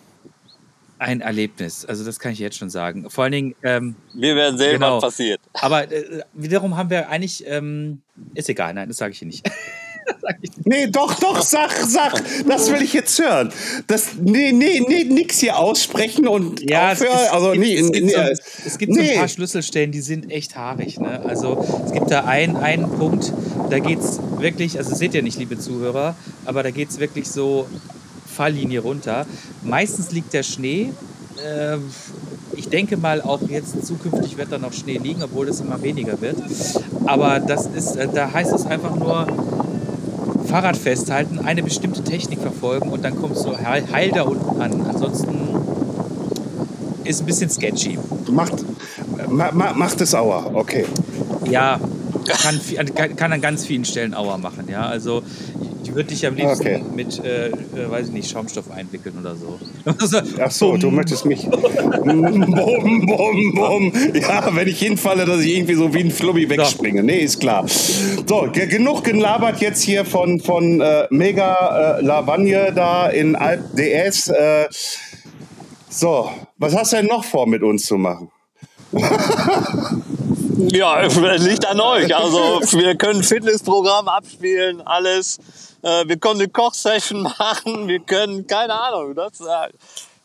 ein 1.00 1.22
Erlebnis. 1.22 1.86
Also 1.86 2.04
das 2.04 2.20
kann 2.20 2.34
ich 2.34 2.40
jetzt 2.40 2.58
schon 2.58 2.70
sagen. 2.70 3.10
Vor 3.10 3.24
allen 3.24 3.32
Dingen, 3.32 3.56
ähm, 3.64 3.96
wir 4.14 4.36
werden 4.36 4.58
sehen, 4.58 4.74
genau. 4.74 4.98
was 4.98 5.04
passiert. 5.04 5.40
aber 5.54 5.92
äh, 5.92 6.24
wiederum 6.34 6.76
haben 6.76 6.90
wir 6.90 7.10
eigentlich, 7.10 7.44
ähm, 7.48 8.02
ist 8.34 8.50
egal, 8.50 8.74
nein, 8.74 8.90
das 8.90 8.98
sage 8.98 9.14
ich 9.14 9.20
hier 9.20 9.28
nicht. 9.28 9.50
Nee, 10.66 10.88
doch, 10.88 11.16
doch, 11.16 11.42
sag, 11.42 11.72
sag. 11.72 12.22
Das 12.48 12.72
will 12.72 12.82
ich 12.82 12.94
jetzt 12.94 13.20
hören. 13.20 13.52
Das, 13.88 14.10
nee, 14.20 14.52
nee, 14.52 14.82
nee, 14.88 15.04
nix 15.04 15.40
hier 15.40 15.58
aussprechen 15.58 16.28
und 16.28 16.62
Ja, 16.62 16.92
es, 16.92 17.02
aufhören. 17.02 17.18
es, 17.26 17.32
also, 17.32 17.52
gibt, 17.52 17.64
nee, 17.64 17.76
es 17.76 17.92
gibt, 17.92 18.06
nee, 18.06 18.12
so, 18.12 18.22
es 18.66 18.78
gibt 18.78 18.94
so 18.94 19.02
nee. 19.02 19.12
ein 19.12 19.20
paar 19.20 19.28
Schlüsselstellen, 19.28 19.92
die 19.92 20.02
sind 20.02 20.32
echt 20.32 20.56
haarig. 20.56 21.00
Ne? 21.00 21.22
Also 21.26 21.66
es 21.86 21.92
gibt 21.92 22.12
da 22.12 22.26
einen, 22.26 22.58
einen 22.58 22.90
Punkt, 22.90 23.34
da 23.70 23.80
geht 23.80 24.00
es 24.00 24.20
wirklich, 24.38 24.78
also 24.78 24.96
seht 24.96 25.14
ihr 25.14 25.24
nicht, 25.24 25.40
liebe 25.40 25.58
Zuhörer, 25.58 26.16
aber 26.46 26.64
da 26.64 26.72
geht 26.72 26.90
es 26.90 27.00
wirklich 27.00 27.30
so 27.30 27.68
Falllinie 28.36 28.82
runter. 28.82 29.26
Meistens 29.64 30.12
liegt 30.12 30.34
der 30.34 30.44
Schnee. 30.44 30.92
Ähm, 31.46 31.90
ich 32.56 32.68
denke 32.68 32.98
mal, 32.98 33.22
auch 33.22 33.42
jetzt 33.48 33.86
zukünftig 33.86 34.38
wird 34.38 34.52
da 34.52 34.58
noch 34.58 34.74
Schnee 34.74 34.98
liegen, 34.98 35.24
obwohl 35.24 35.48
es 35.48 35.62
immer 35.62 35.82
weniger 35.82 36.20
wird. 36.22 36.38
Aber 37.06 37.40
das 37.40 37.68
ist, 37.68 37.96
äh, 37.96 38.08
da 38.14 38.32
heißt 38.32 38.54
es 38.54 38.66
einfach 38.66 38.96
nur, 38.96 39.28
Fahrrad 40.50 40.78
festhalten, 40.78 41.40
eine 41.40 41.62
bestimmte 41.62 42.04
Technik 42.04 42.40
verfolgen 42.40 42.90
und 42.90 43.04
dann 43.04 43.16
kommst 43.16 43.46
du 43.46 43.56
heil, 43.56 43.84
heil 43.92 44.12
da 44.12 44.24
unten 44.24 44.60
an. 44.60 44.82
Ansonsten 44.88 45.50
ist 47.04 47.22
ein 47.22 47.26
bisschen 47.28 47.50
sketchy. 47.50 48.00
Macht, 48.32 48.66
ma, 49.30 49.52
ma, 49.52 49.74
macht 49.74 50.02
es 50.02 50.16
Auer, 50.16 50.52
okay. 50.56 50.86
Ja, 51.50 51.80
kann, 52.42 53.16
kann 53.16 53.32
an 53.32 53.42
ganz 53.42 53.66
vielen 53.66 53.86
Stellen 53.86 54.14
Aua 54.16 54.38
machen. 54.38 54.68
Ja, 54.70 54.84
also 54.88 55.22
ich 55.90 55.96
würde 55.96 56.10
dich 56.10 56.26
am 56.26 56.36
liebsten 56.36 56.62
Okay. 56.62 56.84
mit, 56.96 57.24
äh, 57.24 57.48
äh, 57.48 57.54
weiß 57.90 58.08
ich 58.08 58.14
nicht, 58.14 58.30
Schaumstoff 58.32 58.70
einwickeln 58.72 59.16
oder 59.20 59.36
so. 59.36 59.60
Ach 60.42 60.52
so, 60.52 60.78
du 60.78 60.92
möchtest 60.92 61.26
mich. 61.26 61.48
Bum, 61.50 62.22
bum, 62.56 63.54
bum. 63.56 63.94
Ja, 64.14 64.56
wenn 64.56 64.68
ich 64.68 64.80
hinfalle, 64.80 65.26
dass 65.26 65.42
ich 65.42 65.56
irgendwie 65.58 65.74
so 65.76 65.94
wie 65.94 66.00
ein 66.02 66.12
Flummi 66.12 66.50
wegspringe. 66.50 67.04
Nee, 67.04 67.20
ist 67.20 67.40
klar. 67.40 67.66
So, 67.68 68.48
ge- 68.52 68.68
genug 68.68 69.04
gelabert 69.04 69.60
jetzt 69.62 69.82
hier 69.82 70.06
von, 70.06 70.40
von 70.40 70.80
äh, 70.82 71.08
Mega 71.10 71.98
äh, 71.98 72.02
Lavagne 72.06 72.72
da 72.76 73.08
in 73.10 73.36
Alp 73.36 73.76
DS. 73.76 74.28
Äh, 74.30 74.68
so, 75.90 76.30
was 76.58 76.76
hast 76.76 76.94
du 76.94 76.98
denn 76.98 77.08
noch 77.08 77.24
vor, 77.24 77.48
mit 77.48 77.64
uns 77.64 77.84
zu 77.86 77.96
machen? 77.98 78.30
Ja, 80.72 81.02
liegt 81.38 81.66
an 81.66 81.80
euch. 81.80 82.16
Also 82.16 82.62
wir 82.78 82.96
können 82.96 83.24
Fitnessprogramm 83.24 84.08
abspielen, 84.08 84.82
alles. 84.82 85.38
Äh, 85.82 86.08
Wir 86.08 86.18
können 86.18 86.40
eine 86.42 86.50
Kochsession 86.50 87.22
machen, 87.40 87.88
wir 87.88 88.00
können, 88.00 88.46
keine 88.48 88.74
Ahnung, 88.74 89.16
das, 89.16 89.40
äh, 89.42 89.70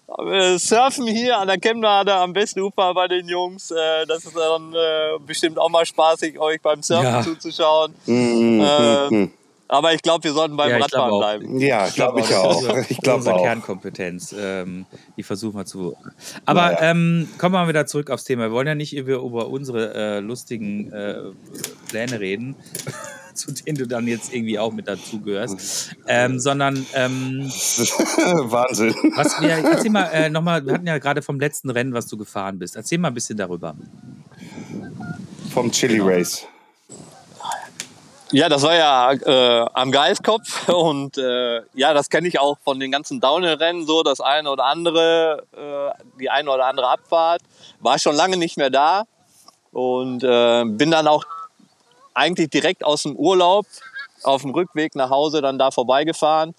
wir 0.06 0.58
surfen 0.58 1.06
hier 1.06 1.38
an 1.38 1.48
der 1.48 1.58
Chemnade 1.58 2.14
am 2.14 2.32
besten 2.34 2.60
Ufer 2.60 2.92
bei 2.94 3.08
den 3.08 3.26
Jungs. 3.26 3.70
Äh, 3.70 4.06
Das 4.06 4.24
ist 4.24 4.36
dann 4.36 4.72
äh, 4.74 5.18
bestimmt 5.26 5.58
auch 5.58 5.70
mal 5.70 5.86
spaßig, 5.86 6.38
euch 6.38 6.60
beim 6.60 6.82
Surfen 6.82 7.04
Ja. 7.04 7.22
zuzuschauen. 7.22 7.94
Mm, 8.06 8.60
Äh, 8.60 9.28
aber 9.66 9.94
ich 9.94 10.02
glaube, 10.02 10.22
wir 10.24 10.32
sollten 10.34 10.56
beim 10.58 10.68
Ja, 10.68 10.76
ich 10.76 10.84
Radfahren 10.84 11.18
bleiben. 11.18 11.58
Ja, 11.58 11.88
glaube 11.88 12.20
ich 12.20 12.32
auch. 12.34 12.62
Das 12.62 12.76
ist 12.82 12.90
Ich 12.90 13.00
glaube 13.00 13.18
unsere 13.18 13.36
auch. 13.36 13.42
Kernkompetenz. 13.42 14.34
Ähm, 14.38 14.84
die 15.16 15.22
versuchen 15.22 15.56
wir 15.56 15.64
zu. 15.64 15.96
Aber 16.44 16.72
Naja. 16.72 16.90
ähm, 16.90 17.28
kommen 17.38 17.54
wir 17.54 17.60
mal 17.62 17.68
wieder 17.68 17.86
zurück 17.86 18.10
aufs 18.10 18.24
Thema. 18.24 18.42
Wir 18.44 18.52
wollen 18.52 18.66
ja 18.68 18.74
nicht 18.74 18.94
über, 18.94 19.14
über 19.14 19.48
unsere 19.48 19.94
äh, 19.94 20.20
lustigen 20.20 20.92
äh, 20.92 21.16
Pläne 21.88 22.20
reden, 22.20 22.56
zu 23.34 23.52
denen 23.52 23.78
du 23.78 23.86
dann 23.86 24.06
jetzt 24.06 24.32
irgendwie 24.32 24.58
auch 24.58 24.72
mit 24.72 24.88
dazugehörst, 24.88 25.96
ähm, 26.06 26.38
sondern 26.38 26.86
ähm, 26.94 27.40
Wahnsinn. 28.44 28.94
was 29.14 29.40
wir, 29.40 29.50
erzähl 29.50 29.90
mal 29.90 30.06
äh, 30.12 30.30
nochmal, 30.30 30.64
wir 30.64 30.74
hatten 30.74 30.86
ja 30.86 30.98
gerade 30.98 31.22
vom 31.22 31.38
letzten 31.38 31.70
Rennen, 31.70 31.92
was 31.92 32.06
du 32.06 32.16
gefahren 32.16 32.58
bist. 32.58 32.76
Erzähl 32.76 32.98
mal 32.98 33.08
ein 33.08 33.14
bisschen 33.14 33.36
darüber. 33.36 33.74
Vom 35.52 35.70
Chili 35.70 36.00
Race. 36.00 36.46
Ja, 38.34 38.48
das 38.48 38.62
war 38.62 38.74
ja 38.74 39.12
äh, 39.12 39.66
am 39.74 39.92
Geiskopf 39.92 40.68
und 40.72 41.18
äh, 41.18 41.62
ja, 41.74 41.94
das 41.94 42.10
kenne 42.10 42.26
ich 42.26 42.40
auch 42.40 42.58
von 42.64 42.80
den 42.80 42.90
ganzen 42.90 43.20
Downhill-Rennen 43.20 43.86
so, 43.86 44.02
das 44.02 44.20
eine 44.20 44.50
oder 44.50 44.64
andere, 44.64 45.44
äh, 45.52 46.04
die 46.18 46.30
eine 46.30 46.50
oder 46.50 46.66
andere 46.66 46.88
Abfahrt. 46.88 47.42
War 47.78 47.96
schon 47.98 48.16
lange 48.16 48.36
nicht 48.36 48.56
mehr 48.56 48.70
da 48.70 49.04
und 49.70 50.24
äh, 50.24 50.64
bin 50.64 50.90
dann 50.90 51.06
auch 51.06 51.24
eigentlich 52.14 52.50
direkt 52.50 52.84
aus 52.84 53.02
dem 53.02 53.16
Urlaub 53.16 53.66
auf 54.22 54.42
dem 54.42 54.52
Rückweg 54.52 54.94
nach 54.94 55.10
Hause 55.10 55.42
dann 55.42 55.58
da 55.58 55.70
vorbeigefahren 55.70 56.54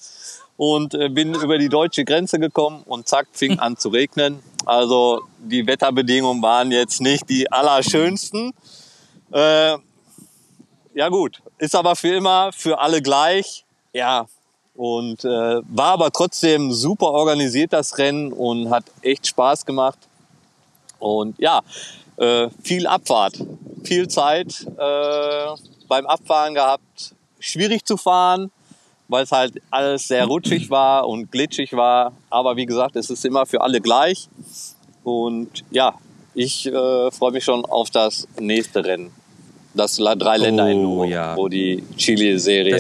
und 0.58 0.94
äh, 0.94 1.10
bin 1.10 1.34
über 1.34 1.58
die 1.58 1.70
deutsche 1.70 2.06
Grenze 2.06 2.40
gekommen 2.40 2.84
und 2.86 3.08
zack, 3.08 3.28
fing 3.32 3.60
an 3.60 3.78
zu 3.78 3.90
regnen. 3.90 4.42
Also 4.66 5.22
die 5.40 5.66
Wetterbedingungen 5.66 6.42
waren 6.42 6.72
jetzt 6.72 7.02
nicht 7.02 7.30
die 7.30 7.52
allerschönsten. 7.52 8.54
Äh, 9.32 9.78
ja 10.94 11.10
gut, 11.10 11.42
ist 11.58 11.76
aber 11.76 11.96
für 11.96 12.16
immer, 12.16 12.52
für 12.54 12.80
alle 12.80 13.02
gleich. 13.02 13.66
Ja, 13.94 14.28
und 14.76 15.24
äh, 15.24 15.28
war 15.28 15.94
aber 15.94 16.12
trotzdem 16.12 16.72
super 16.72 17.08
organisiert 17.08 17.74
das 17.74 17.98
Rennen 17.98 18.32
und 18.32 18.70
hat 18.70 18.86
echt 19.02 19.28
Spaß 19.28 19.66
gemacht. 19.66 20.00
Und 21.00 21.38
ja, 21.40 21.62
äh, 22.18 22.50
viel 22.64 22.88
Abfahrt, 22.88 23.40
viel 23.84 24.08
Zeit 24.08 24.66
äh, 24.78 25.46
beim 25.88 26.06
Abfahren 26.06 26.54
gehabt. 26.54 27.14
Schwierig 27.40 27.86
zu 27.86 27.98
fahren, 27.98 28.52
weil 29.08 29.24
es 29.24 29.32
halt 29.32 29.62
alles 29.70 30.08
sehr 30.08 30.26
rutschig 30.26 30.70
war 30.70 31.08
und 31.08 31.32
glitschig 31.32 31.74
war. 31.74 32.14
Aber 32.30 32.56
wie 32.56 32.66
gesagt, 32.66 32.96
es 32.96 33.10
ist 33.10 33.24
immer 33.26 33.46
für 33.46 33.62
alle 33.62 33.82
gleich. 33.82 34.28
Und 35.04 35.64
ja, 35.70 35.94
ich 36.34 36.66
äh, 36.66 37.12
freue 37.12 37.32
mich 37.32 37.44
schon 37.44 37.64
auf 37.66 37.90
das 37.92 38.28
nächste 38.40 38.84
Rennen. 38.84 39.12
Das 39.74 39.96
drei 39.98 40.38
Länder 40.38 40.66
Oh, 40.66 41.04
in 41.04 41.10
ja. 41.10 41.36
wo 41.36 41.48
die 41.50 41.84
Chile-Serie 41.98 42.78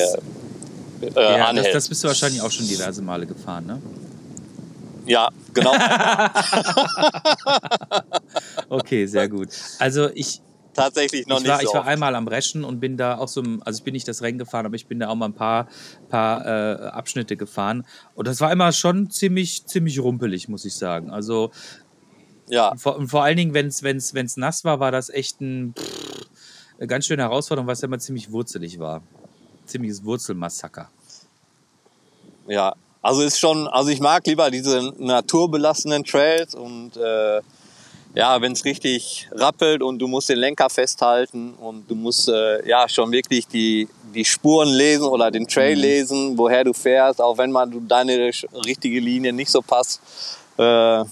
äh, 1.01 1.37
Ja, 1.37 1.51
das, 1.53 1.71
das 1.71 1.89
bist 1.89 2.03
du 2.03 2.07
wahrscheinlich 2.07 2.41
auch 2.41 2.51
schon 2.51 2.67
diverse 2.67 3.01
Male 3.01 3.25
gefahren, 3.25 3.65
ne? 3.65 3.81
ja, 5.05 5.29
genau. 5.55 5.73
Okay, 8.69 9.05
sehr 9.05 9.29
gut. 9.29 9.49
Also 9.79 10.09
ich, 10.13 10.41
Tatsächlich 10.73 11.25
noch 11.27 11.37
ich, 11.37 11.43
nicht 11.43 11.51
war, 11.51 11.59
so. 11.59 11.67
ich 11.67 11.73
war 11.73 11.81
oft. 11.81 11.89
einmal 11.89 12.15
am 12.15 12.27
Reschen 12.27 12.63
und 12.63 12.79
bin 12.79 12.97
da 12.97 13.17
auch 13.17 13.27
so, 13.27 13.41
also 13.61 13.77
ich 13.77 13.83
bin 13.83 13.93
nicht 13.93 14.07
das 14.07 14.21
Rennen 14.21 14.37
gefahren, 14.37 14.65
aber 14.65 14.75
ich 14.75 14.87
bin 14.87 14.99
da 14.99 15.07
auch 15.07 15.15
mal 15.15 15.27
ein 15.27 15.33
paar, 15.33 15.67
paar 16.09 16.45
äh, 16.45 16.87
Abschnitte 16.87 17.37
gefahren. 17.37 17.85
Und 18.13 18.27
das 18.27 18.41
war 18.41 18.51
immer 18.51 18.71
schon 18.71 19.09
ziemlich, 19.09 19.65
ziemlich 19.65 19.99
rumpelig, 19.99 20.49
muss 20.49 20.65
ich 20.65 20.75
sagen. 20.75 21.09
Also 21.11 21.51
ja, 22.47 22.75
vor, 22.75 22.97
und 22.97 23.07
vor 23.07 23.23
allen 23.23 23.37
Dingen, 23.37 23.53
wenn 23.53 23.67
es 23.67 23.83
wenn's, 23.83 24.13
wenn's 24.13 24.37
nass 24.37 24.65
war, 24.65 24.79
war 24.79 24.91
das 24.91 25.09
echt 25.09 25.41
ein, 25.41 25.73
pff, 25.77 26.25
eine 26.77 26.87
ganz 26.87 27.05
schöne 27.05 27.23
Herausforderung, 27.23 27.67
weil 27.67 27.73
es 27.73 27.81
ja 27.81 27.87
immer 27.87 27.99
ziemlich 27.99 28.31
wurzelig 28.31 28.79
war. 28.79 29.01
Ziemliches 29.65 30.03
Wurzelmassaker. 30.03 30.89
ja. 32.47 32.75
Also 33.05 33.21
ist 33.21 33.37
schon, 33.39 33.67
also 33.67 33.91
ich 33.91 33.99
mag 33.99 34.25
lieber 34.25 34.49
diese 34.49 34.91
naturbelassenen 34.97 36.03
Trails 36.03 36.55
und 36.55 36.97
äh, 36.97 37.39
ja, 38.15 38.41
wenn 38.41 38.53
es 38.53 38.65
richtig 38.65 39.29
rappelt 39.31 39.83
und 39.83 39.99
du 39.99 40.07
musst 40.07 40.27
den 40.29 40.39
Lenker 40.39 40.71
festhalten 40.71 41.53
und 41.53 41.87
du 41.87 41.93
musst 41.93 42.27
äh, 42.29 42.67
ja 42.67 42.89
schon 42.89 43.11
wirklich 43.11 43.47
die, 43.47 43.87
die 44.15 44.25
Spuren 44.25 44.69
lesen 44.69 45.03
oder 45.03 45.29
den 45.29 45.43
Mhm. 45.43 45.47
Trail 45.49 45.77
lesen, 45.77 46.35
woher 46.35 46.63
du 46.63 46.73
fährst, 46.73 47.21
auch 47.21 47.37
wenn 47.37 47.51
mal 47.51 47.67
du 47.67 47.79
deine 47.79 48.31
richtige 48.65 48.99
Linie 48.99 49.31
nicht 49.31 49.51
so 49.51 49.61
passt. 49.61 50.01
Äh, 50.57 51.03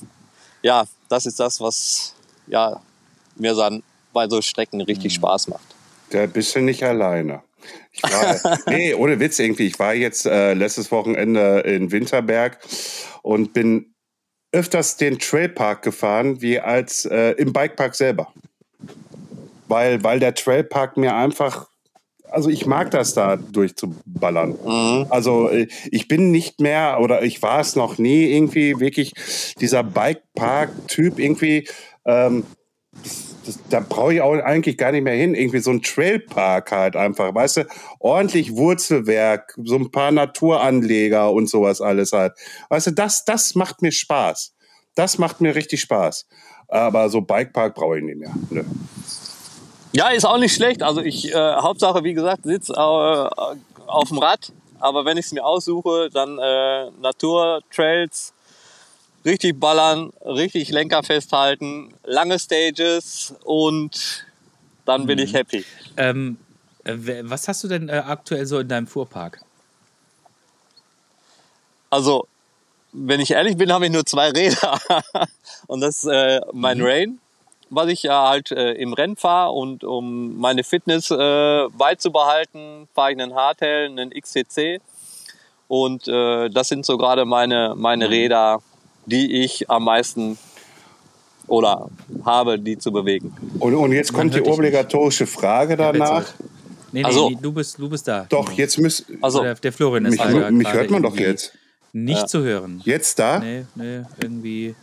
ja, 0.64 0.86
das 1.10 1.28
ist 1.28 1.39
das, 1.39 1.62
was 1.62 2.16
ja, 2.48 2.82
mir 3.36 3.54
dann 3.54 3.84
bei 4.12 4.28
so 4.28 4.41
Strecken 4.41 4.82
richtig 4.82 5.12
Mhm. 5.12 5.18
Spaß 5.18 5.48
macht. 5.48 5.68
Da 6.10 6.26
bist 6.26 6.56
du 6.56 6.60
nicht 6.62 6.82
alleine. 6.82 7.44
Ich 7.91 8.03
war, 8.03 8.59
nee, 8.68 8.93
ohne 8.93 9.20
Witz 9.20 9.39
irgendwie. 9.39 9.68
Ich 9.68 9.80
war 9.80 9.93
jetzt 9.93 10.26
äh, 10.26 10.53
letztes 10.53 10.91
Wochenende 10.91 11.59
in 11.59 11.91
Winterberg 11.91 12.59
und 13.22 13.53
bin 13.53 13.93
öfters 14.51 14.97
den 14.97 15.20
Trailpark 15.20 15.82
gefahren, 15.82 16.41
wie 16.41 16.59
als 16.59 17.05
äh, 17.05 17.32
im 17.32 17.53
Bikepark 17.53 17.95
selber. 17.95 18.32
Weil, 19.68 20.03
weil 20.03 20.20
der 20.20 20.36
Trailpark 20.36 20.97
mir 20.97 21.16
einfach, 21.16 21.68
also 22.30 22.49
ich 22.49 22.66
mag 22.66 22.91
das 22.91 23.14
da 23.14 23.36
durchzuballern. 23.36 24.57
Mhm. 24.64 25.07
Also 25.09 25.49
äh, 25.49 25.68
ich 25.91 26.07
bin 26.07 26.32
nicht 26.32 26.59
mehr 26.59 26.99
oder 27.01 27.24
ich 27.24 27.41
war 27.41 27.59
es 27.59 27.76
noch 27.76 27.97
nie 27.97 28.36
irgendwie 28.36 28.80
wirklich 28.80 29.14
dieser 29.59 29.84
Bikepark-Typ 29.84 31.18
irgendwie. 31.18 31.68
Ähm, 32.05 32.43
das, 33.46 33.60
da 33.70 33.80
brauche 33.80 34.14
ich 34.14 34.22
auch 34.22 34.34
eigentlich 34.34 34.78
gar 34.78 34.91
nicht 34.91 35.04
mehr 35.04 35.16
hin. 35.16 35.36
Irgendwie 35.36 35.60
so 35.60 35.72
ein 35.72 35.82
Trailpark 35.82 36.72
halt 36.72 36.96
einfach, 36.96 37.34
weißt 37.34 37.58
du, 37.58 37.68
ordentlich 38.00 38.56
Wurzelwerk, 38.56 39.54
so 39.64 39.76
ein 39.76 39.91
paar 39.91 40.12
Naturanleger 40.12 41.32
und 41.32 41.50
sowas 41.50 41.82
alles 41.82 42.12
halt. 42.14 42.34
Weißt 42.70 42.88
du, 42.88 42.91
das, 42.91 43.26
das 43.26 43.56
macht 43.56 43.82
mir 43.82 43.91
Spaß. 43.91 44.54
Das 44.96 45.18
macht 45.18 45.41
mir 45.41 45.56
richtig 45.56 45.82
Spaß. 45.82 46.28
Aber 46.68 47.10
so 47.10 47.22
Bikepark 47.22 47.76
brauche 47.76 47.98
ich 47.98 48.04
nicht 48.04 48.18
mehr. 48.18 48.34
Nö. 48.50 48.64
Ja, 49.91 50.10
ist 50.10 50.26
auch 50.26 50.39
nicht 50.39 50.56
schlecht. 50.56 50.82
Also 50.82 51.02
ich, 51.02 51.34
äh, 51.34 51.56
Hauptsache, 51.56 52.04
wie 52.04 52.14
gesagt, 52.14 52.44
sitz 52.44 52.70
äh, 52.70 52.74
auf 52.74 54.08
dem 54.10 54.18
Rad. 54.18 54.52
Aber 54.80 55.06
wenn 55.06 55.18
ich 55.18 55.28
es 55.28 55.32
mir 55.32 55.46
aussuche, 55.46 56.10
dann 56.12 56.39
äh, 56.39 56.89
Naturtrails, 57.00 58.34
richtig 59.26 59.59
ballern, 59.59 60.11
richtig 60.26 60.69
Lenker 60.69 61.03
festhalten, 61.03 61.93
lange 62.03 62.39
Stages 62.39 63.34
und 63.43 64.26
dann 64.86 65.05
bin 65.05 65.19
ich 65.19 65.34
happy. 65.34 65.63
Ähm, 65.97 66.38
äh, 66.84 66.95
was 67.24 67.47
hast 67.47 67.63
du 67.63 67.67
denn 67.67 67.89
äh, 67.89 68.03
aktuell 68.05 68.45
so 68.45 68.59
in 68.59 68.67
deinem 68.67 68.88
Fuhrpark? 68.88 69.41
Also, 71.89 72.28
wenn 72.91 73.19
ich 73.19 73.32
ehrlich 73.32 73.55
bin, 73.57 73.71
habe 73.71 73.86
ich 73.86 73.91
nur 73.91 74.05
zwei 74.05 74.30
Räder. 74.30 74.80
und 75.67 75.82
das 75.82 75.99
ist 75.99 76.05
äh, 76.05 76.41
mein 76.51 76.82
Rain, 76.82 77.19
was 77.69 77.88
ich 77.88 78.03
ja 78.03 78.28
halt 78.28 78.51
äh, 78.51 78.74
im 78.74 78.93
Rennen 78.93 79.15
fahre. 79.15 79.51
Und 79.51 79.84
um 79.84 80.38
meine 80.38 80.63
Fitness 80.63 81.11
äh, 81.11 81.67
beizubehalten, 81.69 82.88
fahre 82.93 83.13
ich 83.13 83.21
einen 83.21 83.36
Hardtail, 83.36 83.86
einen 83.86 84.09
XCC. 84.09 84.82
Und 85.67 86.07
äh, 86.07 86.49
das 86.49 86.67
sind 86.67 86.86
so 86.86 86.97
gerade 86.97 87.26
meine, 87.26 87.74
meine 87.76 88.09
Räder, 88.09 88.61
die 89.06 89.43
ich 89.43 89.70
am 89.70 89.86
meisten 89.86 90.38
oder 91.47 91.89
habe, 92.26 92.58
die 92.60 92.78
zu 92.78 92.91
bewegen. 92.91 93.36
Und, 93.60 93.76
und 93.76 93.91
jetzt 93.91 94.14
kommt 94.14 94.34
die 94.34 94.41
obligatorische 94.41 95.28
Frage 95.28 95.76
danach. 95.76 96.26
Nee, 96.91 97.01
nee, 97.01 97.04
Ach 97.06 97.12
so. 97.12 97.30
nee, 97.30 97.38
du 97.41 97.51
bist, 97.51 97.78
du 97.78 97.89
bist 97.89 98.08
da. 98.08 98.26
Doch, 98.30 98.51
jetzt 98.54 98.78
müsst, 98.78 99.06
Also, 99.22 99.41
Der, 99.43 99.56
der 99.56 99.74
Florian 99.74 100.06
ist 100.06 100.12
mich, 100.12 100.20
leider 100.20 100.51
mich 100.51 100.72
hört 100.72 100.89
man 100.91 101.04
doch 101.04 101.18
jetzt. 101.18 101.54
Nicht 101.91 102.22
Ja. 102.22 102.28
zu 102.28 102.41
hören. 102.43 102.82
Jetzt 102.86 103.20
da? 103.20 103.39
Nee, 103.39 103.66
nee, 103.76 104.01
irgendwie. 104.22 104.76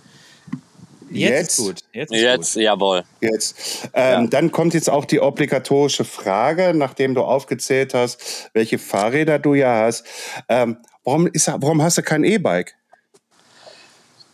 Jetzt, 1.12 1.30
Jetzt? 1.30 1.58
ist 1.58 1.66
gut. 1.66 1.80
Jetzt 1.92 2.12
ist 2.12 2.20
jetzt, 2.20 2.54
gut. 2.54 2.62
jawohl. 2.62 3.02
Jetzt. 3.20 3.56
Ähm, 3.94 4.22
Ja. 4.22 4.26
Dann 4.28 4.52
kommt 4.52 4.74
jetzt 4.74 4.88
auch 4.88 5.04
die 5.04 5.18
obligatorische 5.20 6.04
Frage, 6.04 6.72
nachdem 6.72 7.14
du 7.16 7.22
aufgezählt 7.22 7.94
hast, 7.94 8.50
welche 8.52 8.78
Fahrräder 8.78 9.40
du 9.40 9.54
ja 9.54 9.82
hast. 9.86 10.04
Ähm, 10.48 10.76
warum, 11.02 11.26
ist, 11.26 11.48
warum 11.48 11.82
hast 11.82 11.98
du 11.98 12.02
kein 12.02 12.22
E-Bike? 12.22 12.74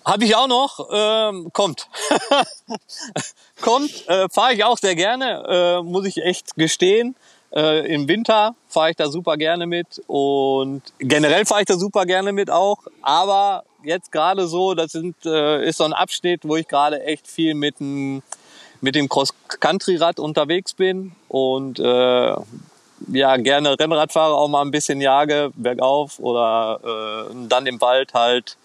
Habe 0.07 0.25
ich 0.25 0.37
auch 0.37 0.47
noch, 0.47 0.89
ähm, 0.93 1.51
kommt. 1.53 1.89
kommt, 3.61 4.09
äh, 4.09 4.29
fahre 4.29 4.55
ich 4.55 4.63
auch 4.63 4.79
sehr 4.79 4.95
gerne, 4.95 5.43
äh, 5.49 5.83
muss 5.83 6.07
ich 6.07 6.19
echt 6.23 6.55
gestehen. 6.55 7.17
Äh, 7.53 7.93
Im 7.93 8.07
Winter 8.07 8.55
fahre 8.69 8.91
ich 8.91 8.97
da 8.97 9.09
super 9.09 9.37
gerne 9.37 9.67
mit 9.67 10.01
und 10.07 10.83
generell 11.01 11.45
fahre 11.45 11.63
ich 11.63 11.67
da 11.67 11.77
super 11.77 12.07
gerne 12.07 12.31
mit 12.33 12.51
auch. 12.51 12.79
Aber 13.03 13.65
jetzt 13.83 14.13
gerade 14.13 14.47
so, 14.47 14.75
das 14.75 14.93
sind, 14.93 15.17
äh, 15.27 15.67
ist 15.67 15.79
so 15.79 15.85
ein 15.85 15.93
Abschnitt, 15.93 16.43
wo 16.45 16.55
ich 16.55 16.69
gerade 16.69 17.03
echt 17.03 17.27
viel 17.27 17.55
mit 17.55 17.81
dem, 17.81 18.23
mit 18.81 18.95
dem 18.95 19.09
Cross-Country-Rad 19.09 20.21
unterwegs 20.21 20.73
bin 20.73 21.17
und 21.27 21.81
äh, 21.81 22.37
ja 23.09 23.37
gerne 23.39 23.77
Rennrad 23.77 24.13
fahre, 24.13 24.35
auch 24.35 24.47
mal 24.47 24.63
ein 24.63 24.71
bisschen 24.71 25.01
jage, 25.01 25.51
bergauf 25.57 26.21
oder 26.21 27.29
äh, 27.29 27.35
dann 27.49 27.67
im 27.67 27.81
Wald 27.81 28.15
halt 28.15 28.57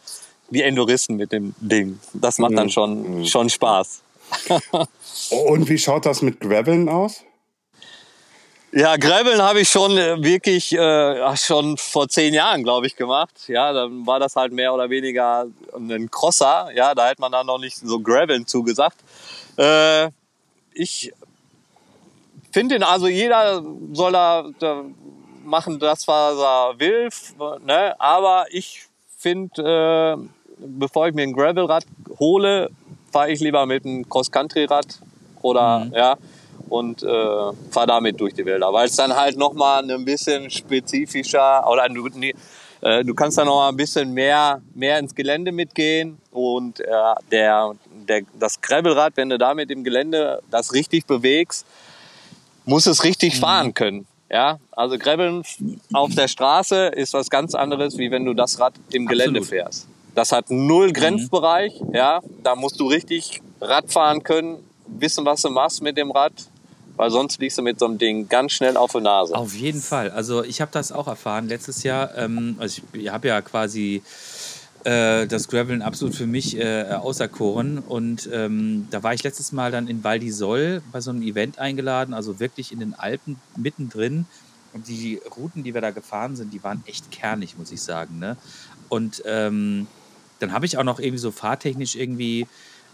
die 0.52 0.62
Enduristen 0.62 1.16
mit 1.18 1.32
dem 1.32 1.56
Ding. 1.60 2.00
Das 2.14 2.38
macht 2.38 2.54
dann 2.58 2.70
schon, 2.70 3.26
schon 3.26 3.50
Spaß. 3.50 4.02
Und 5.32 5.68
wie 5.70 5.78
schaut 5.78 6.06
das 6.06 6.22
mit 6.22 6.40
Graveln 6.40 6.88
aus? 6.88 7.24
Ja, 8.74 8.96
Graveln 8.96 9.42
habe 9.42 9.60
ich 9.62 9.70
schon 9.70 9.98
äh, 9.98 10.24
wirklich 10.24 10.72
äh, 10.72 11.36
schon 11.36 11.76
vor 11.76 12.08
zehn 12.08 12.34
Jahren, 12.34 12.64
glaube 12.64 12.88
ich, 12.88 12.96
gemacht. 12.96 13.34
Ja, 13.48 13.74
dann 13.74 14.08
war 14.08 14.20
das 14.20 14.38
halt 14.38 14.54
mehr 14.54 14.74
oder 14.74 14.90
weniger 14.90 15.48
ein 15.76 16.10
Crosser. 16.10 16.70
Ja, 16.74 16.96
da 16.96 17.10
hätte 17.10 17.20
man 17.20 17.34
dann 17.34 17.48
noch 17.48 17.58
nicht 17.58 17.76
so 17.76 18.00
Graveln 18.00 18.48
zugesagt. 18.48 18.98
Äh, 19.58 20.10
ich 20.74 21.12
finde, 22.54 22.76
den- 22.76 22.84
also 22.84 23.08
jeder 23.08 23.62
soll 23.92 24.14
da, 24.14 24.46
da 24.60 24.86
machen 25.44 25.78
das, 25.80 26.08
was 26.08 26.38
er 26.40 26.80
will. 26.80 27.10
Ne? 27.66 28.00
Aber 28.00 28.46
ich 28.52 28.84
finde, 29.18 30.18
äh, 30.18 30.41
bevor 30.62 31.08
ich 31.08 31.14
mir 31.14 31.24
ein 31.24 31.34
Gravelrad 31.34 31.86
hole, 32.20 32.70
fahre 33.12 33.32
ich 33.32 33.40
lieber 33.40 33.66
mit 33.66 33.86
einem 33.86 34.08
Cross-Country-Rad 34.08 35.00
oder 35.42 35.90
ja 35.94 36.18
und 36.70 37.04
äh, 37.04 37.08
fahre 37.70 37.88
damit 37.88 38.20
durch 38.20 38.34
die 38.34 38.46
Wälder, 38.46 38.72
weil 38.72 38.88
es 38.88 38.96
dann 38.96 39.14
halt 39.14 39.38
noch 39.38 39.54
mal 39.54 39.90
ein 39.90 40.06
bisschen 40.06 40.50
spezifischer 40.50 41.68
oder 41.70 41.90
du, 41.90 42.08
nee, 42.16 42.34
äh, 42.80 43.04
du 43.04 43.14
kannst 43.14 43.38
dann 43.38 43.48
noch 43.48 43.58
mal 43.58 43.70
ein 43.70 43.76
bisschen 43.76 44.14
mehr 44.14 44.62
mehr 44.74 44.98
ins 45.00 45.14
Gelände 45.14 45.52
mitgehen 45.52 46.18
und 46.32 46.80
äh, 46.80 46.86
der, 47.32 47.76
der 48.08 48.22
das 48.40 48.62
Gravelrad, 48.62 49.18
wenn 49.18 49.30
du 49.30 49.38
damit 49.38 49.70
im 49.70 49.84
Gelände 49.84 50.42
das 50.50 50.74
richtig 50.74 51.06
bewegst, 51.06 51.66
muss 52.64 52.86
es 52.86 53.04
richtig 53.04 53.38
fahren 53.38 53.74
können. 53.74 54.08
Ja, 54.32 54.60
also 54.72 54.98
Graveln 54.98 55.44
auf 55.92 56.16
der 56.16 56.30
Straße 56.30 56.88
ist 56.88 57.14
was 57.14 57.30
ganz 57.30 57.54
anderes, 57.54 57.98
wie 57.98 58.12
wenn 58.12 58.24
du 58.24 58.34
das 58.34 58.62
Rad 58.62 58.76
im 58.94 59.06
Gelände 59.06 59.42
Absolut. 59.42 59.48
fährst. 59.50 59.88
Das 60.14 60.32
hat 60.32 60.50
null 60.50 60.92
Grenzbereich, 60.92 61.82
ja, 61.94 62.22
da 62.44 62.56
musst 62.56 62.80
du 62.80 62.88
richtig 62.88 63.42
Rad 63.62 63.92
fahren 63.92 64.24
können, 64.24 64.58
wissen, 64.88 65.26
was 65.26 65.42
du 65.42 65.50
machst 65.50 65.82
mit 65.82 65.98
dem 65.98 66.12
Rad 66.12 66.34
weil 67.02 67.10
sonst 67.10 67.40
liegst 67.40 67.58
du 67.58 67.64
mit 67.64 67.80
so 67.80 67.86
einem 67.86 67.98
Ding 67.98 68.30
ganz 68.30 68.52
schnell 68.52 68.78
auf 68.78 68.92
der 68.92 69.02
Nase. 69.02 69.36
Auf 69.36 69.56
jeden 69.56 69.82
Fall. 69.82 70.12
Also 70.12 70.44
ich 70.44 70.62
habe 70.62 70.72
das 70.72 70.92
auch 70.92 71.08
erfahren 71.08 71.48
letztes 71.48 71.82
Jahr. 71.82 72.16
Ähm, 72.16 72.58
also 72.60 72.84
ich, 72.94 73.10
habe 73.10 73.28
ja 73.28 73.42
quasi 73.42 74.04
äh, 74.84 75.26
das 75.26 75.48
Graveln 75.48 75.82
absolut 75.82 76.14
für 76.14 76.28
mich 76.28 76.60
äh, 76.60 76.92
auserkoren. 76.92 77.80
Und 77.80 78.30
ähm, 78.32 78.88
da 78.92 79.02
war 79.02 79.16
ich 79.16 79.24
letztes 79.24 79.52
Mal 79.52 79.72
dann 79.72 79.88
in 79.88 80.04
Val 80.04 80.20
di 80.20 80.30
Sol 80.30 80.84
bei 80.92 81.02
so 81.02 81.10
einem 81.10 81.24
Event 81.24 81.58
eingeladen, 81.58 82.14
also 82.14 82.40
wirklich 82.40 82.72
in 82.72 82.80
den 82.80 82.94
Alpen 82.94 83.38
mittendrin. 83.58 84.28
Und 84.74 84.88
die 84.88 85.20
Routen, 85.36 85.64
die 85.64 85.74
wir 85.74 85.82
da 85.82 85.92
gefahren 85.92 86.36
sind, 86.36 86.54
die 86.54 86.64
waren 86.64 86.84
echt 86.86 87.12
kernig, 87.12 87.58
muss 87.58 87.72
ich 87.72 87.82
sagen. 87.82 88.20
Ne? 88.20 88.38
Und 88.90 89.24
ähm, 89.26 89.88
dann 90.42 90.52
habe 90.52 90.66
ich 90.66 90.78
auch 90.78 90.84
noch 90.84 91.00
irgendwie 91.00 91.20
so 91.20 91.32
fahrtechnisch 91.32 91.96
irgendwie 91.96 92.48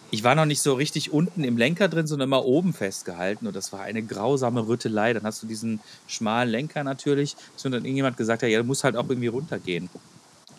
ich 0.10 0.24
war 0.24 0.36
noch 0.36 0.46
nicht 0.46 0.62
so 0.62 0.74
richtig 0.74 1.12
unten 1.12 1.44
im 1.44 1.58
Lenker 1.58 1.90
drin, 1.90 2.08
sondern 2.08 2.30
immer 2.30 2.46
oben 2.46 2.74
festgehalten. 2.74 3.46
Und 3.46 3.56
das 3.56 3.74
war 3.74 3.82
eine 3.82 4.02
grausame 4.02 4.66
Rüttelei. 4.66 5.12
Dann 5.14 5.24
hast 5.24 5.44
du 5.44 5.48
diesen 5.48 5.82
schmalen 6.08 6.50
Lenker 6.50 6.84
natürlich. 6.84 7.36
Und 7.64 7.72
dann 7.74 7.84
irgendjemand 7.84 8.16
gesagt, 8.16 8.42
ja, 8.42 8.58
du 8.58 8.64
musst 8.64 8.84
halt 8.86 8.96
auch 8.96 9.10
irgendwie 9.10 9.28
runtergehen. 9.28 9.90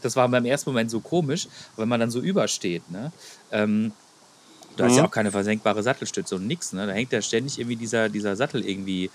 Das 0.03 0.17
war 0.17 0.29
beim 0.29 0.45
ersten 0.45 0.71
Moment 0.71 0.91
so 0.91 1.01
komisch, 1.01 1.49
wenn 1.77 1.89
man 1.89 1.99
dann 1.99 2.11
so 2.11 2.21
übersteht. 2.21 2.91
Ne? 2.91 3.11
Ähm, 3.51 3.93
du 4.77 4.85
hast 4.85 4.97
ja 4.97 5.03
Mhm. 5.03 5.09
auch 5.09 5.13
keine 5.13 5.31
versenkbare 5.31 5.83
Sattelstütze 5.83 6.37
und 6.37 6.47
nix. 6.47 6.75
Ne? 6.75 6.87
Da 6.87 6.93
hängt 6.93 7.13
ja 7.13 7.23
ständig 7.23 7.59
irgendwie 7.59 7.77
dieser, 7.77 8.11
dieser 8.11 8.37
Sattel 8.37 8.69
irgendwie 8.69 9.11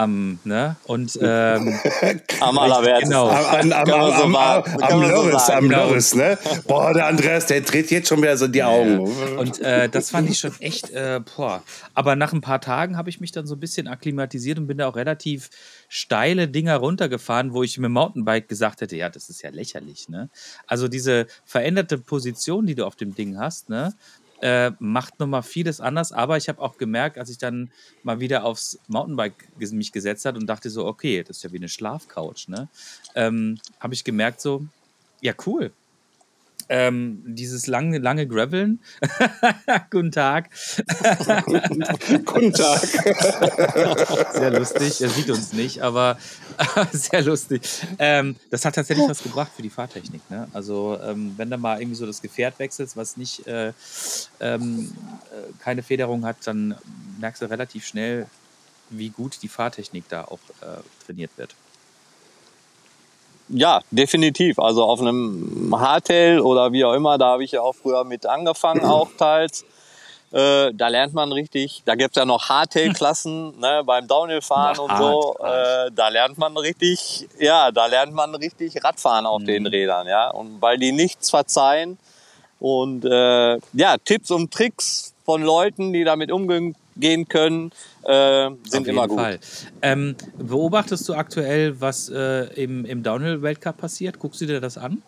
am, 0.00 0.38
ne? 0.44 0.76
Und 0.84 1.18
ähm, 1.20 1.78
Am 2.40 2.58
allerwertesten. 2.58 3.10
Genau. 3.10 3.28
Am, 3.28 3.72
am, 3.72 3.88
man 3.88 4.16
so 4.16 4.24
am, 4.24 4.36
am, 4.36 4.64
am 4.64 4.90
so 4.90 5.08
Loris, 5.08 5.50
am. 5.50 5.70
Loris, 5.70 6.14
ne? 6.14 6.38
Boah, 6.66 6.94
der 6.94 7.06
Andreas, 7.06 7.46
der 7.46 7.60
dreht 7.60 7.90
jetzt 7.90 8.08
schon 8.08 8.22
wieder 8.22 8.36
so 8.36 8.48
die 8.48 8.62
Augen. 8.62 9.00
Und 9.36 9.60
äh, 9.60 9.88
das 9.88 10.10
fand 10.10 10.30
ich 10.30 10.38
schon 10.38 10.58
echt, 10.60 10.90
äh, 10.90 11.20
boah. 11.36 11.62
Aber 11.94 12.16
nach 12.16 12.32
ein 12.32 12.40
paar 12.40 12.60
Tagen 12.60 12.96
habe 12.96 13.10
ich 13.10 13.20
mich 13.20 13.32
dann 13.32 13.46
so 13.46 13.54
ein 13.54 13.60
bisschen 13.60 13.88
akklimatisiert 13.88 14.58
und 14.58 14.66
bin 14.66 14.78
da 14.78 14.88
auch 14.88 14.96
relativ 14.96 15.50
steile 15.88 16.48
Dinger 16.48 16.76
runtergefahren, 16.76 17.52
wo 17.52 17.62
ich 17.62 17.76
mit 17.76 17.86
dem 17.86 17.92
Mountainbike 17.92 18.48
gesagt 18.48 18.80
hätte, 18.80 18.96
ja, 18.96 19.10
das 19.10 19.28
ist 19.28 19.42
ja 19.42 19.50
lächerlich, 19.50 20.08
ne? 20.08 20.30
Also 20.66 20.88
diese 20.88 21.26
veränderte 21.44 21.98
Position, 21.98 22.66
die 22.66 22.74
du 22.74 22.86
auf 22.86 22.96
dem 22.96 23.14
Ding 23.14 23.38
hast, 23.38 23.68
ne? 23.68 23.92
Äh, 24.40 24.72
macht 24.78 25.20
nochmal 25.20 25.42
vieles 25.42 25.80
anders, 25.80 26.12
aber 26.12 26.38
ich 26.38 26.48
habe 26.48 26.62
auch 26.62 26.78
gemerkt, 26.78 27.18
als 27.18 27.28
ich 27.28 27.36
dann 27.36 27.70
mal 28.02 28.20
wieder 28.20 28.44
aufs 28.44 28.78
Mountainbike 28.88 29.48
mich 29.58 29.92
gesetzt 29.92 30.24
hat 30.24 30.36
und 30.36 30.46
dachte 30.46 30.70
so, 30.70 30.86
okay, 30.86 31.22
das 31.22 31.38
ist 31.38 31.42
ja 31.42 31.52
wie 31.52 31.58
eine 31.58 31.68
Schlafcouch, 31.68 32.48
ne? 32.48 32.68
Ähm, 33.14 33.58
habe 33.80 33.92
ich 33.92 34.02
gemerkt 34.02 34.40
so, 34.40 34.66
ja 35.20 35.34
cool, 35.44 35.72
ähm, 36.70 37.20
dieses 37.26 37.66
lange, 37.66 37.98
lange 37.98 38.28
Graveln. 38.28 38.80
Guten 39.90 40.12
Tag. 40.12 40.50
Guten 42.24 42.52
Tag. 42.52 42.80
Sehr 44.32 44.50
lustig. 44.52 45.02
Er 45.02 45.08
sieht 45.08 45.30
uns 45.30 45.52
nicht, 45.52 45.82
aber 45.82 46.16
sehr 46.92 47.22
lustig. 47.22 47.62
Ähm, 47.98 48.36
das 48.50 48.64
hat 48.64 48.76
tatsächlich 48.76 49.08
was 49.08 49.22
gebracht 49.22 49.50
für 49.54 49.62
die 49.62 49.70
Fahrtechnik. 49.70 50.22
Ne? 50.30 50.46
Also, 50.52 50.96
ähm, 51.02 51.34
wenn 51.36 51.50
du 51.50 51.58
mal 51.58 51.80
irgendwie 51.80 51.96
so 51.96 52.06
das 52.06 52.22
Gefährt 52.22 52.58
wechselst, 52.60 52.96
was 52.96 53.16
nicht 53.16 53.48
äh, 53.48 53.72
ähm, 54.38 54.92
äh, 55.32 55.52
keine 55.62 55.82
Federung 55.82 56.24
hat, 56.24 56.36
dann 56.44 56.76
merkst 57.18 57.42
du 57.42 57.46
relativ 57.46 57.84
schnell, 57.84 58.28
wie 58.90 59.08
gut 59.08 59.42
die 59.42 59.48
Fahrtechnik 59.48 60.04
da 60.08 60.22
auch 60.24 60.38
äh, 60.60 60.80
trainiert 61.04 61.32
wird. 61.36 61.56
Ja, 63.52 63.80
definitiv. 63.90 64.58
Also 64.58 64.84
auf 64.84 65.00
einem 65.00 65.74
Hardtail 65.76 66.40
oder 66.40 66.72
wie 66.72 66.84
auch 66.84 66.94
immer, 66.94 67.18
da 67.18 67.32
habe 67.32 67.44
ich 67.44 67.52
ja 67.52 67.60
auch 67.62 67.74
früher 67.74 68.04
mit 68.04 68.26
angefangen, 68.26 68.84
auch 68.84 69.08
teils. 69.18 69.64
Äh, 70.32 70.72
da 70.72 70.86
lernt 70.86 71.12
man 71.12 71.32
richtig, 71.32 71.82
da 71.84 71.96
gibt's 71.96 72.16
ja 72.16 72.24
noch 72.24 72.48
Hardtail-Klassen 72.48 73.58
ne, 73.60 73.82
beim 73.84 74.06
Downhill-Fahren 74.06 74.78
und 74.78 74.96
so. 74.96 75.34
Äh, 75.40 75.90
da 75.92 76.08
lernt 76.08 76.38
man 76.38 76.56
richtig, 76.56 77.28
ja, 77.40 77.72
da 77.72 77.86
lernt 77.86 78.14
man 78.14 78.36
richtig 78.36 78.82
Radfahren 78.84 79.26
auf 79.26 79.42
den 79.42 79.66
Rädern, 79.66 80.06
ja. 80.06 80.30
Und 80.30 80.62
weil 80.62 80.78
die 80.78 80.92
nichts 80.92 81.30
verzeihen. 81.30 81.98
Und 82.60 83.04
äh, 83.04 83.58
ja, 83.72 83.96
Tipps 84.04 84.30
und 84.30 84.52
Tricks 84.52 85.14
von 85.24 85.42
Leuten, 85.42 85.92
die 85.92 86.04
damit 86.04 86.30
umgehen 86.30 86.76
können, 87.28 87.72
äh, 88.04 88.50
sind 88.68 88.82
Auf 88.82 88.86
immer 88.86 89.02
jeden 89.02 89.08
gut. 89.08 89.18
Fall. 89.18 89.40
Ähm, 89.82 90.16
beobachtest 90.38 91.08
du 91.08 91.14
aktuell, 91.14 91.80
was 91.80 92.08
äh, 92.08 92.44
im, 92.62 92.84
im 92.84 93.02
Downhill-Weltcup 93.02 93.76
passiert? 93.78 94.18
Guckst 94.18 94.40
du 94.40 94.46
dir 94.46 94.60
das 94.60 94.78
an? 94.78 95.02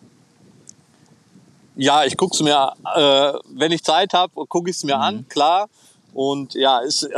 Ja, 1.75 2.03
ich 2.05 2.17
guck's 2.17 2.41
mir, 2.41 2.73
äh, 2.95 3.33
wenn 3.55 3.71
ich 3.71 3.83
Zeit 3.83 4.13
habe, 4.13 4.45
gucke 4.47 4.69
ich 4.69 4.77
es 4.77 4.83
mir 4.83 4.97
Mhm. 4.97 5.01
an, 5.01 5.25
klar. 5.29 5.69
Und 6.13 6.53
ja, 6.53 6.79
ist 6.79 7.03
äh, 7.03 7.09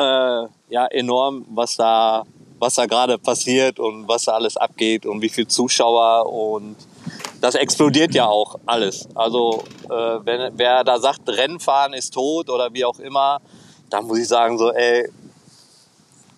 ja 0.70 0.86
enorm, 0.92 1.46
was 1.50 1.76
da, 1.76 2.24
was 2.60 2.76
da 2.76 2.86
gerade 2.86 3.18
passiert 3.18 3.80
und 3.80 4.08
was 4.08 4.24
da 4.24 4.34
alles 4.34 4.56
abgeht 4.56 5.06
und 5.06 5.22
wie 5.22 5.30
viele 5.30 5.48
Zuschauer 5.48 6.32
und 6.32 6.78
das 7.42 7.56
explodiert 7.56 8.16
ja 8.16 8.26
auch 8.28 8.58
alles. 8.66 9.08
Also 9.14 9.64
äh, 9.90 9.90
wenn 9.90 10.58
wer 10.58 10.84
da 10.86 11.00
sagt, 11.00 11.28
Rennfahren 11.28 11.94
ist 11.94 12.14
tot 12.14 12.50
oder 12.50 12.74
wie 12.74 12.86
auch 12.86 12.98
immer, 13.00 13.42
dann 13.96 14.08
muss 14.08 14.20
ich 14.20 14.28
sagen 14.28 14.58
so, 14.58 14.74
ey, 14.74 15.10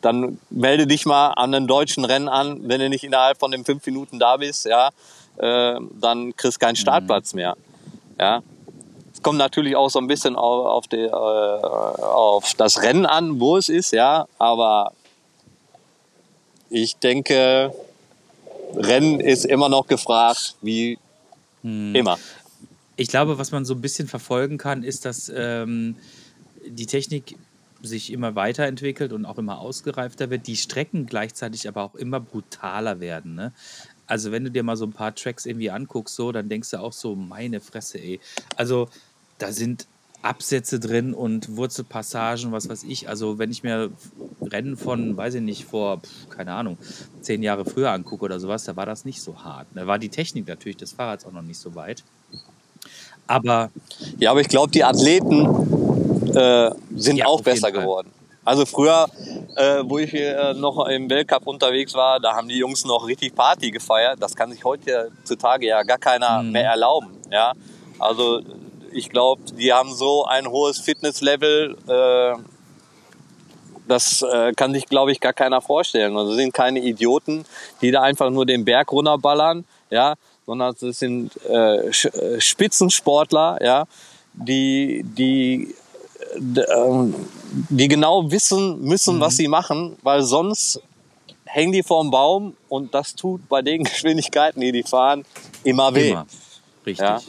dann 0.01 0.39
melde 0.51 0.85
dich 0.85 1.05
mal 1.05 1.29
an 1.29 1.51
den 1.51 1.65
deutschen 1.65 2.05
Rennen 2.05 2.29
an, 2.29 2.59
wenn 2.69 2.79
du 2.79 2.87
nicht 2.87 3.03
innerhalb 3.03 3.39
von 3.39 3.49
den 3.49 3.65
fünf 3.65 3.83
Minuten 3.85 4.19
da 4.19 4.37
bist, 4.37 4.65
ja, 4.65 4.89
äh, 5.37 5.79
dann 5.99 6.35
kriegst 6.35 6.61
du 6.61 6.65
keinen 6.65 6.75
Startplatz 6.75 7.33
mehr. 7.33 7.55
Ja. 8.19 8.43
Es 9.11 9.23
kommt 9.23 9.39
natürlich 9.39 9.75
auch 9.75 9.89
so 9.89 9.97
ein 9.97 10.05
bisschen 10.05 10.35
auf, 10.35 10.67
auf, 10.67 10.87
die, 10.87 10.97
äh, 10.97 11.09
auf 11.09 12.53
das 12.53 12.83
Rennen 12.83 13.07
an, 13.07 13.39
wo 13.39 13.57
es 13.57 13.69
ist, 13.69 13.91
ja, 13.91 14.27
aber 14.37 14.91
ich 16.69 16.97
denke, 16.97 17.73
Rennen 18.75 19.19
ist 19.19 19.45
immer 19.45 19.69
noch 19.69 19.87
gefragt, 19.87 20.55
wie 20.61 20.99
immer. 21.63 22.17
Ich 22.97 23.07
glaube, 23.07 23.39
was 23.39 23.51
man 23.51 23.65
so 23.65 23.73
ein 23.73 23.81
bisschen 23.81 24.07
verfolgen 24.07 24.57
kann, 24.57 24.83
ist, 24.83 25.05
dass 25.05 25.31
ähm, 25.35 25.97
die 26.65 26.85
Technik 26.85 27.35
sich 27.87 28.11
immer 28.11 28.35
weiterentwickelt 28.35 29.13
und 29.13 29.25
auch 29.25 29.37
immer 29.37 29.59
ausgereifter 29.59 30.29
wird, 30.29 30.47
die 30.47 30.57
Strecken 30.57 31.05
gleichzeitig 31.07 31.67
aber 31.67 31.83
auch 31.83 31.95
immer 31.95 32.19
brutaler 32.19 32.99
werden. 32.99 33.35
Ne? 33.35 33.53
Also 34.05 34.31
wenn 34.31 34.43
du 34.43 34.51
dir 34.51 34.63
mal 34.63 34.77
so 34.77 34.85
ein 34.85 34.93
paar 34.93 35.15
Tracks 35.15 35.45
irgendwie 35.45 35.71
anguckst, 35.71 36.15
so, 36.15 36.31
dann 36.31 36.49
denkst 36.49 36.71
du 36.71 36.79
auch 36.79 36.93
so, 36.93 37.15
meine 37.15 37.59
Fresse, 37.59 37.99
ey. 37.99 38.19
Also 38.55 38.89
da 39.37 39.51
sind 39.51 39.87
Absätze 40.21 40.79
drin 40.79 41.13
und 41.13 41.55
Wurzelpassagen, 41.57 42.51
was 42.51 42.69
weiß 42.69 42.83
ich. 42.83 43.07
Also 43.07 43.37
wenn 43.37 43.51
ich 43.51 43.63
mir 43.63 43.91
Rennen 44.41 44.75
von, 44.77 45.15
weiß 45.15 45.35
ich 45.35 45.41
nicht, 45.41 45.65
vor, 45.65 46.01
keine 46.29 46.53
Ahnung, 46.53 46.77
zehn 47.21 47.43
Jahre 47.43 47.65
früher 47.65 47.91
angucke 47.91 48.25
oder 48.25 48.39
sowas, 48.39 48.63
da 48.63 48.75
war 48.75 48.85
das 48.85 49.05
nicht 49.05 49.21
so 49.21 49.43
hart. 49.43 49.67
Da 49.75 49.87
war 49.87 49.99
die 49.99 50.09
Technik 50.09 50.47
natürlich 50.47 50.77
des 50.77 50.93
Fahrrads 50.93 51.25
auch 51.25 51.31
noch 51.31 51.43
nicht 51.43 51.59
so 51.59 51.75
weit. 51.75 52.03
Aber 53.27 53.71
Ja, 54.19 54.31
aber 54.31 54.41
ich 54.41 54.47
glaube, 54.47 54.71
die 54.71 54.83
Athleten 54.83 55.86
äh, 56.35 56.71
sind 56.95 57.17
Ja, 57.17 57.25
auch 57.25 57.41
besser 57.41 57.71
geworden. 57.71 58.11
Also 58.45 58.65
früher, 58.65 59.07
äh, 59.57 59.83
wo 59.83 59.97
ich 59.97 60.13
äh, 60.13 60.53
noch 60.53 60.87
im 60.87 61.09
Weltcup 61.09 61.47
unterwegs 61.47 61.93
war, 61.95 62.19
da 62.21 62.33
haben 62.33 62.47
die 62.47 62.57
Jungs 62.57 62.85
noch 62.85 63.05
richtig 63.05 63.35
Party 63.35 63.71
gefeiert. 63.71 64.21
Das 64.21 64.35
kann 64.35 64.51
sich 64.51 64.63
heutzutage 64.63 65.67
ja 65.67 65.83
gar 65.83 65.97
keiner 65.97 66.43
Mhm. 66.43 66.51
mehr 66.53 66.69
erlauben. 66.69 67.09
Ja? 67.29 67.51
Also 67.99 68.41
ich 68.93 69.09
glaube, 69.09 69.41
die 69.51 69.73
haben 69.73 69.93
so 69.93 70.23
ein 70.25 70.47
hohes 70.47 70.79
Fitnesslevel, 70.79 71.75
äh, 71.89 72.35
das 73.85 74.21
äh, 74.21 74.53
kann 74.53 74.73
sich, 74.73 74.85
glaube 74.85 75.11
ich, 75.11 75.19
gar 75.19 75.33
keiner 75.33 75.59
vorstellen. 75.61 76.17
Also 76.17 76.33
sind 76.33 76.53
keine 76.53 76.79
Idioten, 76.79 77.45
die 77.81 77.91
da 77.91 78.01
einfach 78.01 78.29
nur 78.29 78.45
den 78.45 78.63
Berg 78.63 78.91
runterballern, 78.91 79.65
ja, 79.89 80.15
sondern 80.45 80.73
es 80.73 80.99
sind 80.99 81.31
Spitzensportler, 82.39 83.59
ja, 83.61 83.85
die, 84.33 85.03
die, 85.03 85.73
die 86.37 87.87
genau 87.87 88.29
wissen 88.31 88.81
müssen, 88.81 89.19
was 89.19 89.37
sie 89.37 89.47
machen, 89.47 89.97
weil 90.03 90.23
sonst 90.23 90.81
hängen 91.45 91.71
die 91.71 91.83
vorm 91.83 92.11
Baum 92.11 92.55
und 92.69 92.93
das 92.93 93.15
tut 93.15 93.47
bei 93.47 93.61
den 93.61 93.83
Geschwindigkeiten, 93.85 94.61
die 94.61 94.71
die 94.71 94.83
fahren, 94.83 95.25
immer 95.63 95.93
weh. 95.95 96.09
Immer. 96.09 96.27
Richtig. 96.85 97.05
Ja. 97.05 97.21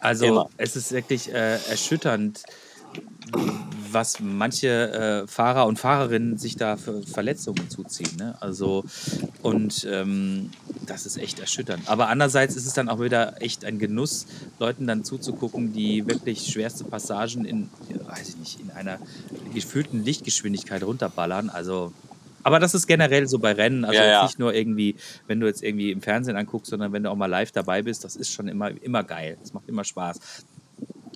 Also 0.00 0.26
Immer. 0.26 0.48
es 0.56 0.76
ist 0.76 0.92
wirklich 0.92 1.32
äh, 1.32 1.54
erschütternd, 1.68 2.42
was 3.92 4.20
manche 4.20 5.24
äh, 5.24 5.26
Fahrer 5.26 5.66
und 5.66 5.78
Fahrerinnen 5.78 6.38
sich 6.38 6.56
da 6.56 6.76
für 6.76 7.02
Verletzungen 7.02 7.68
zuziehen. 7.70 8.16
Ne? 8.16 8.36
Also 8.40 8.84
und 9.42 9.86
ähm, 9.90 10.50
das 10.86 11.06
ist 11.06 11.18
echt 11.18 11.40
erschütternd. 11.40 11.88
Aber 11.88 12.08
andererseits 12.08 12.56
ist 12.56 12.66
es 12.66 12.72
dann 12.74 12.88
auch 12.88 13.00
wieder 13.00 13.40
echt 13.42 13.64
ein 13.64 13.78
Genuss, 13.78 14.26
Leuten 14.58 14.86
dann 14.86 15.04
zuzugucken, 15.04 15.72
die 15.72 16.06
wirklich 16.06 16.46
schwerste 16.46 16.84
Passagen 16.84 17.44
in, 17.44 17.70
weiß 18.06 18.30
ich 18.30 18.36
nicht, 18.36 18.60
in 18.60 18.70
einer 18.70 18.98
gefühlten 19.54 20.04
Lichtgeschwindigkeit 20.04 20.82
runterballern. 20.82 21.50
Also 21.50 21.92
aber 22.48 22.60
das 22.60 22.74
ist 22.74 22.86
generell 22.86 23.28
so 23.28 23.38
bei 23.38 23.52
Rennen, 23.52 23.84
also 23.84 23.98
Ja, 23.98 24.06
ja. 24.06 24.22
nicht 24.22 24.38
nur 24.38 24.54
irgendwie, 24.54 24.96
wenn 25.26 25.38
du 25.38 25.46
jetzt 25.46 25.62
irgendwie 25.62 25.90
im 25.90 26.00
Fernsehen 26.00 26.36
anguckst, 26.36 26.70
sondern 26.70 26.92
wenn 26.92 27.02
du 27.02 27.10
auch 27.10 27.16
mal 27.16 27.26
live 27.26 27.52
dabei 27.52 27.82
bist, 27.82 28.04
das 28.04 28.16
ist 28.16 28.32
schon 28.32 28.48
immer, 28.48 28.70
immer 28.82 29.04
geil. 29.04 29.36
Das 29.40 29.52
macht 29.52 29.68
immer 29.68 29.84
Spaß. 29.84 30.46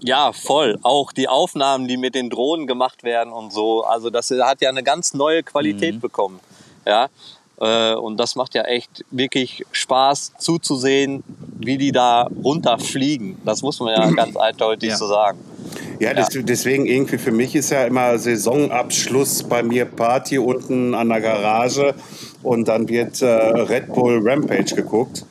Ja, 0.05 0.33
voll. 0.33 0.79
Auch 0.83 1.13
die 1.13 1.29
Aufnahmen, 1.29 1.87
die 1.87 1.97
mit 1.97 2.15
den 2.15 2.29
Drohnen 2.29 2.67
gemacht 2.67 3.05
werden 3.05 3.33
und 3.33 3.53
so. 3.53 3.85
Also 3.85 4.11
das 4.11 4.31
hat 4.31 4.61
ja 4.61 4.69
eine 4.69 4.83
ganz 4.83 5.15
neue 5.15 5.43
Qualität 5.43 5.97
mhm. 5.97 6.01
bekommen. 6.01 6.41
Ja. 6.85 7.09
Äh, 7.61 7.95
und 7.95 8.19
das 8.19 8.35
macht 8.35 8.55
ja 8.55 8.63
echt 8.63 9.05
wirklich 9.13 9.65
Spaß 9.71 10.33
zuzusehen, 10.39 11.23
wie 11.59 11.79
die 11.79 11.93
da 11.93 12.29
runterfliegen. 12.43 13.39
Das 13.45 13.63
muss 13.63 13.79
man 13.79 13.95
ja 13.95 14.11
ganz 14.17 14.37
eindeutig 14.37 14.91
ja. 14.91 14.97
so 14.97 15.07
sagen. 15.07 15.39
Ja, 16.01 16.15
das, 16.15 16.31
deswegen 16.33 16.87
irgendwie 16.87 17.19
für 17.19 17.31
mich 17.31 17.55
ist 17.55 17.71
ja 17.71 17.85
immer 17.85 18.19
Saisonabschluss 18.19 19.45
bei 19.45 19.63
mir 19.63 19.85
Party 19.85 20.39
unten 20.39 20.97
an 20.97 21.09
der 21.11 21.21
Garage 21.21 21.95
und 22.43 22.67
dann 22.67 22.89
wird 22.89 23.23
äh, 23.23 23.27
Red 23.27 23.95
Bull 23.95 24.21
Rampage 24.21 24.75
geguckt. 24.75 25.25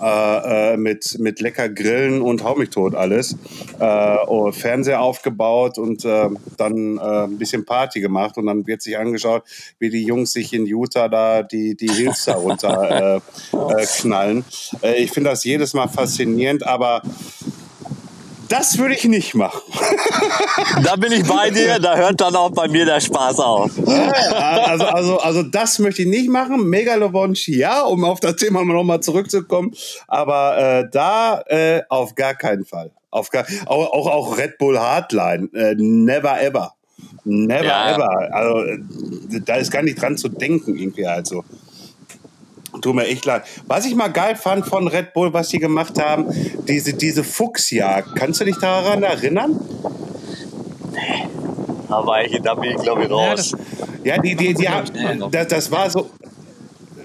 Äh, 0.00 0.72
äh, 0.72 0.76
mit, 0.76 1.18
mit 1.20 1.40
lecker 1.40 1.68
Grillen 1.68 2.20
und 2.20 2.42
hau 2.42 2.56
mich 2.56 2.70
tot 2.70 2.94
alles. 2.94 3.36
Äh, 3.78 4.16
oh, 4.26 4.50
Fernseher 4.50 5.00
aufgebaut 5.00 5.78
und 5.78 6.04
äh, 6.04 6.28
dann 6.56 6.98
äh, 6.98 7.24
ein 7.24 7.38
bisschen 7.38 7.64
Party 7.64 8.00
gemacht 8.00 8.36
und 8.36 8.46
dann 8.46 8.66
wird 8.66 8.82
sich 8.82 8.98
angeschaut, 8.98 9.44
wie 9.78 9.90
die 9.90 10.04
Jungs 10.04 10.32
sich 10.32 10.52
in 10.52 10.66
Utah 10.66 11.08
da 11.08 11.42
die, 11.42 11.76
die 11.76 11.88
Hills 11.88 12.24
da 12.24 12.34
runter 12.34 13.22
äh, 13.52 13.86
knallen. 14.00 14.44
ich 14.96 15.12
finde 15.12 15.30
das 15.30 15.44
jedes 15.44 15.74
Mal 15.74 15.88
faszinierend, 15.88 16.66
aber 16.66 17.02
das 18.48 18.78
würde 18.78 18.94
ich 18.94 19.04
nicht 19.04 19.34
machen. 19.34 19.60
da 20.82 20.96
bin 20.96 21.12
ich 21.12 21.26
bei 21.26 21.50
dir, 21.50 21.78
da 21.78 21.96
hört 21.96 22.20
dann 22.20 22.36
auch 22.36 22.50
bei 22.50 22.68
mir 22.68 22.84
der 22.84 23.00
Spaß 23.00 23.40
auf. 23.40 23.70
Also, 23.86 24.84
also, 24.84 25.18
also 25.18 25.42
das 25.42 25.78
möchte 25.78 26.02
ich 26.02 26.08
nicht 26.08 26.28
machen. 26.28 26.68
Megalowonsch, 26.68 27.48
ja, 27.48 27.82
um 27.82 28.04
auf 28.04 28.20
das 28.20 28.36
Thema 28.36 28.64
nochmal 28.64 29.00
zurückzukommen. 29.00 29.72
Aber 30.08 30.58
äh, 30.58 30.88
da 30.90 31.40
äh, 31.46 31.82
auf 31.88 32.14
gar 32.14 32.34
keinen 32.34 32.64
Fall. 32.64 32.90
Auf 33.10 33.30
gar, 33.30 33.46
auch, 33.66 33.92
auch, 33.92 34.06
auch 34.06 34.38
Red 34.38 34.58
Bull 34.58 34.78
Hardline. 34.78 35.48
Äh, 35.54 35.74
never 35.76 36.40
ever. 36.42 36.74
Never 37.24 37.64
ja. 37.64 37.94
ever. 37.94 38.34
Also 38.34 38.82
da 39.44 39.56
ist 39.56 39.70
gar 39.70 39.82
nicht 39.82 40.00
dran 40.00 40.16
zu 40.16 40.28
denken, 40.28 40.76
irgendwie 40.76 41.06
also. 41.06 41.44
Tut 42.84 42.94
mir 42.94 43.06
echt 43.06 43.24
leid. 43.24 43.44
Was 43.66 43.86
ich 43.86 43.94
mal 43.94 44.08
geil 44.08 44.36
fand 44.36 44.66
von 44.66 44.86
Red 44.88 45.14
Bull, 45.14 45.32
was 45.32 45.48
sie 45.48 45.58
gemacht 45.58 45.98
haben, 45.98 46.26
diese, 46.68 46.92
diese 46.92 47.24
Fuchsjagd. 47.24 48.14
Kannst 48.14 48.42
du 48.42 48.44
dich 48.44 48.58
daran 48.58 49.02
erinnern? 49.02 49.58
Nee. 50.92 51.24
Aber 51.88 52.22
ich, 52.22 52.38
da 52.42 52.54
bin 52.54 52.72
ich, 52.72 52.82
glaube 52.82 53.04
ich, 53.04 53.10
raus. 53.10 53.56
Ja, 54.04 54.18
die, 54.18 54.36
die, 54.36 54.52
die, 54.52 54.68
haben, 54.68 55.30
das, 55.30 55.48
das 55.48 55.72
war 55.72 55.88
so, 55.88 56.10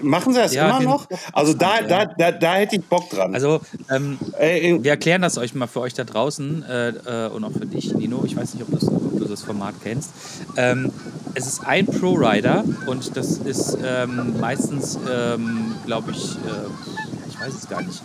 Machen 0.02 0.32
sie 0.32 0.40
das 0.40 0.54
ja, 0.54 0.68
immer 0.68 0.80
noch? 0.80 1.06
Also 1.32 1.54
da, 1.54 1.82
da, 1.82 2.06
da, 2.06 2.32
da 2.32 2.54
hätte 2.54 2.76
ich 2.76 2.84
Bock 2.84 3.08
dran. 3.10 3.34
Also 3.34 3.60
ähm, 3.90 4.18
äh, 4.38 4.82
wir 4.82 4.90
erklären 4.90 5.22
das 5.22 5.38
euch 5.38 5.54
mal 5.54 5.66
für 5.66 5.80
euch 5.80 5.94
da 5.94 6.04
draußen 6.04 6.62
äh, 6.62 6.88
äh, 6.88 7.28
und 7.28 7.44
auch 7.44 7.52
für 7.52 7.66
dich, 7.66 7.94
Nino. 7.94 8.22
Ich 8.24 8.36
weiß 8.36 8.54
nicht, 8.54 8.62
ob, 8.62 8.70
das, 8.72 8.88
ob 8.88 9.18
du 9.18 9.24
das 9.24 9.42
Format 9.42 9.74
kennst. 9.82 10.10
Ähm, 10.56 10.90
es 11.34 11.46
ist 11.46 11.66
ein 11.66 11.86
Pro-Rider 11.86 12.64
und 12.86 13.16
das 13.16 13.38
ist 13.38 13.78
ähm, 13.84 14.38
meistens, 14.40 14.98
ähm, 15.10 15.74
glaube 15.86 16.12
ich, 16.12 16.36
äh, 16.36 17.28
ich 17.28 17.40
weiß 17.40 17.54
es 17.54 17.68
gar 17.68 17.82
nicht, 17.82 18.02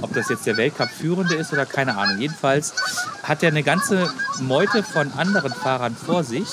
ob 0.00 0.12
das 0.14 0.28
jetzt 0.28 0.46
der 0.46 0.56
Weltcup-Führende 0.56 1.34
ist 1.34 1.52
oder 1.52 1.66
keine 1.66 1.96
Ahnung. 1.96 2.18
Jedenfalls 2.18 2.74
hat 3.22 3.42
er 3.42 3.50
eine 3.50 3.62
ganze 3.62 4.12
Meute 4.40 4.82
von 4.82 5.12
anderen 5.12 5.52
Fahrern 5.52 5.96
vor 5.96 6.24
sich. 6.24 6.48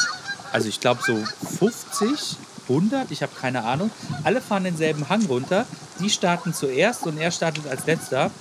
Also 0.52 0.70
ich 0.70 0.80
glaube 0.80 1.02
so 1.06 1.18
50 1.60 2.38
100, 2.68 3.12
ich 3.12 3.22
habe 3.22 3.32
keine 3.40 3.64
Ahnung. 3.64 3.92
Alle 4.24 4.42
fahren 4.42 4.64
denselben 4.64 5.08
Hang 5.10 5.26
runter. 5.26 5.66
Die 6.00 6.10
starten 6.10 6.54
zuerst 6.54 7.06
und 7.06 7.18
er 7.18 7.32
startet 7.32 7.68
als 7.68 7.86
letzter 7.86 8.32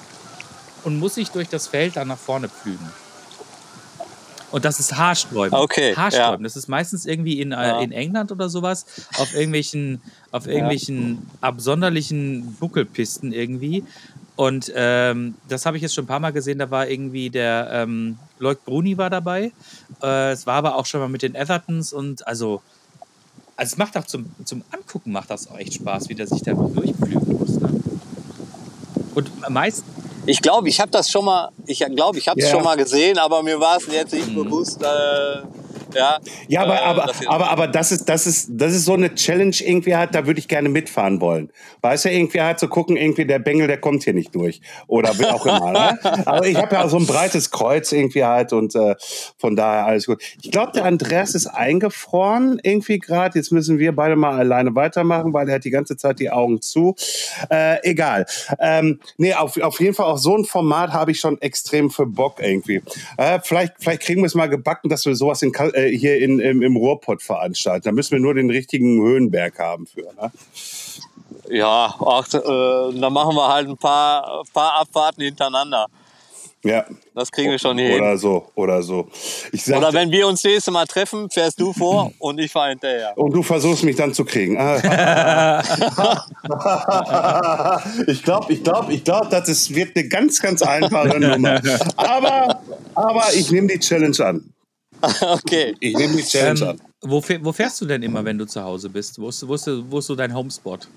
und 0.84 0.98
muss 0.98 1.16
sich 1.16 1.30
durch 1.30 1.48
das 1.48 1.66
Feld 1.66 1.96
dann 1.96 2.08
nach 2.08 2.18
vorne 2.18 2.48
pflügen. 2.48 2.88
Und 4.54 4.64
das 4.64 4.78
ist 4.78 4.96
Haarsträuben. 4.96 5.58
Okay. 5.58 5.96
Haarsträuben. 5.96 6.42
Ja. 6.42 6.44
Das 6.44 6.54
ist 6.54 6.68
meistens 6.68 7.06
irgendwie 7.06 7.40
in, 7.40 7.50
äh, 7.50 7.56
ja. 7.56 7.80
in 7.80 7.90
England 7.90 8.30
oder 8.30 8.48
sowas, 8.48 8.86
auf 9.18 9.34
irgendwelchen, 9.34 10.00
auf 10.30 10.46
irgendwelchen 10.46 11.14
ja. 11.14 11.48
absonderlichen 11.48 12.54
Buckelpisten 12.60 13.32
irgendwie. 13.32 13.82
Und 14.36 14.72
ähm, 14.76 15.34
das 15.48 15.66
habe 15.66 15.76
ich 15.76 15.82
jetzt 15.82 15.92
schon 15.92 16.04
ein 16.04 16.06
paar 16.06 16.20
Mal 16.20 16.30
gesehen. 16.30 16.60
Da 16.60 16.70
war 16.70 16.86
irgendwie 16.86 17.30
der 17.30 17.68
ähm, 17.72 18.16
Lloyd 18.38 18.64
Bruni 18.64 18.96
war 18.96 19.10
dabei. 19.10 19.50
Äh, 20.00 20.30
es 20.30 20.46
war 20.46 20.54
aber 20.54 20.76
auch 20.76 20.86
schon 20.86 21.00
mal 21.00 21.08
mit 21.08 21.22
den 21.22 21.34
Evertons 21.34 21.92
und 21.92 22.24
also 22.28 22.62
also 23.56 23.72
es 23.72 23.76
macht 23.76 23.96
auch 23.96 24.06
zum, 24.06 24.26
zum 24.44 24.62
Angucken 24.70 25.10
macht 25.10 25.30
das 25.30 25.50
auch 25.50 25.58
echt 25.58 25.74
Spaß, 25.74 26.08
wie 26.08 26.14
der 26.14 26.28
sich 26.28 26.42
da 26.42 26.52
durchflügen 26.52 27.38
muss. 27.38 27.58
Ne? 27.58 27.70
Und 29.16 29.50
meist. 29.50 29.82
Ich 30.26 30.40
glaube, 30.40 30.68
ich 30.68 30.80
habe 30.80 30.90
das 30.90 31.10
schon 31.10 31.24
mal, 31.24 31.50
ich 31.66 31.80
glaube, 31.80 32.18
ich 32.18 32.28
habe 32.28 32.40
es 32.40 32.46
yeah. 32.46 32.54
schon 32.54 32.64
mal 32.64 32.76
gesehen, 32.76 33.18
aber 33.18 33.42
mir 33.42 33.60
war 33.60 33.76
es 33.76 33.86
jetzt 33.86 34.14
nicht 34.14 34.28
mhm. 34.28 34.44
bewusst, 34.44 34.82
äh, 34.82 35.42
ja, 35.94 36.18
ja 36.48 36.62
aber, 36.62 36.74
äh, 36.74 36.78
aber, 36.78 37.12
aber, 37.26 37.50
aber 37.50 37.66
das, 37.68 37.92
ist, 37.92 38.08
das, 38.08 38.26
ist, 38.26 38.48
das 38.50 38.74
ist 38.74 38.84
so 38.84 38.94
eine 38.94 39.14
Challenge 39.14 39.56
irgendwie 39.60 39.96
halt, 39.96 40.14
da 40.14 40.26
würde 40.26 40.40
ich 40.40 40.48
gerne 40.48 40.68
mitfahren 40.68 41.20
wollen. 41.20 41.50
Weißt 41.82 42.04
du, 42.04 42.10
irgendwie 42.10 42.40
halt 42.40 42.58
zu 42.58 42.68
gucken, 42.68 42.96
irgendwie 42.96 43.26
der 43.26 43.38
Bengel, 43.38 43.66
der 43.66 43.78
kommt 43.78 44.04
hier 44.04 44.14
nicht 44.14 44.34
durch. 44.34 44.60
Oder 44.86 45.18
wie 45.18 45.26
auch 45.26 45.44
immer. 45.46 45.72
ne? 45.72 45.98
Aber 46.26 46.46
ich 46.46 46.56
habe 46.56 46.74
ja 46.74 46.88
so 46.88 46.98
ein 46.98 47.06
breites 47.06 47.50
Kreuz 47.50 47.92
irgendwie 47.92 48.24
halt 48.24 48.52
und 48.52 48.74
äh, 48.74 48.94
von 49.38 49.56
daher 49.56 49.86
alles 49.86 50.06
gut. 50.06 50.22
Ich 50.42 50.50
glaube, 50.50 50.72
der 50.72 50.84
Andreas 50.84 51.34
ist 51.34 51.46
eingefroren 51.46 52.60
irgendwie 52.62 52.98
gerade. 52.98 53.38
Jetzt 53.38 53.52
müssen 53.52 53.78
wir 53.78 53.94
beide 53.94 54.16
mal 54.16 54.38
alleine 54.38 54.74
weitermachen, 54.74 55.32
weil 55.32 55.48
er 55.48 55.56
hat 55.56 55.64
die 55.64 55.70
ganze 55.70 55.96
Zeit 55.96 56.18
die 56.20 56.30
Augen 56.30 56.60
zu. 56.62 56.94
Äh, 57.50 57.78
egal. 57.82 58.26
Ähm, 58.58 59.00
nee, 59.16 59.34
auf, 59.34 59.60
auf 59.60 59.80
jeden 59.80 59.94
Fall 59.94 60.06
auch 60.06 60.18
so 60.18 60.36
ein 60.36 60.44
Format 60.44 60.92
habe 60.92 61.10
ich 61.10 61.20
schon 61.20 61.40
extrem 61.40 61.90
für 61.90 62.06
Bock 62.06 62.40
irgendwie. 62.40 62.82
Äh, 63.16 63.40
vielleicht, 63.42 63.74
vielleicht 63.78 64.02
kriegen 64.02 64.22
wir 64.22 64.26
es 64.26 64.34
mal 64.34 64.48
gebacken, 64.48 64.88
dass 64.88 65.04
wir 65.06 65.14
sowas 65.14 65.42
in, 65.42 65.52
äh, 65.54 65.83
äh, 65.86 65.96
hier 65.96 66.18
in, 66.18 66.38
im, 66.38 66.62
im 66.62 66.76
Ruhrpott 66.76 67.22
veranstalten. 67.22 67.84
Da 67.84 67.92
müssen 67.92 68.12
wir 68.12 68.20
nur 68.20 68.34
den 68.34 68.50
richtigen 68.50 69.02
Höhenberg 69.02 69.58
haben 69.58 69.86
für. 69.86 70.02
Ne? 70.02 70.32
Ja, 71.48 71.94
ach, 72.00 72.26
äh, 72.32 73.00
dann 73.00 73.12
machen 73.12 73.36
wir 73.36 73.48
halt 73.48 73.68
ein 73.68 73.76
paar, 73.76 74.44
paar 74.52 74.80
Abfahrten 74.80 75.22
hintereinander. 75.22 75.86
Ja. 76.64 76.84
Das 77.14 77.30
kriegen 77.30 77.50
wir 77.50 77.58
schon 77.58 77.76
hin. 77.76 78.00
Oder 78.00 78.16
so, 78.16 78.46
oder 78.54 78.82
so. 78.82 79.08
Sagte, 79.52 79.78
oder 79.78 79.92
wenn 79.92 80.10
wir 80.10 80.26
uns 80.26 80.40
das 80.40 80.50
nächste 80.50 80.70
Mal 80.70 80.86
treffen, 80.86 81.28
fährst 81.30 81.60
du 81.60 81.74
vor 81.74 82.10
und 82.18 82.40
ich 82.40 82.50
fahre 82.50 82.70
hinterher. 82.70 83.12
Und 83.16 83.32
du 83.32 83.42
versuchst 83.42 83.84
mich 83.84 83.96
dann 83.96 84.14
zu 84.14 84.24
kriegen. 84.24 84.54
ich 88.06 88.22
glaube, 88.22 88.52
ich 88.52 88.64
glaube, 88.64 88.94
ich 88.94 89.04
glaube, 89.04 89.28
das 89.30 89.48
ist, 89.48 89.74
wird 89.74 89.94
eine 89.94 90.08
ganz, 90.08 90.40
ganz 90.40 90.62
einfache 90.62 91.20
Nummer. 91.38 91.60
Aber, 91.96 92.60
aber 92.94 93.24
ich 93.34 93.50
nehme 93.50 93.68
die 93.68 93.78
Challenge 93.78 94.18
an. 94.24 94.53
okay. 95.32 95.74
Ich 95.80 95.96
nehme 95.96 96.16
die 96.16 96.22
Challenge 96.22 96.60
ähm, 96.60 96.68
an. 96.68 96.80
Wo, 97.02 97.22
wo, 97.42 97.52
fährst 97.52 97.80
du 97.80 97.86
denn 97.86 98.02
immer, 98.02 98.24
wenn 98.24 98.38
du 98.38 98.46
zu 98.46 98.62
Hause 98.62 98.88
bist? 98.88 99.18
Wo 99.20 99.28
ist, 99.28 99.46
wo 99.46 99.54
ist, 99.54 99.68
wo 99.90 99.98
ist 99.98 100.06
so 100.06 100.14
dein 100.14 100.34
Homespot? 100.34 100.88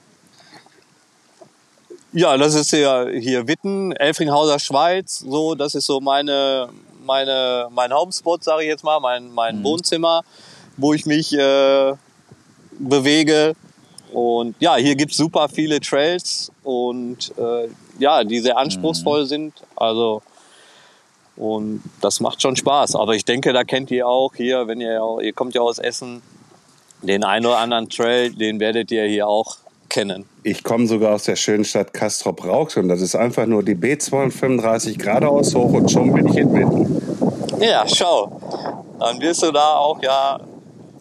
Ja, 2.13 2.37
das 2.37 2.55
ist 2.55 2.71
ja 2.71 3.05
hier 3.07 3.47
Witten, 3.47 3.91
Elfringhauser 3.91 4.59
Schweiz. 4.59 5.19
So, 5.19 5.55
das 5.55 5.75
ist 5.75 5.85
so 5.85 5.99
meine, 5.99 6.69
meine, 7.05 7.67
mein 7.71 7.93
Homespot, 7.93 8.43
sage 8.43 8.63
ich 8.63 8.69
jetzt 8.69 8.83
mal, 8.83 8.99
mein, 8.99 9.31
mein 9.31 9.59
mhm. 9.59 9.63
Wohnzimmer, 9.63 10.23
wo 10.77 10.93
ich 10.93 11.05
mich 11.05 11.33
äh, 11.33 11.93
bewege. 12.79 13.53
Und 14.13 14.55
ja, 14.59 14.77
hier 14.77 14.95
gibt 14.95 15.11
es 15.11 15.17
super 15.17 15.49
viele 15.49 15.81
Trails 15.81 16.51
und 16.63 17.33
äh, 17.37 17.67
ja, 17.99 18.23
die 18.23 18.39
sehr 18.39 18.57
anspruchsvoll 18.57 19.23
mhm. 19.23 19.27
sind. 19.27 19.53
Also 19.75 20.21
und 21.37 21.81
das 22.01 22.19
macht 22.19 22.41
schon 22.41 22.55
Spaß. 22.55 22.95
Aber 22.95 23.15
ich 23.15 23.25
denke, 23.25 23.53
da 23.53 23.63
kennt 23.63 23.91
ihr 23.91 24.07
auch 24.07 24.33
hier, 24.35 24.67
wenn 24.67 24.81
ihr, 24.81 24.99
ihr 25.21 25.33
kommt 25.33 25.55
ja 25.55 25.61
aus 25.61 25.79
Essen, 25.79 26.21
den 27.01 27.23
einen 27.23 27.45
oder 27.45 27.59
anderen 27.59 27.89
Trail, 27.89 28.31
den 28.31 28.59
werdet 28.59 28.91
ihr 28.91 29.05
hier 29.05 29.27
auch 29.27 29.57
kennen. 29.89 30.25
Ich 30.43 30.63
komme 30.63 30.87
sogar 30.87 31.15
aus 31.15 31.23
der 31.23 31.35
schönen 31.35 31.63
Stadt 31.63 31.93
Castrop 31.93 32.43
Rauxel 32.45 32.83
und 32.83 32.89
das 32.89 33.01
ist 33.01 33.15
einfach 33.15 33.45
nur 33.45 33.63
die 33.63 33.75
B235 33.75 34.97
geradeaus 34.97 35.55
hoch 35.55 35.73
und 35.73 35.91
schon 35.91 36.13
bin 36.13 36.27
ich 36.27 36.37
in 36.37 36.53
Witten. 36.53 37.61
Ja, 37.61 37.85
schau. 37.87 38.39
Dann 38.99 39.19
wirst 39.21 39.43
du 39.43 39.51
da 39.51 39.75
auch 39.77 40.01
ja 40.01 40.39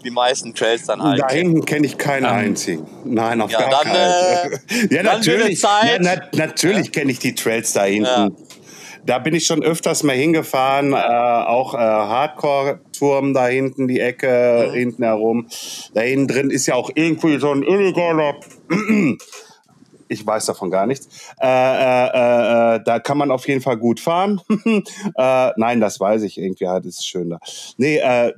die 0.05 0.11
meisten 0.11 0.55
Trails 0.55 0.85
dann 0.85 1.03
halt. 1.03 1.21
Da 1.21 1.29
hinten 1.29 1.65
kenne 1.65 1.87
ich 1.87 1.99
keinen 1.99 2.27
um, 2.27 2.33
einzigen. 2.33 2.87
Nein, 3.05 3.41
auf 3.41 3.51
ja, 3.51 3.61
gar 3.61 3.71
dann, 3.71 3.93
keinen. 3.93 4.53
Äh, 4.91 4.95
ja, 4.95 5.03
natürlich, 5.03 5.63
ja, 5.63 5.99
na, 6.01 6.15
natürlich 6.33 6.93
kenne 6.93 7.11
ich 7.11 7.19
die 7.19 7.35
Trails 7.35 7.73
da 7.73 7.85
hinten. 7.85 8.05
Ja. 8.05 8.29
Da 9.07 9.21
bin 9.21 9.35
ich 9.35 9.47
schon 9.47 9.63
öfters 9.63 10.03
mal 10.03 10.17
hingefahren, 10.17 10.93
äh, 10.93 10.97
auch 10.97 11.75
äh, 11.75 11.79
Hardcore-Turm 11.79 13.35
da 13.35 13.47
hinten, 13.47 13.87
die 13.87 14.01
Ecke, 14.01 14.67
mhm. 14.69 14.75
hinten 14.75 15.05
herum. 15.05 15.47
Da 15.95 16.01
hinten 16.01 16.27
drin 16.27 16.51
ist 16.51 16.67
ja 16.67 16.75
auch 16.75 16.91
irgendwie 16.95 17.39
so 17.39 17.53
ein 17.53 17.63
illegaler 17.63 18.35
ich 20.09 20.27
weiß 20.27 20.47
davon 20.47 20.71
gar 20.71 20.87
nichts. 20.87 21.09
Äh, 21.41 21.47
äh, 21.47 22.77
äh, 22.77 22.81
da 22.85 22.99
kann 23.01 23.19
man 23.19 23.31
auf 23.31 23.47
jeden 23.49 23.61
Fall 23.61 23.77
gut 23.77 24.01
fahren. 24.01 24.41
äh, 24.49 25.51
nein, 25.57 25.81
das 25.81 26.01
weiß 26.01 26.23
ich 26.23 26.39
irgendwie 26.39 26.69
halt, 26.69 26.87
ist 26.87 27.07
schön 27.07 27.31
da. 27.31 27.39
Nee, 27.77 27.99
äh, 27.99 28.33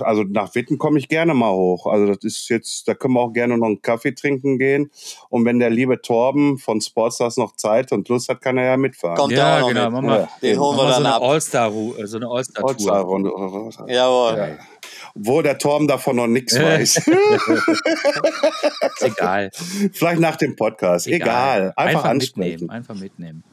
also 0.00 0.22
nach 0.24 0.54
Witten 0.54 0.78
komme 0.78 0.98
ich 0.98 1.08
gerne 1.08 1.34
mal 1.34 1.52
hoch. 1.52 1.86
Also 1.86 2.06
das 2.06 2.24
ist 2.24 2.48
jetzt, 2.48 2.88
da 2.88 2.94
können 2.94 3.14
wir 3.14 3.20
auch 3.20 3.32
gerne 3.32 3.58
noch 3.58 3.66
einen 3.66 3.82
Kaffee 3.82 4.14
trinken 4.14 4.58
gehen. 4.58 4.90
Und 5.28 5.44
wenn 5.44 5.58
der 5.58 5.70
liebe 5.70 6.00
Torben 6.00 6.58
von 6.58 6.80
Sportstars 6.80 7.36
noch 7.36 7.56
Zeit 7.56 7.92
und 7.92 8.08
Lust 8.08 8.28
hat, 8.28 8.40
kann 8.40 8.58
er 8.58 8.64
ja 8.64 8.76
mitfahren. 8.76 9.16
Kommt 9.16 9.32
ja, 9.32 9.60
genau. 9.66 9.90
Mit. 9.90 10.10
Ja. 10.10 10.28
Den 10.42 10.60
holen 10.60 10.76
wir 10.76 10.88
dann 10.88 11.02
so 11.02 11.08
ab. 11.08 11.22
All-Star, 11.22 11.72
so 12.04 12.16
eine 12.16 12.28
All-Star-Tour. 12.28 12.92
All 12.92 13.90
Jawohl. 13.90 14.38
Ja. 14.38 14.48
Wo 15.14 15.42
der 15.42 15.58
Torben 15.58 15.86
davon 15.88 16.16
noch 16.16 16.26
nichts 16.26 16.58
weiß. 16.58 16.96
ist 16.96 17.06
egal. 19.00 19.50
Vielleicht 19.92 20.20
nach 20.20 20.36
dem 20.36 20.56
Podcast. 20.56 21.06
Egal. 21.06 21.72
Einfach, 21.76 21.76
Einfach 21.76 22.04
ansprechen. 22.04 22.50
mitnehmen. 22.50 22.70
Einfach 22.70 22.94
mitnehmen. 22.94 23.44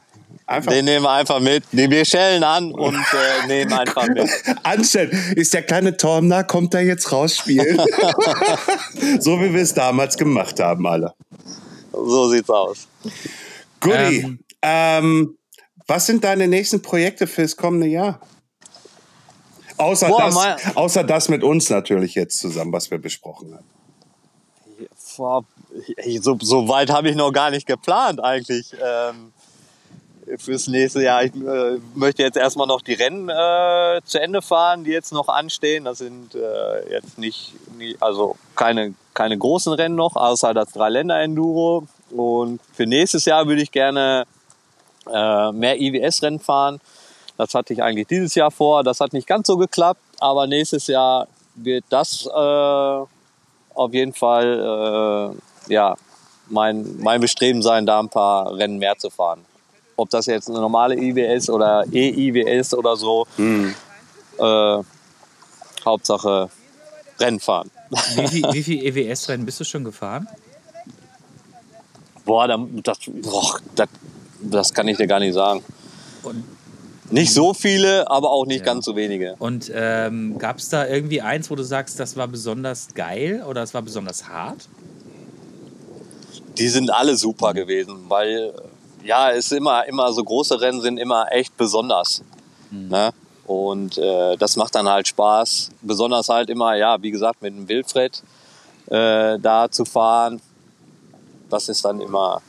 Einfach 0.46 0.72
Den 0.72 0.84
nehmen 0.84 1.04
wir 1.04 1.12
einfach 1.12 1.38
mit. 1.38 1.62
Die 1.70 1.88
wir 1.88 2.04
schellen 2.04 2.42
an 2.42 2.72
und 2.72 2.96
äh, 2.96 3.46
nehmen 3.46 3.72
einfach 3.72 4.08
mit. 4.08 4.28
anstellen. 4.64 5.10
Ist 5.36 5.54
der 5.54 5.62
kleine 5.62 5.96
Torben 5.96 6.28
da? 6.28 6.42
Kommt 6.42 6.74
er 6.74 6.82
jetzt 6.82 7.12
rausspielen? 7.12 7.76
so 9.20 9.40
wie 9.40 9.54
wir 9.54 9.62
es 9.62 9.74
damals 9.74 10.16
gemacht 10.16 10.58
haben, 10.58 10.86
alle. 10.86 11.14
So 11.92 12.28
sieht's 12.30 12.50
aus. 12.50 12.88
Guti. 13.80 14.24
Ähm. 14.24 14.38
Ähm, 14.62 15.36
was 15.86 16.06
sind 16.06 16.22
deine 16.22 16.46
nächsten 16.46 16.82
Projekte 16.82 17.26
fürs 17.26 17.56
kommende 17.56 17.86
Jahr? 17.86 18.20
Außer, 19.80 20.08
Boah, 20.08 20.22
das, 20.26 20.34
mein- 20.34 20.56
außer 20.76 21.04
das 21.04 21.28
mit 21.28 21.42
uns 21.42 21.70
natürlich 21.70 22.14
jetzt 22.14 22.38
zusammen, 22.38 22.72
was 22.72 22.90
wir 22.90 22.98
besprochen 22.98 23.54
haben. 23.54 23.64
So, 26.20 26.36
so 26.40 26.68
weit 26.68 26.90
habe 26.90 27.08
ich 27.10 27.16
noch 27.16 27.32
gar 27.32 27.50
nicht 27.50 27.66
geplant 27.66 28.22
eigentlich 28.22 28.72
ähm, 28.82 29.32
fürs 30.38 30.66
nächste 30.68 31.02
Jahr. 31.02 31.24
Ich 31.24 31.34
äh, 31.34 31.78
möchte 31.94 32.22
jetzt 32.22 32.36
erstmal 32.36 32.66
noch 32.66 32.80
die 32.80 32.94
Rennen 32.94 33.28
äh, 33.28 34.00
zu 34.04 34.20
Ende 34.20 34.40
fahren, 34.42 34.84
die 34.84 34.90
jetzt 34.90 35.12
noch 35.12 35.28
anstehen. 35.28 35.84
Das 35.84 35.98
sind 35.98 36.34
äh, 36.34 36.90
jetzt 36.90 37.18
nicht, 37.18 37.52
nie- 37.76 37.96
also 38.00 38.36
keine, 38.56 38.94
keine 39.14 39.36
großen 39.36 39.72
Rennen 39.72 39.96
noch, 39.96 40.16
außer 40.16 40.54
das 40.54 40.72
Dreiländer-Enduro. 40.72 41.86
Und 42.10 42.60
für 42.72 42.86
nächstes 42.86 43.24
Jahr 43.24 43.46
würde 43.46 43.62
ich 43.62 43.70
gerne 43.72 44.24
äh, 45.12 45.52
mehr 45.52 45.80
IWS-Rennen 45.80 46.40
fahren. 46.40 46.80
Das 47.40 47.54
hatte 47.54 47.72
ich 47.72 47.82
eigentlich 47.82 48.06
dieses 48.06 48.34
Jahr 48.34 48.50
vor. 48.50 48.84
Das 48.84 49.00
hat 49.00 49.14
nicht 49.14 49.26
ganz 49.26 49.46
so 49.46 49.56
geklappt, 49.56 50.02
aber 50.18 50.46
nächstes 50.46 50.86
Jahr 50.88 51.26
wird 51.54 51.84
das 51.88 52.26
äh, 52.26 52.30
auf 52.30 53.92
jeden 53.92 54.12
Fall 54.12 55.32
äh, 55.66 55.72
ja, 55.72 55.96
mein, 56.50 56.96
mein 56.98 57.18
Bestreben 57.22 57.62
sein, 57.62 57.86
da 57.86 57.98
ein 57.98 58.10
paar 58.10 58.54
Rennen 58.54 58.76
mehr 58.78 58.98
zu 58.98 59.08
fahren. 59.08 59.40
Ob 59.96 60.10
das 60.10 60.26
jetzt 60.26 60.50
eine 60.50 60.60
normale 60.60 60.96
IWS 60.96 61.48
oder 61.48 61.84
E-IWS 61.90 62.74
oder 62.74 62.94
so. 62.96 63.26
Äh, 63.38 64.82
Hauptsache 65.82 66.50
Rennen 67.18 67.40
fahren. 67.40 67.70
Wie 68.16 68.28
viel, 68.28 68.44
wie 68.52 68.62
viel 68.62 68.84
EWS-Rennen 68.84 69.46
bist 69.46 69.60
du 69.60 69.64
schon 69.64 69.84
gefahren? 69.84 70.28
Boah, 72.26 72.46
da- 72.46 72.66
das, 72.82 72.98
boah, 73.06 73.58
das, 73.74 73.88
das 74.42 74.74
kann 74.74 74.88
ich 74.88 74.98
dir 74.98 75.06
gar 75.06 75.20
nicht 75.20 75.32
sagen. 75.32 75.64
Und, 76.22 76.44
Nicht 77.10 77.32
so 77.34 77.54
viele, 77.54 78.08
aber 78.10 78.30
auch 78.30 78.46
nicht 78.46 78.60
Ja. 78.60 78.64
ganz 78.66 78.84
so 78.84 78.94
wenige. 78.96 79.34
und 79.38 79.70
ähm, 79.74 80.38
gab 80.38 80.58
es 80.58 80.68
da 80.68 80.86
irgendwie 80.86 81.20
eins, 81.22 81.50
wo 81.50 81.56
du 81.56 81.62
sagst, 81.64 81.98
das 81.98 82.16
war 82.16 82.28
besonders 82.28 82.88
geil 82.94 83.44
oder 83.48 83.62
es 83.62 83.74
war 83.74 83.82
besonders 83.82 84.28
hart? 84.28 84.68
die 86.58 86.68
sind 86.68 86.90
alle 86.90 87.16
super 87.16 87.54
gewesen, 87.54 88.04
weil 88.08 88.52
ja, 89.02 89.30
es 89.30 89.46
ist 89.46 89.52
immer, 89.52 89.86
immer 89.86 90.12
so 90.12 90.22
große 90.22 90.60
Rennen 90.60 90.82
sind 90.82 90.98
immer 90.98 91.32
echt 91.32 91.56
besonders. 91.56 92.22
Ne? 92.70 93.12
Und 93.46 93.96
äh, 93.96 94.36
das 94.36 94.56
macht 94.56 94.74
dann 94.74 94.86
halt 94.86 95.08
Spaß. 95.08 95.70
Besonders 95.80 96.28
halt 96.28 96.50
immer, 96.50 96.74
ja, 96.76 97.00
wie 97.02 97.10
gesagt, 97.10 97.40
mit 97.40 97.54
dem 97.56 97.66
Wilfred 97.66 98.22
äh, 98.88 99.38
da 99.38 99.68
zu 99.70 99.86
fahren. 99.86 100.42
Das 101.48 101.70
ist 101.70 101.82
dann 101.82 102.02
immer 102.02 102.42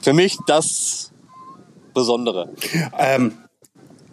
für 0.00 0.14
mich 0.14 0.38
das 0.46 1.10
Besondere. 1.92 2.48
Ähm, 2.98 3.36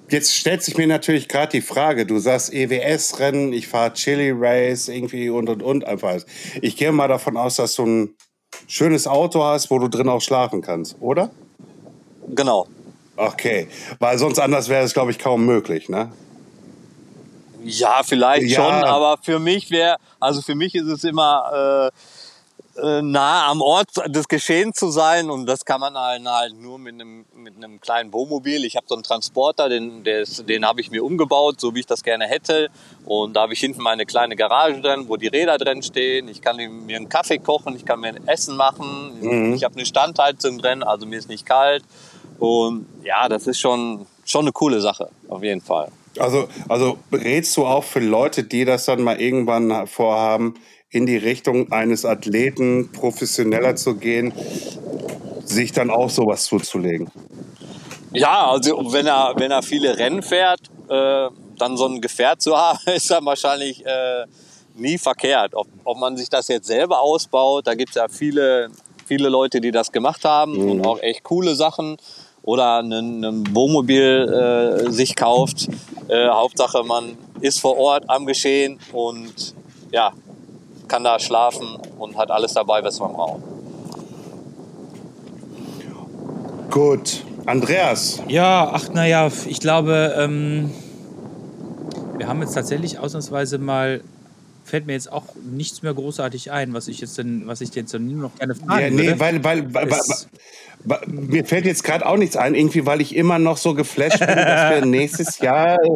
jetzt 0.10 0.36
stellt 0.36 0.64
sich 0.64 0.78
mir 0.78 0.88
natürlich 0.88 1.28
gerade 1.28 1.52
die 1.52 1.62
Frage, 1.62 2.06
du 2.06 2.20
sagst 2.20 2.54
EWS-Rennen, 2.54 3.54
ich 3.54 3.68
fahre 3.68 3.94
Chili 3.94 4.32
Race 4.36 4.88
irgendwie 4.88 5.30
und 5.30 5.50
und 5.50 5.64
und 5.64 5.86
einfach. 5.86 6.22
Ich 6.62 6.76
gehe 6.78 6.92
mal 6.92 7.08
davon 7.08 7.38
aus, 7.38 7.56
dass 7.56 7.76
du 7.76 7.86
ein 7.86 8.16
schönes 8.68 9.08
Auto 9.08 9.44
hast, 9.44 9.72
wo 9.72 9.80
du 9.80 9.88
drin 9.88 10.10
auch 10.10 10.22
schlafen 10.22 10.62
kannst, 10.62 10.96
oder? 11.00 11.30
Genau. 12.28 12.68
Okay, 13.16 13.68
weil 14.00 14.18
sonst 14.18 14.40
anders 14.40 14.70
wäre 14.70 14.84
es, 14.84 14.94
glaube 14.94 15.12
ich, 15.12 15.20
kaum 15.20 15.46
möglich, 15.46 15.90
ne? 15.90 16.12
Ja, 17.64 18.02
vielleicht 18.04 18.48
Ja. 18.48 18.56
schon, 18.56 18.84
aber 18.84 19.18
für 19.22 19.40
mich 19.40 19.72
wäre, 19.72 19.98
also 20.20 20.42
für 20.42 20.56
mich 20.56 20.76
ist 20.76 20.88
es 20.88 21.04
immer 21.04 21.92
äh, 21.92 21.98
äh, 22.82 23.02
nah 23.02 23.48
am 23.48 23.62
Ort 23.62 23.90
des 24.08 24.28
Geschehens 24.28 24.78
zu 24.78 24.90
sein 24.90 25.30
und 25.30 25.46
das 25.46 25.64
kann 25.64 25.80
man 25.80 25.96
halt, 25.96 26.26
halt 26.26 26.60
nur 26.60 26.80
mit 26.80 26.96
einem, 26.96 27.26
mit 27.36 27.56
einem 27.56 27.80
kleinen 27.80 28.12
Wohnmobil. 28.12 28.66
Ich 28.66 28.76
habe 28.76 28.88
so 28.90 28.96
einen 28.96 29.04
Transporter, 29.04 29.70
den, 29.70 30.04
den 30.04 30.66
habe 30.66 30.82
ich 30.82 30.90
mir 30.90 31.04
umgebaut, 31.04 31.62
so 31.62 31.76
wie 31.76 31.82
ich 31.82 31.86
das 31.86 32.04
gerne 32.04 32.26
hätte 32.26 32.70
und 33.06 33.36
da 33.36 33.42
habe 33.42 33.54
ich 33.54 33.60
hinten 33.60 33.82
meine 33.82 34.06
kleine 34.06 34.36
Garage 34.36 34.82
drin, 34.82 35.06
wo 35.08 35.18
die 35.18 35.28
Räder 35.28 35.58
drin 35.58 35.84
stehen. 35.84 36.28
Ich 36.28 36.42
kann 36.42 36.56
mir 36.56 36.98
einen 36.98 37.10
Kaffee 37.10 37.38
kochen, 37.38 37.76
ich 37.76 37.86
kann 37.86 38.00
mir 38.00 38.10
ein 38.10 38.28
Essen 38.28 38.56
machen, 38.56 39.54
ich 39.54 39.64
habe 39.64 39.76
eine 39.76 39.86
Standheizung 39.86 40.58
drin, 40.58 40.82
also 40.82 41.06
mir 41.06 41.20
ist 41.20 41.30
nicht 41.30 41.46
kalt 41.46 41.84
und 42.40 42.88
ja, 43.04 43.30
das 43.30 43.46
ist 43.48 43.60
schon, 43.60 44.08
schon 44.26 44.42
eine 44.42 44.52
coole 44.52 44.82
Sache, 44.82 45.10
auf 45.28 45.44
jeden 45.44 45.62
Fall. 45.62 45.92
Also, 46.20 46.48
also 46.70 46.98
rätst 47.12 47.58
du 47.58 47.66
auch 47.66 47.84
für 47.84 48.00
Leute, 48.00 48.44
die 48.44 48.66
das 48.66 48.86
dann 48.86 49.02
mal 49.02 49.20
irgendwann 49.20 49.88
vorhaben, 49.88 50.56
in 50.94 51.08
die 51.08 51.18
Richtung 51.18 51.72
eines 51.72 52.06
Athleten 52.06 52.92
professioneller 52.92 53.76
zu 53.76 53.96
gehen, 53.96 54.32
sich 55.44 55.72
dann 55.72 55.90
auch 55.90 56.10
sowas 56.10 56.46
zuzulegen? 56.46 57.10
Ja, 58.14 58.52
also 58.52 58.94
wenn 58.94 59.08
er, 59.08 59.34
wenn 59.38 59.50
er 59.50 59.64
viele 59.64 59.98
Rennen 59.98 60.22
fährt, 60.22 60.62
äh, 60.88 61.30
dann 61.58 61.78
so 61.78 61.88
ein 61.88 62.00
Gefährt 62.00 62.42
zu 62.42 62.56
haben, 62.58 62.80
ist 62.86 63.10
dann 63.10 63.26
wahrscheinlich 63.26 63.84
äh, 63.86 64.26
nie 64.76 65.00
verkehrt. 65.00 65.56
Ob, 65.56 65.68
ob 65.84 65.98
man 65.98 66.16
sich 66.16 66.30
das 66.30 66.48
jetzt 66.48 66.68
selber 66.68 67.02
ausbaut, 67.02 67.66
da 67.66 67.74
gibt 67.74 67.90
es 67.90 67.96
ja 67.96 68.08
viele, 68.08 68.70
viele 69.08 69.30
Leute, 69.30 69.60
die 69.60 69.72
das 69.72 69.92
gemacht 69.92 70.24
haben 70.24 70.56
und 70.58 70.86
auch 70.86 71.00
echt 71.02 71.24
coole 71.24 71.56
Sachen. 71.56 71.98
Oder 72.44 72.84
ein, 72.84 73.24
ein 73.24 73.56
Wohnmobil 73.56 74.86
äh, 74.86 74.92
sich 74.92 75.16
kauft. 75.16 75.70
Äh, 76.10 76.28
Hauptsache, 76.28 76.84
man 76.84 77.18
ist 77.42 77.62
vor 77.62 77.78
Ort 77.78 78.04
am 78.10 78.26
Geschehen 78.26 78.80
und 78.92 79.56
ja, 79.92 80.12
kann 80.88 81.04
da 81.04 81.20
schlafen 81.20 81.78
und 81.98 82.18
hat 82.18 82.32
alles 82.32 82.54
dabei, 82.54 82.84
was 82.84 83.00
man 83.00 83.14
braucht. 83.14 83.42
Gut. 86.70 87.24
Andreas, 87.46 88.22
Ja, 88.30 88.70
ach 88.74 88.90
naja, 88.94 89.30
ich 89.48 89.60
glaube, 89.60 90.16
ähm, 90.18 90.72
wir 92.18 92.28
haben 92.28 92.42
jetzt 92.42 92.54
tatsächlich 92.54 93.00
ausnahmsweise 93.00 93.58
mal, 93.58 94.02
fällt 94.64 94.88
mir 94.88 94.94
jetzt 94.94 95.12
auch 95.12 95.26
nichts 95.44 95.84
mehr 95.84 95.94
großartig 95.94 96.52
ein, 96.52 96.74
was 96.74 96.88
ich 96.88 97.02
jetzt 97.02 97.18
denn, 97.18 97.48
was 97.48 97.62
ich 97.62 97.72
nur 97.76 98.02
noch 98.02 98.36
gerne 98.36 98.56
fragen 98.56 98.82
ja, 98.82 98.90
nee, 98.90 99.08
würde. 99.08 99.20
weil, 99.20 99.44
weil, 99.44 99.74
weil, 99.74 99.90
weil, 99.90 101.00
mir 101.08 101.46
fällt 101.46 101.66
jetzt 101.66 101.84
gerade 101.84 102.06
auch 102.06 102.18
nichts 102.18 102.36
ein, 102.36 102.56
irgendwie, 102.56 102.86
weil 102.86 103.02
ich 103.02 103.16
immer 103.16 103.40
noch 103.40 103.58
so 103.58 103.74
geflasht 103.74 104.20
bin, 104.20 104.28
dass 104.28 104.74
wir 104.74 104.86
nächstes 104.86 105.40
Jahr 105.40 105.76
äh, 105.76 105.88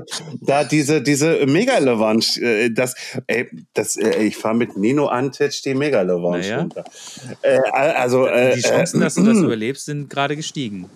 da 0.41 0.63
diese, 0.63 1.01
diese 1.01 1.45
Mega-Levanche, 1.45 2.41
äh, 2.41 2.69
das, 2.71 2.95
ey, 3.27 3.49
das, 3.73 3.95
äh, 3.97 4.23
ich 4.23 4.37
fahre 4.37 4.55
mit 4.55 4.77
Nino 4.77 5.07
Antic 5.07 5.61
die 5.63 5.73
Mega-Levanche 5.73 6.49
Naja. 6.49 6.59
runter. 6.59 6.83
Äh, 7.41 7.59
also, 7.71 8.27
äh, 8.27 8.55
Die 8.55 8.61
Chancen, 8.61 9.01
dass 9.01 9.15
du 9.15 9.23
das 9.23 9.37
überlebst, 9.43 9.85
sind 9.85 10.09
gerade 10.09 10.35
gestiegen. 10.35 10.89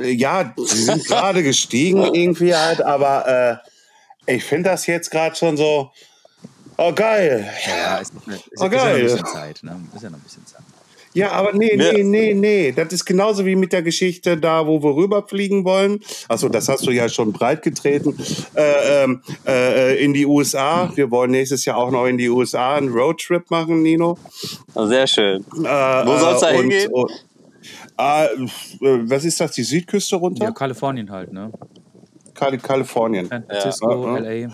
äh, 0.00 0.10
ja, 0.10 0.54
sie 0.56 0.82
sind 0.82 1.04
gerade 1.04 1.42
gestiegen 1.42 2.02
irgendwie 2.14 2.54
halt, 2.54 2.80
aber 2.80 3.60
äh, 4.26 4.34
ich 4.36 4.44
finde 4.44 4.70
das 4.70 4.86
jetzt 4.86 5.10
gerade 5.10 5.36
schon 5.36 5.56
so, 5.56 5.90
oh 6.78 6.92
geil. 6.92 7.46
Ja, 7.66 7.96
ist, 7.98 8.12
ist, 8.14 8.26
ist, 8.26 8.44
Oh, 8.60 8.64
ist 8.66 8.72
ja 8.72 8.78
noch 8.78 8.84
geil. 8.84 8.96
ein 8.96 9.02
bisschen 9.02 9.26
Zeit. 9.26 9.60
Ne? 9.62 9.80
Ist 9.94 10.02
ja 10.02 10.10
noch 10.10 10.18
ein 10.18 10.22
bisschen 10.22 10.46
Zeit. 10.46 10.60
Ja, 11.14 11.32
aber 11.32 11.54
nee, 11.54 11.74
Ja. 11.74 11.92
nee, 11.94 12.02
nee, 12.04 12.34
nee. 12.34 12.72
Das 12.72 12.92
ist 12.92 13.06
genauso 13.06 13.46
wie 13.46 13.56
mit 13.56 13.72
der 13.72 13.82
Geschichte 13.82 14.36
da, 14.36 14.66
wo 14.66 14.82
wir 14.82 14.94
rüberfliegen 14.96 15.64
wollen. 15.64 16.00
Achso, 16.28 16.50
das 16.50 16.68
hast 16.68 16.86
du 16.86 16.90
ja 16.90 17.08
schon 17.08 17.32
breit 17.32 17.62
getreten. 17.62 18.14
Äh, 18.54 19.04
ähm, 19.04 19.22
äh, 19.46 19.96
in 20.04 20.12
die 20.12 20.26
USA. 20.26 20.92
Wir 20.94 21.10
wollen 21.10 21.30
nächstes 21.30 21.64
Jahr 21.64 21.78
auch 21.78 21.90
noch 21.90 22.04
in 22.04 22.18
die 22.18 22.28
USA 22.28 22.74
einen 22.76 22.90
Roadtrip 22.90 23.50
machen, 23.50 23.82
Nino. 23.82 24.18
Sehr 24.74 25.06
schön. 25.06 25.40
Äh, 25.40 25.62
Wo 26.06 26.18
soll's 26.18 26.40
da 26.42 26.50
äh, 26.50 26.56
und- 26.58 26.60
hingehen? 26.70 26.92
und- 26.92 27.10
äh, 27.96 28.28
was 29.08 29.24
ist 29.24 29.40
das? 29.40 29.52
Die 29.52 29.62
Südküste 29.62 30.16
runter? 30.16 30.44
Ja, 30.44 30.50
Kalifornien 30.50 31.10
halt, 31.10 31.32
ne? 31.32 31.50
Kali 32.34 32.58
Kalifornien. 32.58 33.26
San 33.28 33.44
Francisco, 33.48 34.06
Ja. 34.18 34.18
LA. 34.18 34.48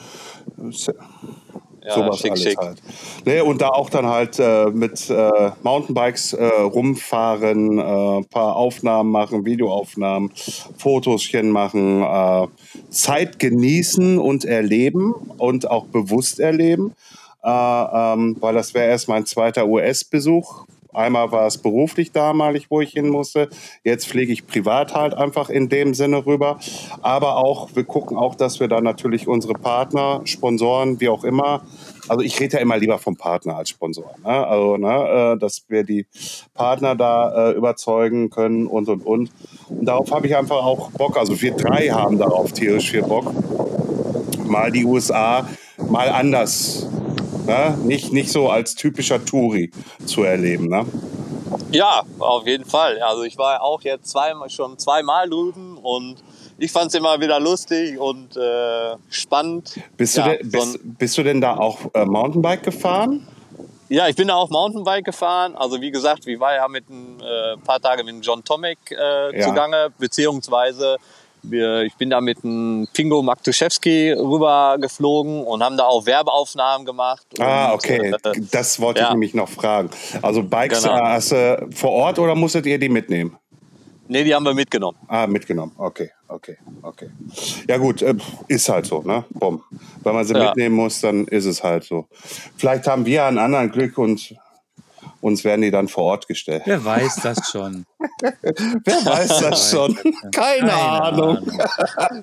Ja, 1.84 1.94
Sowas 1.94 2.18
schick, 2.18 2.30
alles 2.30 2.42
schick. 2.42 2.58
halt. 2.58 2.82
Nee, 3.24 3.40
und 3.40 3.60
da 3.60 3.68
auch 3.68 3.90
dann 3.90 4.06
halt 4.06 4.38
äh, 4.38 4.66
mit 4.66 5.10
äh, 5.10 5.50
Mountainbikes 5.62 6.32
äh, 6.32 6.44
rumfahren, 6.44 7.78
äh, 7.78 8.22
paar 8.30 8.56
Aufnahmen 8.56 9.10
machen, 9.10 9.44
Videoaufnahmen, 9.44 10.30
Fotoschen 10.78 11.50
machen, 11.50 12.02
äh, 12.02 12.46
Zeit 12.90 13.38
genießen 13.38 14.18
und 14.18 14.44
erleben 14.44 15.12
und 15.38 15.70
auch 15.70 15.86
bewusst 15.86 16.38
erleben. 16.38 16.94
Äh, 17.42 17.48
ähm, 17.48 18.36
weil 18.38 18.54
das 18.54 18.74
wäre 18.74 18.88
erst 18.88 19.08
mein 19.08 19.26
zweiter 19.26 19.66
US-Besuch 19.66 20.64
Einmal 20.92 21.32
war 21.32 21.46
es 21.46 21.58
beruflich 21.58 22.12
damalig, 22.12 22.66
wo 22.70 22.80
ich 22.80 22.90
hin 22.92 23.08
musste. 23.08 23.48
Jetzt 23.84 24.06
fliege 24.06 24.32
ich 24.32 24.46
privat 24.46 24.94
halt 24.94 25.14
einfach 25.14 25.50
in 25.50 25.68
dem 25.68 25.94
Sinne 25.94 26.26
rüber. 26.26 26.58
Aber 27.00 27.36
auch, 27.36 27.70
wir 27.74 27.84
gucken 27.84 28.16
auch, 28.16 28.34
dass 28.34 28.60
wir 28.60 28.68
da 28.68 28.80
natürlich 28.80 29.26
unsere 29.28 29.54
Partner, 29.54 30.20
Sponsoren, 30.24 31.00
wie 31.00 31.08
auch 31.08 31.24
immer, 31.24 31.62
also 32.08 32.22
ich 32.22 32.38
rede 32.40 32.56
ja 32.56 32.62
immer 32.62 32.76
lieber 32.76 32.98
vom 32.98 33.16
Partner 33.16 33.56
als 33.56 33.70
Sponsor. 33.70 34.14
Ne? 34.24 34.46
Also, 34.46 34.76
ne, 34.76 35.34
äh, 35.34 35.38
dass 35.38 35.64
wir 35.68 35.84
die 35.84 36.06
Partner 36.54 36.94
da 36.94 37.50
äh, 37.50 37.52
überzeugen 37.52 38.30
können 38.30 38.66
und 38.66 38.88
und 38.88 39.06
und. 39.06 39.30
Und 39.68 39.84
darauf 39.86 40.10
habe 40.10 40.26
ich 40.26 40.36
einfach 40.36 40.64
auch 40.64 40.90
Bock. 40.90 41.16
Also 41.16 41.40
wir 41.40 41.52
drei 41.52 41.88
haben 41.88 42.18
darauf 42.18 42.52
tierisch 42.52 42.90
viel 42.90 43.02
Bock. 43.02 43.32
Mal 44.46 44.70
die 44.72 44.84
USA, 44.84 45.48
mal 45.88 46.08
anders 46.08 46.86
Ne? 47.46 47.76
Nicht, 47.84 48.12
nicht 48.12 48.30
so 48.30 48.48
als 48.48 48.74
typischer 48.74 49.24
Touri 49.24 49.70
zu 50.06 50.22
erleben. 50.22 50.68
Ne? 50.68 50.86
Ja, 51.70 52.02
auf 52.18 52.46
jeden 52.46 52.64
Fall. 52.64 53.00
Also 53.00 53.22
ich 53.22 53.38
war 53.38 53.62
auch 53.62 53.82
jetzt 53.82 54.08
zweimal, 54.08 54.50
schon 54.50 54.78
zweimal 54.78 55.28
drüben 55.28 55.78
und 55.78 56.16
ich 56.58 56.70
fand 56.70 56.88
es 56.88 56.94
immer 56.94 57.20
wieder 57.20 57.40
lustig 57.40 57.98
und 57.98 58.36
äh, 58.36 58.96
spannend. 59.08 59.80
Bist, 59.96 60.16
ja, 60.16 60.24
du 60.24 60.38
denn, 60.38 60.50
bist, 60.50 60.78
bist, 60.82 61.18
du 61.18 61.22
denn 61.22 61.40
da 61.40 61.56
auch 61.56 61.78
äh, 61.94 62.04
Mountainbike 62.04 62.62
gefahren? 62.62 63.26
Ja, 63.88 64.08
ich 64.08 64.16
bin 64.16 64.28
da 64.28 64.34
auch 64.34 64.48
Mountainbike 64.48 65.04
gefahren. 65.04 65.54
Also 65.56 65.80
wie 65.80 65.90
gesagt, 65.90 66.26
ich 66.26 66.38
war 66.38 66.54
ja 66.54 66.68
mit 66.68 66.88
ein 66.88 67.20
äh, 67.20 67.56
paar 67.58 67.80
Tage 67.80 68.04
mit 68.04 68.24
John 68.24 68.44
Tomek 68.44 68.78
äh, 68.90 69.38
ja. 69.38 69.46
zugange, 69.46 69.92
beziehungsweise 69.98 70.98
wir, 71.42 71.82
ich 71.82 71.94
bin 71.94 72.10
da 72.10 72.20
mit 72.20 72.44
einem 72.44 72.86
Pingo 72.92 73.22
Maktuszewski 73.22 74.12
rüber 74.12 74.76
geflogen 74.80 75.44
und 75.44 75.62
haben 75.62 75.76
da 75.76 75.84
auch 75.84 76.06
Werbeaufnahmen 76.06 76.86
gemacht. 76.86 77.26
Ah, 77.38 77.72
okay. 77.72 78.12
äh, 78.24 78.40
das 78.50 78.80
wollte 78.80 79.00
ja. 79.00 79.06
ich 79.06 79.12
nämlich 79.12 79.34
noch 79.34 79.48
fragen. 79.48 79.90
Also 80.20 80.42
Bikes 80.42 80.82
genau. 80.82 81.00
hast 81.00 81.32
du 81.32 81.68
vor 81.74 81.90
Ort 81.90 82.18
oder 82.18 82.34
musstet 82.34 82.66
ihr 82.66 82.78
die 82.78 82.88
mitnehmen? 82.88 83.36
Nee, 84.08 84.24
die 84.24 84.34
haben 84.34 84.44
wir 84.44 84.52
mitgenommen. 84.52 84.98
Ah, 85.08 85.26
mitgenommen. 85.26 85.72
Okay, 85.78 86.10
okay, 86.28 86.58
okay. 86.82 87.08
Ja 87.66 87.78
gut, 87.78 88.02
äh, 88.02 88.14
ist 88.48 88.68
halt 88.68 88.84
so, 88.84 89.00
ne? 89.02 89.24
Bumm. 89.30 89.62
Wenn 90.02 90.14
man 90.14 90.24
sie 90.24 90.34
ja. 90.34 90.46
mitnehmen 90.46 90.76
muss, 90.76 91.00
dann 91.00 91.26
ist 91.28 91.46
es 91.46 91.62
halt 91.62 91.84
so. 91.84 92.06
Vielleicht 92.56 92.86
haben 92.86 93.06
wir 93.06 93.24
einen 93.24 93.38
anderen 93.38 93.70
Glück 93.70 93.96
und 93.98 94.34
uns 95.22 95.44
werden 95.44 95.62
die 95.62 95.70
dann 95.70 95.86
vor 95.86 96.04
Ort 96.04 96.26
gestellt. 96.26 96.62
Wer 96.66 96.84
weiß 96.84 97.20
das 97.22 97.50
schon? 97.50 97.86
Wer 98.20 99.06
weiß 99.06 99.38
das 99.40 99.70
schon? 99.70 99.94
Keine, 99.94 100.32
Keine 100.32 100.72
Ahnung. 100.72 101.38
Ahnung. 101.96 102.20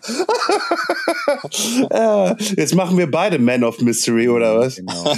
Jetzt 2.57 2.75
machen 2.75 2.97
wir 2.97 3.09
beide 3.09 3.39
Man 3.39 3.63
of 3.63 3.79
Mystery, 3.79 4.27
oder 4.27 4.59
was? 4.59 4.75
Genau. 4.75 5.13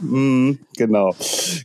mm, 0.00 0.58
genau. 0.76 1.14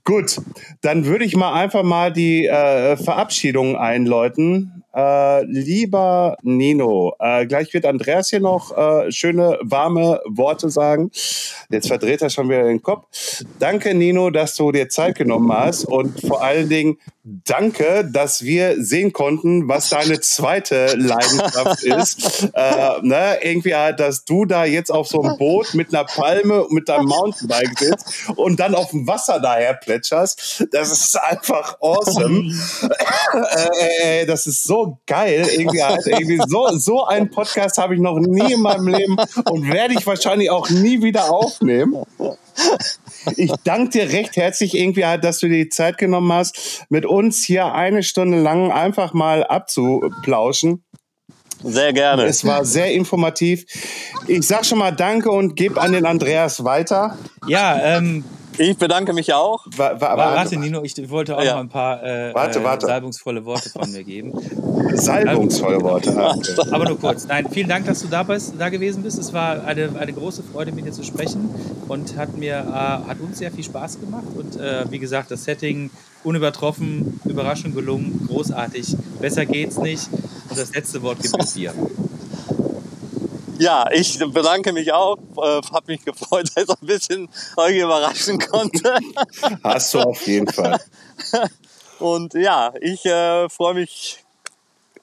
Gut, 0.04 0.42
dann 0.82 1.06
würde 1.06 1.24
ich 1.24 1.38
mal 1.38 1.54
einfach 1.54 1.84
mal 1.84 2.12
die 2.12 2.46
äh, 2.46 2.98
Verabschiedung 2.98 3.78
einläuten. 3.78 4.83
Äh, 4.96 5.44
lieber 5.46 6.38
Nino, 6.44 7.16
äh, 7.20 7.46
gleich 7.48 7.74
wird 7.74 7.86
Andreas 7.86 8.30
hier 8.30 8.40
noch 8.40 8.78
äh, 8.78 9.12
schöne, 9.12 9.58
warme 9.62 10.22
Worte 10.26 10.70
sagen. 10.70 11.10
Jetzt 11.70 11.88
verdreht 11.88 12.22
er 12.22 12.30
schon 12.30 12.50
wieder 12.50 12.64
den 12.64 12.82
Kopf. 12.82 13.08
Danke, 13.58 13.96
Nino, 13.96 14.30
dass 14.30 14.56
du 14.56 14.72
dir 14.72 14.90
Zeit 14.90 15.16
genommen 15.16 15.52
hast 15.52 15.86
und 15.86 16.22
vor 16.22 16.44
allen 16.44 16.70
Dingen 16.70 16.98
danke, 17.24 18.08
dass 18.12 18.44
wir 18.44 18.84
sehen 18.84 19.14
konnten, 19.14 19.70
was 19.70 19.90
deine 19.90 20.20
zweite 20.20 20.96
Leidenschaft 20.96 21.84
ist. 21.84 22.50
Äh, 22.54 23.02
ne? 23.02 23.38
Irgendwie 23.42 23.76
halt, 23.76 24.00
dass 24.00 24.26
du 24.26 24.46
da 24.46 24.66
jetzt 24.66 24.92
auf 24.92 25.08
so 25.08 25.22
einem 25.22 25.38
Boot 25.38 25.74
mit 25.74 25.94
einer 25.94 26.04
Palme 26.04 26.66
mit 26.70 26.90
deinem 26.90 27.06
Mountainbike 27.06 27.80
sitzt 27.80 28.30
und 28.36 28.60
dann 28.60 28.76
auf 28.76 28.92
dem 28.92 29.08
Wasser 29.08 29.40
daher 29.40 29.74
plätscherst. 29.74 30.68
Das 30.72 30.92
ist 30.92 31.16
einfach 31.16 31.78
awesome. 31.82 32.54
äh, 34.04 34.26
das 34.26 34.46
ist 34.46 34.64
so 34.64 34.83
geil. 35.06 35.48
Irgendwie 35.52 35.84
halt, 35.84 36.06
irgendwie 36.06 36.40
so, 36.48 36.68
so 36.78 37.06
einen 37.06 37.30
Podcast 37.30 37.78
habe 37.78 37.96
ich 37.96 38.02
noch 38.02 38.20
nie 38.20 38.54
in 38.54 38.62
meinem 38.62 38.88
Leben 38.88 39.18
und 39.50 39.72
werde 39.72 39.94
ich 39.94 40.06
wahrscheinlich 40.06 40.50
auch 40.50 40.70
nie 40.70 41.02
wieder 41.02 41.32
aufnehmen 41.32 42.06
ich 43.36 43.52
danke 43.64 43.90
dir 43.92 44.10
recht 44.10 44.36
herzlich 44.36 44.76
irgendwie 44.76 45.06
halt, 45.06 45.24
dass 45.24 45.40
du 45.40 45.48
dir 45.48 45.64
die 45.64 45.70
Zeit 45.70 45.98
genommen 45.98 46.32
hast, 46.32 46.86
mit 46.90 47.06
uns 47.06 47.44
hier 47.44 47.74
eine 47.74 48.04
Stunde 48.04 48.42
lang 48.42 48.72
einfach 48.72 49.14
mal 49.14 49.44
abzuplauschen. 49.44 50.84
Sehr 51.64 51.94
gerne. 51.94 52.26
Es 52.26 52.46
war 52.46 52.66
sehr 52.66 52.92
informativ. 52.92 53.66
Ich 54.28 54.46
sag 54.46 54.66
schon 54.66 54.80
mal 54.80 54.92
Danke 54.92 55.32
und 55.32 55.56
gebe 55.56 55.80
an 55.80 55.94
den 55.94 56.06
Andreas 56.06 56.66
weiter. 56.66 57.18
Ja, 57.48 57.98
ähm, 57.98 58.26
ich 58.58 58.78
bedanke 58.78 59.14
mich 59.14 59.34
auch. 59.34 59.66
Wa 59.76 60.00
wa 60.00 60.18
warte, 60.18 60.58
Nino, 60.58 60.84
ich 60.84 61.10
wollte 61.10 61.38
auch 61.38 61.44
ja. 61.44 61.54
noch 61.54 61.62
ein 61.62 61.70
paar 61.70 62.04
äh, 62.04 62.34
warte, 62.34 62.60
äh, 62.60 62.64
warte. 62.64 62.86
salbungsvolle 62.88 63.46
Worte 63.46 63.70
von 63.70 63.92
mir 63.92 64.04
geben. 64.04 64.34
Salbungsvolle 64.94 65.82
Worte. 65.82 66.16
Aber 66.72 66.86
nur 66.86 67.00
kurz. 67.00 67.28
Nein, 67.28 67.48
vielen 67.52 67.70
Dank, 67.70 67.86
dass 67.86 68.02
du 68.02 68.08
da, 68.08 68.24
bist, 68.24 68.54
da 68.58 68.70
gewesen 68.70 69.04
bist. 69.04 69.18
Es 69.18 69.34
war 69.34 69.66
eine, 69.66 69.90
eine 70.00 70.14
große 70.14 70.44
Freude, 70.44 70.72
mit 70.72 70.86
dir 70.86 70.92
zu 70.92 71.04
sprechen 71.04 71.50
und 71.88 72.16
hat, 72.18 72.38
mir, 72.38 72.56
äh, 72.56 73.10
hat 73.10 73.20
uns 73.20 73.40
sehr 73.40 73.52
viel 73.52 73.64
Spaß 73.64 74.00
gemacht. 74.00 74.26
Und 74.36 74.60
äh, 74.60 74.86
wie 74.90 75.00
gesagt, 75.00 75.32
das 75.32 75.44
Setting 75.44 75.90
unübertroffen, 76.24 77.20
Überraschung 77.26 77.74
gelungen, 77.74 78.28
großartig. 78.28 78.96
Besser 79.20 79.46
geht's 79.46 79.78
nicht. 79.78 80.10
Und 80.50 80.60
das 80.60 80.74
letzte 80.74 81.02
Wort 81.02 81.22
gibt 81.22 81.42
es 81.42 81.54
dir. 81.54 81.74
Ja, 83.58 83.86
ich 83.92 84.20
bedanke 84.20 84.74
mich 84.74 84.92
auch. 84.94 85.18
Äh, 85.38 85.62
hab 85.72 85.88
mich 85.88 86.04
gefreut, 86.04 86.50
dass 86.56 86.64
ich 86.64 86.70
ein 86.70 86.88
bisschen 86.88 87.30
euch 87.58 87.78
überraschen 87.78 88.40
konnte. 88.40 88.98
Hast 89.64 89.94
du 89.94 90.00
auf 90.00 90.26
jeden 90.28 90.52
Fall. 90.52 90.80
Und 92.00 92.34
ja, 92.34 92.74
ich 92.82 93.06
äh, 93.06 93.48
freue 93.50 93.76
mich, 93.76 94.24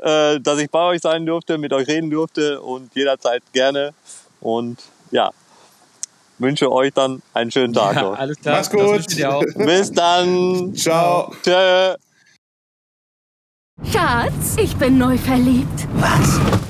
äh, 0.01 0.41
dass 0.41 0.59
ich 0.59 0.71
bei 0.71 0.81
euch 0.81 1.01
sein 1.01 1.25
durfte, 1.25 1.59
mit 1.59 1.73
euch 1.73 1.89
reden 1.89 2.11
durfte 2.11 2.61
und 2.61 2.95
jederzeit 2.95 3.43
gerne. 3.53 3.95
Und 4.41 4.79
ja, 5.11 5.31
wünsche 6.39 6.71
euch 6.71 6.93
dann 6.93 7.23
einen 7.33 7.51
schönen 7.51 7.73
Tag. 7.73 7.97
Ja, 7.97 8.13
alles 8.13 8.39
klar. 8.39 8.57
Mach's 8.57 8.71
gut. 8.71 9.07
Bis 9.57 9.93
dann. 9.93 10.75
Ciao. 10.75 11.33
Tschö. 11.43 11.95
Schatz, 13.91 14.57
ich 14.59 14.77
bin 14.77 14.99
neu 14.99 15.17
verliebt. 15.17 15.89
Was? 15.95 16.70